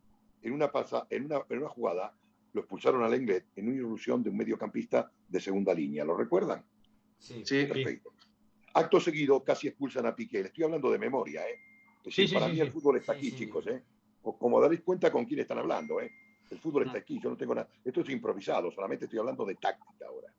en 0.42 0.52
una, 0.52 0.70
pasa, 0.70 1.06
en 1.10 1.24
una, 1.26 1.42
en 1.48 1.58
una 1.58 1.68
jugada 1.68 2.14
lo 2.52 2.60
expulsaron 2.60 3.02
al 3.02 3.14
inglés 3.14 3.44
en 3.56 3.68
una 3.68 3.76
irrupción 3.76 4.22
de 4.22 4.30
un 4.30 4.36
mediocampista 4.36 5.10
de 5.28 5.40
segunda 5.40 5.72
línea. 5.72 6.04
¿Lo 6.04 6.16
recuerdan? 6.16 6.64
Sí. 7.18 7.42
Sí. 7.46 7.64
Perfecto. 7.66 8.12
Acto 8.74 9.00
seguido, 9.00 9.42
casi 9.44 9.68
expulsan 9.68 10.06
a 10.06 10.14
Piqué. 10.14 10.40
Le 10.40 10.46
estoy 10.48 10.64
hablando 10.64 10.90
de 10.90 10.98
memoria, 10.98 11.42
¿eh? 11.48 11.54
Es 11.98 12.04
decir, 12.04 12.24
Sí, 12.24 12.28
sí, 12.28 12.34
para 12.34 12.46
sí, 12.46 12.52
mí 12.52 12.56
sí. 12.56 12.62
el 12.62 12.72
fútbol 12.72 12.96
está 12.96 13.12
Sí, 13.14 13.18
aquí, 13.18 13.30
sí. 13.30 13.36
chicos, 13.36 13.66
¿eh? 13.68 13.82
O- 14.22 14.36
Como 14.38 14.60
daréis 14.60 14.82
cuenta 14.82 15.10
con 15.10 15.24
quién 15.24 15.40
están 15.40 15.58
hablando, 15.58 16.00
¿eh? 16.00 16.10
El 16.50 16.58
fútbol 16.58 16.86
está 16.86 16.98
aquí, 16.98 17.18
yo 17.22 17.30
no 17.30 17.36
tengo 17.36 17.54
nada. 17.54 17.68
Esto 17.84 18.00
es 18.02 18.10
improvisado, 18.10 18.70
solamente 18.70 19.04
estoy 19.06 19.18
hablando 19.20 19.44
de 19.46 19.54
táctica 19.54 20.06
ahora. 20.06 20.34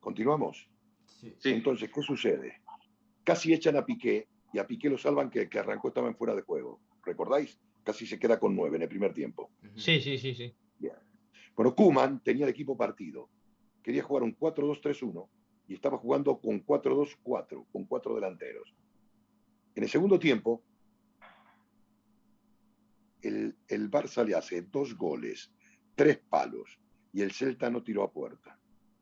Continuamos. 0.00 0.68
Sí. 1.06 1.34
Sí. 1.38 1.50
Entonces, 1.50 1.90
¿qué 1.92 2.02
sucede? 2.02 2.60
Casi 3.24 3.52
echan 3.52 3.76
a 3.76 3.84
Piqué 3.84 4.28
y 4.52 4.58
a 4.58 4.66
Piqué 4.66 4.88
lo 4.88 4.98
salvan 4.98 5.30
que, 5.30 5.48
que 5.48 5.58
arrancó 5.58 5.88
estaba 5.88 6.08
en 6.08 6.16
fuera 6.16 6.34
de 6.34 6.42
juego. 6.42 6.80
¿Recordáis? 7.04 7.58
Casi 7.82 8.06
se 8.06 8.18
queda 8.18 8.38
con 8.38 8.54
nueve 8.54 8.76
en 8.76 8.82
el 8.82 8.88
primer 8.88 9.14
tiempo. 9.14 9.50
Sí, 9.74 10.00
sí, 10.00 10.18
sí, 10.18 10.34
sí. 10.34 10.54
Bueno, 11.56 11.74
Kuman 11.74 12.20
tenía 12.20 12.44
el 12.44 12.50
equipo 12.50 12.74
partido. 12.74 13.28
Quería 13.82 14.02
jugar 14.02 14.22
un 14.22 14.34
4-2-3-1 14.34 15.28
y 15.68 15.74
estaba 15.74 15.98
jugando 15.98 16.40
con 16.40 16.64
4-2-4, 16.64 17.66
con 17.70 17.84
cuatro 17.84 18.14
delanteros. 18.14 18.74
En 19.74 19.82
el 19.82 19.90
segundo 19.90 20.18
tiempo, 20.18 20.62
el, 23.20 23.56
el 23.68 23.90
Barça 23.90 24.24
le 24.24 24.34
hace 24.34 24.62
dos 24.62 24.96
goles, 24.96 25.52
tres 25.94 26.18
palos 26.18 26.78
y 27.12 27.20
el 27.20 27.32
Celta 27.32 27.68
no 27.68 27.82
tiró 27.82 28.04
a 28.04 28.10
puerta. 28.10 28.58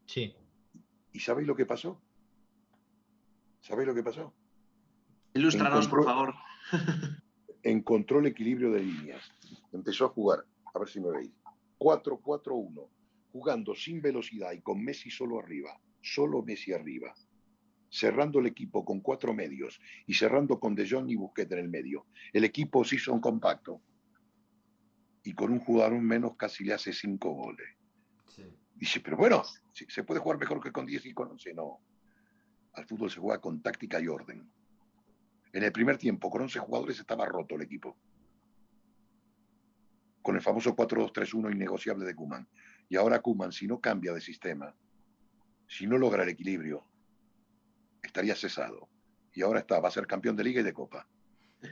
Sí. 0.07 0.35
¿Y 1.13 1.21
sabéis 1.21 1.47
lo 1.47 1.55
que 1.55 1.67
pasó? 1.67 2.03
¿Sabéis 3.61 3.87
lo 3.87 3.95
que 3.95 4.03
pasó? 4.03 4.35
Ilústranos, 5.35 5.87
por 5.87 6.05
favor. 6.05 6.35
encontró 7.63 8.21
el 8.21 8.27
equilibrio 8.27 8.71
de 8.73 8.81
líneas. 8.81 9.23
Empezó 9.73 10.07
a 10.07 10.09
jugar, 10.09 10.45
a 10.75 10.79
ver 10.79 10.89
si 10.89 11.01
me 11.01 11.11
veis, 11.11 11.31
4-4-1, 11.79 12.89
jugando 13.33 13.75
sin 13.75 14.01
velocidad 14.01 14.53
y 14.53 14.61
con 14.61 14.83
Messi 14.83 15.11
solo 15.11 15.39
arriba, 15.39 15.79
solo 16.01 16.43
Messi 16.43 16.73
arriba, 16.73 17.15
cerrando 17.91 18.41
el 18.41 18.47
equipo 18.47 18.85
con 18.85 19.01
cuatro 19.01 19.33
medios 19.33 19.81
y 20.07 20.15
cerrando 20.15 20.59
con 20.59 20.75
De 20.75 20.89
Jong 20.89 21.11
y 21.11 21.17
Busquets 21.17 21.53
en 21.53 21.59
el 21.59 21.69
medio. 21.69 22.07
El 22.33 22.45
equipo 22.45 22.85
se 22.85 22.97
hizo 22.97 23.13
un 23.13 23.21
compacto 23.21 23.81
y 25.25 25.35
con 25.35 25.53
un 25.53 25.61
jugador 25.61 26.01
menos 26.01 26.37
casi 26.37 26.65
le 26.65 26.75
hace 26.75 26.93
cinco 26.93 27.33
goles. 27.33 27.69
Sí. 28.29 28.45
Dice, 28.75 29.01
pero 29.01 29.17
bueno, 29.17 29.43
se 29.73 30.05
puede 30.05 30.21
jugar 30.21 30.39
mejor 30.39 30.63
que 30.63 30.73
con 30.73 30.87
10 30.87 31.07
y 31.07 31.13
con 31.13 31.31
11. 31.33 31.55
No. 31.55 31.81
Al 32.75 32.87
fútbol 32.87 33.11
se 33.11 33.19
juega 33.19 33.41
con 33.41 33.61
táctica 33.61 34.01
y 34.01 34.07
orden. 34.07 34.49
En 35.59 35.65
el 35.65 35.73
primer 35.73 35.99
tiempo, 35.99 36.31
con 36.31 36.43
11 36.43 36.61
jugadores 36.61 37.01
estaba 37.01 37.27
roto 37.27 37.57
el 37.57 37.63
equipo. 37.63 37.97
Con 40.23 40.37
el 40.37 40.41
famoso 40.41 40.77
4-2-3-1 40.77 41.51
innegociable 41.53 42.05
de 42.07 42.15
Kuman. 42.15 42.47
Y 42.89 42.95
ahora 42.95 43.19
Kuman, 43.21 43.51
si 43.51 43.67
no 43.67 43.81
cambia 43.81 44.13
de 44.13 44.21
sistema, 44.21 44.73
si 45.67 45.89
no 45.89 45.99
logra 45.99 46.23
el 46.23 46.29
equilibrio, 46.29 46.85
estaría 48.01 48.37
cesado. 48.37 48.89
Y 49.35 49.43
ahora 49.43 49.59
está, 49.59 49.81
va 49.81 49.89
a 49.89 49.91
ser 49.91 50.07
campeón 50.07 50.37
de 50.37 50.45
liga 50.45 50.61
y 50.61 50.65
de 50.65 50.73
copa. 50.73 51.09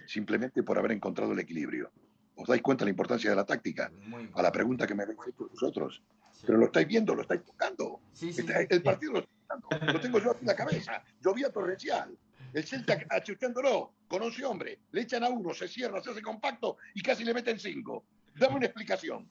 Simplemente 0.09 0.65
por 0.65 0.79
haber 0.81 0.91
encontrado 0.91 1.31
el 1.31 1.39
equilibrio. 1.39 1.93
¿Os 2.35 2.49
dais 2.49 2.63
cuenta 2.63 2.85
de 2.85 2.87
la 2.87 2.91
importancia 2.91 3.31
de 3.31 3.37
la 3.37 3.47
táctica? 3.47 3.93
A 4.35 4.43
la 4.43 4.51
pregunta 4.51 4.85
que 4.89 4.97
me 4.97 5.05
habéis 5.05 5.21
hecho 5.29 5.49
vosotros. 5.49 6.03
Sí. 6.33 6.43
Pero 6.45 6.59
lo 6.59 6.67
estáis 6.67 6.89
viendo, 6.89 7.15
lo 7.15 7.23
estáis 7.23 7.45
tocando. 7.45 8.01
Sí, 8.13 8.33
sí, 8.33 8.41
Está- 8.41 8.63
sí. 8.63 8.67
el 8.69 8.83
partido 8.83 9.13
lo, 9.13 9.23
tocando, 9.23 9.69
lo 9.93 10.01
tengo 10.01 10.19
yo 10.19 10.33
aquí 10.33 10.41
en 10.41 10.47
la 10.49 10.57
cabeza. 10.57 11.05
Llovía 11.21 11.53
torrencial. 11.53 12.19
El 12.57 12.65
Celta 12.65 12.99
achuchándolo 13.11 13.93
con 14.09 14.23
11 14.23 14.43
hombres. 14.47 14.79
Le 14.91 15.03
echan 15.03 15.23
a 15.23 15.29
uno, 15.29 15.53
se 15.53 15.69
cierra, 15.69 16.03
se 16.03 16.11
hace 16.11 16.23
compacto 16.23 16.79
y 16.95 17.03
casi 17.03 17.23
le 17.23 17.35
meten 17.35 17.59
5. 17.59 18.05
Dame 18.35 18.57
una 18.57 18.65
explicación. 18.65 19.29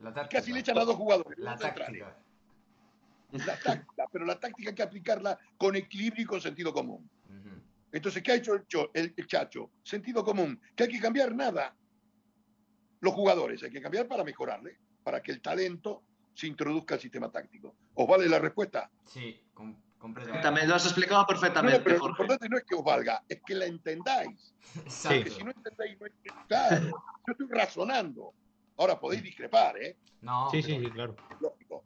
La 0.00 0.12
táctica. 0.12 0.40
Casi 0.40 0.52
le 0.52 0.58
echan 0.58 0.76
a 0.76 0.84
dos 0.84 0.96
jugadores. 0.96 1.38
La 1.38 1.56
táctica. 1.56 2.16
La 3.30 3.56
táctica, 3.60 4.04
pero 4.12 4.24
la 4.24 4.40
táctica 4.40 4.70
hay 4.70 4.74
que 4.74 4.82
aplicarla 4.82 5.38
con 5.56 5.76
equilibrio 5.76 6.24
y 6.24 6.26
con 6.26 6.40
sentido 6.40 6.72
común. 6.72 7.08
Entonces, 7.92 8.24
¿qué 8.24 8.32
ha 8.32 8.34
hecho 8.34 8.54
el, 8.54 8.66
cho- 8.66 8.90
el- 8.92 9.14
el 9.16 9.26
Chacho? 9.28 9.70
Sentido 9.84 10.24
común. 10.24 10.60
¿Que 10.74 10.82
hay 10.84 10.88
que 10.88 10.98
cambiar? 11.00 11.32
Nada. 11.32 11.76
Los 13.00 13.14
jugadores 13.14 13.62
hay 13.62 13.70
que 13.70 13.80
cambiar 13.80 14.08
para 14.08 14.24
mejorarle, 14.24 14.78
para 15.04 15.22
que 15.22 15.30
el 15.30 15.40
talento 15.40 16.02
se 16.34 16.48
introduzca 16.48 16.96
al 16.96 17.00
sistema 17.00 17.30
táctico. 17.30 17.76
¿Os 17.94 18.08
vale 18.08 18.28
la 18.28 18.40
respuesta? 18.40 18.90
Sí, 19.04 19.40
com- 19.54 19.76
completamente. 20.00 20.42
También 20.42 20.68
lo 20.68 20.74
has 20.74 20.84
explicado 20.86 21.24
perfectamente, 21.26 21.78
no, 21.78 21.84
pero 21.84 21.96
lo 21.96 22.00
Jorge. 22.02 22.22
importante 22.22 22.48
no 22.48 22.56
es 22.58 22.64
que 22.64 22.74
os 22.74 22.82
valga, 22.84 23.22
es 23.28 23.40
que 23.46 23.54
la 23.54 23.66
entendáis. 23.66 24.54
Exacto. 24.76 25.16
Porque 25.18 25.30
si 25.30 25.44
no 25.44 25.50
entendéis, 25.52 26.00
no 26.00 26.06
entendéis. 26.06 26.46
Claro, 26.48 26.86
yo 27.26 27.32
estoy 27.32 27.46
razonando. 27.50 28.34
Ahora 28.76 28.98
podéis 28.98 29.22
discrepar, 29.22 29.76
¿eh? 29.80 29.96
No, 30.22 30.50
Sí, 30.50 30.62
pero- 30.62 30.78
sí, 30.78 30.84
sí, 30.84 30.90
claro. 30.90 31.16
Lógico. 31.40 31.84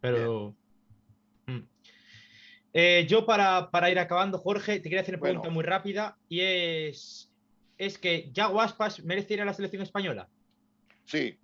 Pero. 0.00 0.54
Mm. 1.46 1.60
Eh, 2.74 3.06
yo, 3.08 3.24
para, 3.24 3.70
para 3.70 3.90
ir 3.90 3.98
acabando, 3.98 4.38
Jorge, 4.38 4.76
te 4.76 4.82
quería 4.84 5.00
hacer 5.00 5.14
una 5.14 5.20
Bueno. 5.20 5.40
pregunta 5.40 5.50
muy 5.54 5.64
rápida 5.64 6.18
y 6.28 6.40
es. 6.40 7.32
¿Es 7.78 7.98
que 7.98 8.30
Yago 8.32 8.60
Aspas 8.60 9.02
merece 9.04 9.34
ir 9.34 9.42
a 9.42 9.44
la 9.44 9.52
selección 9.54 9.82
española? 9.82 10.28
Sí, 11.04 11.38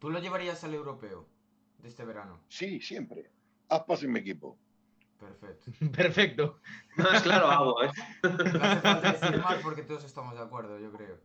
¿Tú 0.00 0.10
lo 0.10 0.20
llevarías 0.20 0.62
al 0.64 0.74
europeo 0.74 1.26
de 1.78 1.88
este 1.88 2.04
verano? 2.04 2.40
sí, 2.48 2.80
siempre. 2.80 3.30
Aspas 3.68 4.02
en 4.04 4.12
mi 4.12 4.20
equipo. 4.20 4.56
Perfecto. 5.18 5.70
Perfecto. 5.96 6.60
No, 6.96 7.10
es 7.12 7.22
claro, 7.22 7.46
hago, 7.48 7.82
¿eh? 7.82 7.90
No 8.22 8.30
hace 8.30 8.80
falta 8.80 9.12
decir 9.12 9.38
más 9.42 9.56
porque 9.62 9.82
todos 9.82 10.04
estamos 10.04 10.34
de 10.34 10.40
acuerdo, 10.40 10.78
yo 10.78 10.92
creo. 10.92 11.20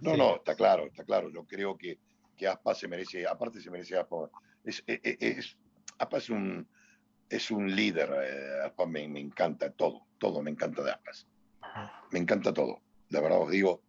No, 0.00 0.12
Sí. 0.12 0.18
no, 0.18 0.36
está 0.36 0.54
claro, 0.54 0.86
está 0.86 1.04
claro. 1.04 1.30
Yo 1.30 1.44
creo 1.46 1.76
que, 1.76 1.98
que 2.36 2.46
Aspas 2.46 2.78
se 2.78 2.86
merece, 2.88 3.26
aparte 3.26 3.60
se 3.60 3.70
merece 3.70 3.96
Aspas. 3.96 4.30
Es, 4.62 4.82
es, 4.86 5.00
es- 5.20 5.58
Aspas 5.98 6.24
es 6.24 6.30
un, 6.30 6.68
es 7.28 7.50
un 7.50 7.74
líder. 7.74 8.10
eh, 8.22 8.66
Aspas 8.66 8.88
me, 8.88 9.08
me 9.08 9.20
encanta 9.20 9.70
todo, 9.72 10.06
todo 10.18 10.42
me 10.42 10.50
encanta 10.50 10.82
de 10.82 10.92
Aspas. 10.92 11.26
Me 12.12 12.18
encanta 12.20 12.52
todo. 12.52 12.82
La 13.08 13.20
verdad 13.20 13.40
os 13.40 13.50
digo 13.50 13.82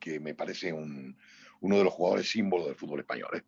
que 0.00 0.18
me 0.18 0.34
parece 0.34 0.72
un, 0.72 1.16
uno 1.60 1.78
de 1.78 1.84
los 1.84 1.92
jugadores 1.92 2.28
símbolos 2.30 2.66
del 2.66 2.76
fútbol 2.76 3.00
español. 3.00 3.30
¿eh? 3.34 3.42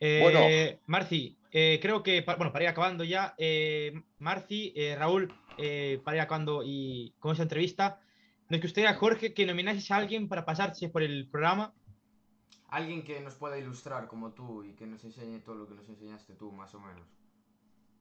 Eh, 0.00 0.20
Bueno. 0.22 0.80
Marci, 0.86 1.36
eh, 1.52 1.78
creo 1.80 2.02
que, 2.02 2.22
pa- 2.22 2.36
bueno, 2.36 2.52
para 2.52 2.64
ir 2.64 2.68
acabando 2.68 3.02
ya, 3.04 3.34
eh, 3.38 3.92
Marci, 4.18 4.72
eh, 4.76 4.94
Raúl, 4.96 5.32
eh, 5.58 6.00
para 6.04 6.16
ir 6.18 6.20
acabando 6.20 6.62
y 6.64 7.14
con 7.18 7.32
esta 7.32 7.44
entrevista, 7.44 8.00
nos 8.48 8.60
gustaría, 8.60 8.94
Jorge, 8.94 9.32
que 9.34 9.46
nominases 9.46 9.90
a 9.90 9.96
alguien 9.96 10.28
para 10.28 10.44
pasarse 10.44 10.88
por 10.88 11.02
el 11.02 11.28
programa. 11.28 11.74
Alguien 12.68 13.02
que 13.02 13.20
nos 13.20 13.34
pueda 13.34 13.58
ilustrar 13.58 14.06
como 14.06 14.32
tú 14.32 14.64
y 14.64 14.74
que 14.74 14.86
nos 14.86 15.02
enseñe 15.04 15.40
todo 15.40 15.54
lo 15.54 15.68
que 15.68 15.74
nos 15.74 15.88
enseñaste 15.88 16.34
tú, 16.34 16.52
más 16.52 16.74
o 16.74 16.80
menos. 16.80 17.06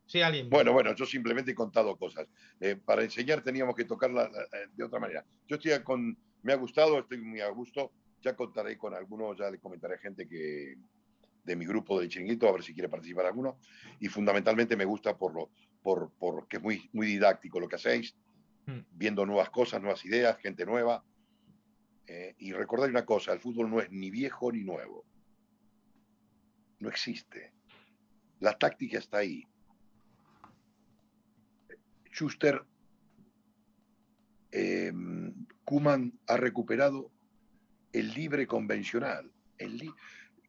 Sí, 0.07 0.21
alguien. 0.21 0.49
Bueno, 0.49 0.71
bueno, 0.73 0.93
yo 0.93 1.05
simplemente 1.05 1.51
he 1.51 1.55
contado 1.55 1.95
cosas. 1.97 2.27
Eh, 2.59 2.75
para 2.75 3.03
enseñar 3.03 3.41
teníamos 3.41 3.75
que 3.75 3.85
tocarla 3.85 4.25
eh, 4.25 4.67
de 4.75 4.83
otra 4.83 4.99
manera. 4.99 5.25
Yo 5.47 5.55
estoy 5.55 5.71
con, 5.83 6.15
me 6.43 6.53
ha 6.53 6.57
gustado, 6.57 6.99
estoy 6.99 7.21
muy 7.21 7.41
a 7.41 7.49
gusto. 7.49 7.91
Ya 8.21 8.35
contaré 8.35 8.77
con 8.77 8.93
algunos, 8.93 9.37
ya 9.37 9.49
le 9.49 9.59
comentaré 9.59 9.95
a 9.95 9.99
gente 9.99 10.27
que 10.27 10.75
de 11.45 11.55
mi 11.55 11.65
grupo 11.65 11.99
del 11.99 12.09
chiringuito, 12.09 12.47
a 12.49 12.51
ver 12.51 12.63
si 12.63 12.73
quiere 12.73 12.89
participar 12.89 13.25
alguno. 13.27 13.59
Y 13.99 14.07
fundamentalmente 14.07 14.75
me 14.75 14.85
gusta 14.85 15.17
por 15.17 15.33
lo, 15.33 15.51
por, 15.81 16.11
porque 16.19 16.57
es 16.57 16.63
muy, 16.63 16.89
muy 16.91 17.05
didáctico 17.07 17.59
lo 17.59 17.67
que 17.67 17.75
hacéis, 17.77 18.15
Mm. 18.67 18.79
viendo 18.93 19.23
nuevas 19.27 19.51
cosas, 19.51 19.79
nuevas 19.79 20.03
ideas, 20.05 20.37
gente 20.39 20.65
nueva. 20.65 21.03
Eh, 22.07 22.33
y 22.39 22.51
recordar 22.51 22.89
una 22.89 23.05
cosa, 23.05 23.31
el 23.31 23.39
fútbol 23.39 23.69
no 23.69 23.79
es 23.79 23.91
ni 23.91 24.09
viejo 24.09 24.51
ni 24.51 24.63
nuevo. 24.63 25.05
No 26.79 26.89
existe. 26.89 27.53
La 28.39 28.57
táctica 28.57 28.97
está 28.97 29.19
ahí. 29.19 29.43
Schuster, 32.11 32.65
eh, 34.51 34.91
Kuman 35.63 36.17
ha 36.27 36.37
recuperado 36.37 37.11
el 37.91 38.13
libre 38.13 38.47
convencional, 38.47 39.31
el 39.57 39.77
li- 39.77 39.93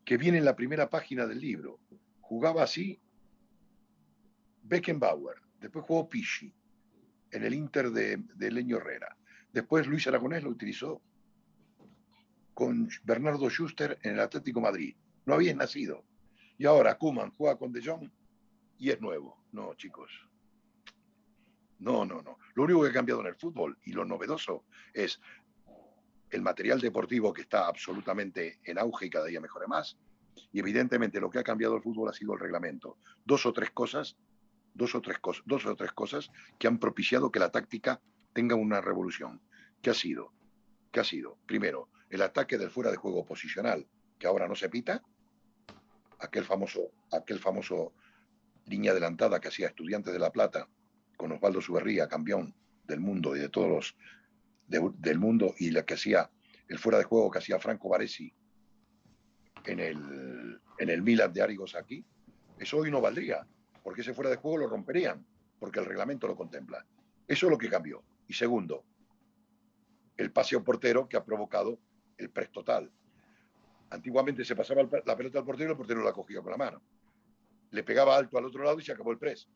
que 0.06 0.16
viene 0.16 0.38
en 0.38 0.44
la 0.44 0.54
primera 0.54 0.88
página 0.88 1.26
del 1.26 1.40
libro. 1.40 1.80
Jugaba 2.20 2.62
así 2.62 2.98
Beckenbauer, 4.62 5.36
después 5.60 5.84
jugó 5.84 6.08
Pisci 6.08 6.54
en 7.32 7.44
el 7.44 7.52
Inter 7.52 7.90
de, 7.90 8.16
de 8.34 8.50
Leño 8.52 8.76
Herrera. 8.78 9.16
Después 9.52 9.86
Luis 9.88 10.06
Aragonés 10.06 10.44
lo 10.44 10.50
utilizó 10.50 11.02
con 12.54 12.88
Bernardo 13.02 13.50
Schuster 13.50 13.98
en 14.02 14.14
el 14.14 14.20
Atlético 14.20 14.60
Madrid. 14.60 14.94
No 15.26 15.34
había 15.34 15.54
nacido. 15.54 16.04
Y 16.56 16.66
ahora 16.66 16.96
Kuman 16.96 17.32
juega 17.32 17.58
con 17.58 17.72
De 17.72 17.84
Jong 17.84 18.08
y 18.78 18.90
es 18.90 19.00
nuevo. 19.00 19.44
No, 19.50 19.74
chicos. 19.74 20.10
No, 21.80 22.04
no, 22.06 22.22
no. 22.22 22.38
Lo 22.54 22.62
único 22.62 22.82
que 22.82 22.90
ha 22.90 22.92
cambiado 22.92 23.20
en 23.22 23.26
el 23.26 23.34
fútbol 23.34 23.76
y 23.82 23.92
lo 23.92 24.04
novedoso 24.04 24.64
es 24.94 25.20
el 26.30 26.42
material 26.42 26.80
deportivo 26.80 27.32
que 27.32 27.42
está 27.42 27.66
absolutamente 27.66 28.58
en 28.64 28.78
auge 28.78 29.06
y 29.06 29.10
cada 29.10 29.26
día 29.26 29.40
mejora 29.40 29.66
más. 29.66 29.96
Y 30.52 30.60
evidentemente 30.60 31.20
lo 31.20 31.30
que 31.30 31.38
ha 31.38 31.44
cambiado 31.44 31.76
el 31.76 31.82
fútbol 31.82 32.08
ha 32.08 32.12
sido 32.12 32.34
el 32.34 32.40
reglamento. 32.40 32.98
Dos 33.24 33.46
o 33.46 33.52
tres 33.52 33.70
cosas, 33.70 34.16
dos 34.74 34.94
o 34.94 35.00
tres 35.00 35.18
cosas, 35.18 35.42
dos 35.46 35.66
o 35.66 35.76
tres 35.76 35.92
cosas 35.92 36.30
que 36.58 36.66
han 36.66 36.78
propiciado 36.78 37.30
que 37.30 37.38
la 37.38 37.50
táctica 37.50 38.00
tenga 38.32 38.54
una 38.54 38.80
revolución. 38.80 39.40
¿Qué 39.80 39.90
ha 39.90 39.94
sido? 39.94 40.32
¿Qué 40.92 41.00
ha 41.00 41.04
sido? 41.04 41.38
Primero, 41.46 41.88
el 42.10 42.22
ataque 42.22 42.58
del 42.58 42.70
fuera 42.70 42.90
de 42.90 42.96
juego 42.96 43.24
posicional, 43.24 43.86
que 44.18 44.26
ahora 44.26 44.48
no 44.48 44.54
se 44.54 44.68
pita. 44.68 45.02
aquel 46.18 46.44
famoso, 46.44 46.92
aquel 47.12 47.38
famoso 47.38 47.92
línea 48.64 48.92
adelantada 48.92 49.40
que 49.40 49.48
hacía 49.48 49.68
Estudiantes 49.68 50.12
de 50.12 50.18
La 50.18 50.32
Plata 50.32 50.68
con 51.16 51.32
Osvaldo 51.32 51.60
Suberría, 51.60 52.08
campeón 52.08 52.54
del 52.84 53.00
mundo 53.00 53.36
y 53.36 53.40
de 53.40 53.48
todos 53.48 53.68
los 53.68 53.96
del 54.68 55.18
mundo, 55.18 55.54
y 55.58 55.70
la 55.70 55.84
que 55.84 55.94
hacía 55.94 56.30
el 56.68 56.78
fuera 56.78 56.98
de 56.98 57.04
juego 57.04 57.30
que 57.30 57.38
hacía 57.38 57.58
Franco 57.58 57.88
Baresi 57.88 58.32
en 59.64 59.80
el, 59.80 60.60
en 60.78 60.90
el 60.90 61.02
Milan 61.02 61.32
de 61.32 61.42
Arigos 61.42 61.74
aquí, 61.74 62.04
eso 62.58 62.78
hoy 62.78 62.90
no 62.90 63.00
valdría, 63.00 63.46
porque 63.82 64.00
ese 64.00 64.14
fuera 64.14 64.30
de 64.30 64.36
juego 64.36 64.58
lo 64.58 64.66
romperían, 64.66 65.24
porque 65.58 65.80
el 65.80 65.86
reglamento 65.86 66.26
lo 66.26 66.36
contempla. 66.36 66.84
Eso 67.26 67.46
es 67.46 67.50
lo 67.50 67.58
que 67.58 67.68
cambió. 67.68 68.02
Y 68.28 68.34
segundo, 68.34 68.84
el 70.16 70.32
paseo 70.32 70.64
portero 70.64 71.08
que 71.08 71.16
ha 71.16 71.24
provocado 71.24 71.78
el 72.16 72.30
press 72.30 72.50
total. 72.50 72.90
Antiguamente 73.90 74.44
se 74.44 74.56
pasaba 74.56 74.82
la 74.82 75.16
pelota 75.16 75.38
al 75.38 75.44
portero 75.44 75.70
y 75.70 75.72
el 75.72 75.76
portero 75.76 76.02
la 76.02 76.12
cogía 76.12 76.40
con 76.40 76.50
la 76.50 76.56
mano. 76.56 76.82
Le 77.70 77.82
pegaba 77.82 78.16
alto 78.16 78.38
al 78.38 78.46
otro 78.46 78.64
lado 78.64 78.78
y 78.78 78.82
se 78.82 78.92
acabó 78.92 79.12
el 79.12 79.18
press. 79.18 79.48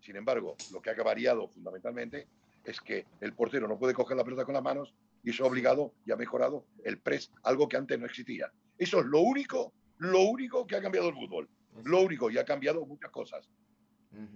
Sin 0.00 0.16
embargo, 0.16 0.56
lo 0.72 0.82
que 0.82 0.90
ha 0.90 1.02
variado 1.02 1.48
fundamentalmente 1.48 2.28
es 2.64 2.80
que 2.80 3.06
el 3.20 3.34
portero 3.34 3.68
no 3.68 3.78
puede 3.78 3.94
coger 3.94 4.16
la 4.16 4.24
pelota 4.24 4.44
con 4.44 4.54
las 4.54 4.62
manos 4.62 4.94
y 5.22 5.30
eso 5.30 5.44
ha 5.44 5.48
obligado 5.48 5.94
y 6.04 6.12
ha 6.12 6.16
mejorado 6.16 6.66
el 6.84 6.98
press, 6.98 7.30
algo 7.42 7.68
que 7.68 7.76
antes 7.76 7.98
no 7.98 8.06
existía. 8.06 8.52
Eso 8.78 9.00
es 9.00 9.06
lo 9.06 9.20
único, 9.20 9.72
lo 9.98 10.20
único 10.20 10.66
que 10.66 10.76
ha 10.76 10.82
cambiado 10.82 11.08
el 11.08 11.14
fútbol. 11.14 11.48
Lo 11.84 12.02
único, 12.02 12.30
y 12.30 12.38
ha 12.38 12.44
cambiado 12.44 12.86
muchas 12.86 13.10
cosas. 13.10 13.50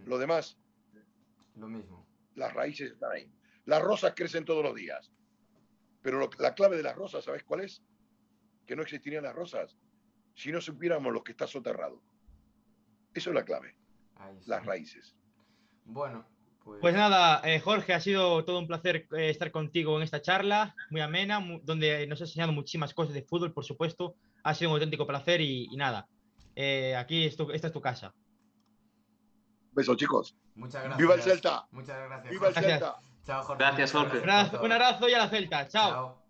Lo 0.07 0.19
demás, 0.19 0.59
lo 1.55 1.69
mismo. 1.69 2.07
Las 2.35 2.53
raíces 2.53 2.93
están 2.93 3.13
ahí. 3.13 3.31
Las 3.65 3.83
rosas 3.83 4.15
crecen 4.17 4.45
todos 4.45 4.65
los 4.65 4.75
días. 4.75 5.13
Pero 6.03 6.29
la 6.39 6.55
clave 6.55 6.77
de 6.77 6.83
las 6.83 6.97
rosas, 6.97 7.25
¿sabes 7.25 7.45
cuál 7.45 7.61
es? 7.61 7.83
Que 8.67 8.75
no 8.75 8.83
existirían 8.83 9.25
las 9.25 9.35
rosas 9.35 9.77
si 10.35 10.53
no 10.53 10.61
supiéramos 10.61 11.13
lo 11.13 11.25
que 11.25 11.33
está 11.33 11.47
soterrado. 11.47 12.01
Eso 13.13 13.31
es 13.31 13.35
la 13.35 13.45
clave. 13.45 13.75
Las 14.47 14.65
raíces. 14.65 15.17
Bueno, 15.85 16.27
pues, 16.69 16.81
pues 16.83 16.95
nada, 16.95 17.41
eh, 17.45 17.61
Jorge, 17.61 17.95
ha 17.95 18.01
sido 18.01 18.45
todo 18.45 18.59
un 18.59 18.67
placer 18.67 19.07
eh, 19.17 19.31
estar 19.31 19.51
contigo 19.51 19.97
en 19.97 20.03
esta 20.03 20.21
charla, 20.21 20.75
muy 20.91 21.01
amena, 21.01 21.43
donde 21.63 22.07
nos 22.07 22.21
has 22.21 22.29
enseñado 22.29 22.53
muchísimas 22.53 22.93
cosas 22.93 23.15
de 23.15 23.23
fútbol, 23.23 23.55
por 23.55 23.65
supuesto. 23.65 24.17
Ha 24.43 24.55
sido 24.55 24.71
un 24.71 24.75
auténtico 24.75 25.07
placer 25.07 25.41
y, 25.41 25.69
nada, 25.77 26.07
eh, 26.55 26.95
aquí 26.95 27.25
esta 27.25 27.45
es 27.51 27.73
tu 27.73 27.81
casa. 27.81 28.15
Besos, 29.73 29.97
chicos. 29.97 30.37
Muchas 30.55 30.83
gracias. 30.83 30.99
¡Viva 30.99 31.15
el 31.15 31.23
Celta! 31.23 31.67
Muchas 31.71 32.07
gracias. 32.07 32.31
¡Viva 32.31 32.49
el 32.49 32.55
Celta! 32.55 32.97
Chao, 33.25 33.43
Jorge. 33.45 33.65
Gracias, 33.65 33.93
Jorge. 33.93 34.19
Un 34.63 34.73
abrazo 34.73 35.09
y 35.09 35.15
a 35.15 35.19
la 35.19 35.29
Celta. 35.31 35.69
Chao. 35.69 36.28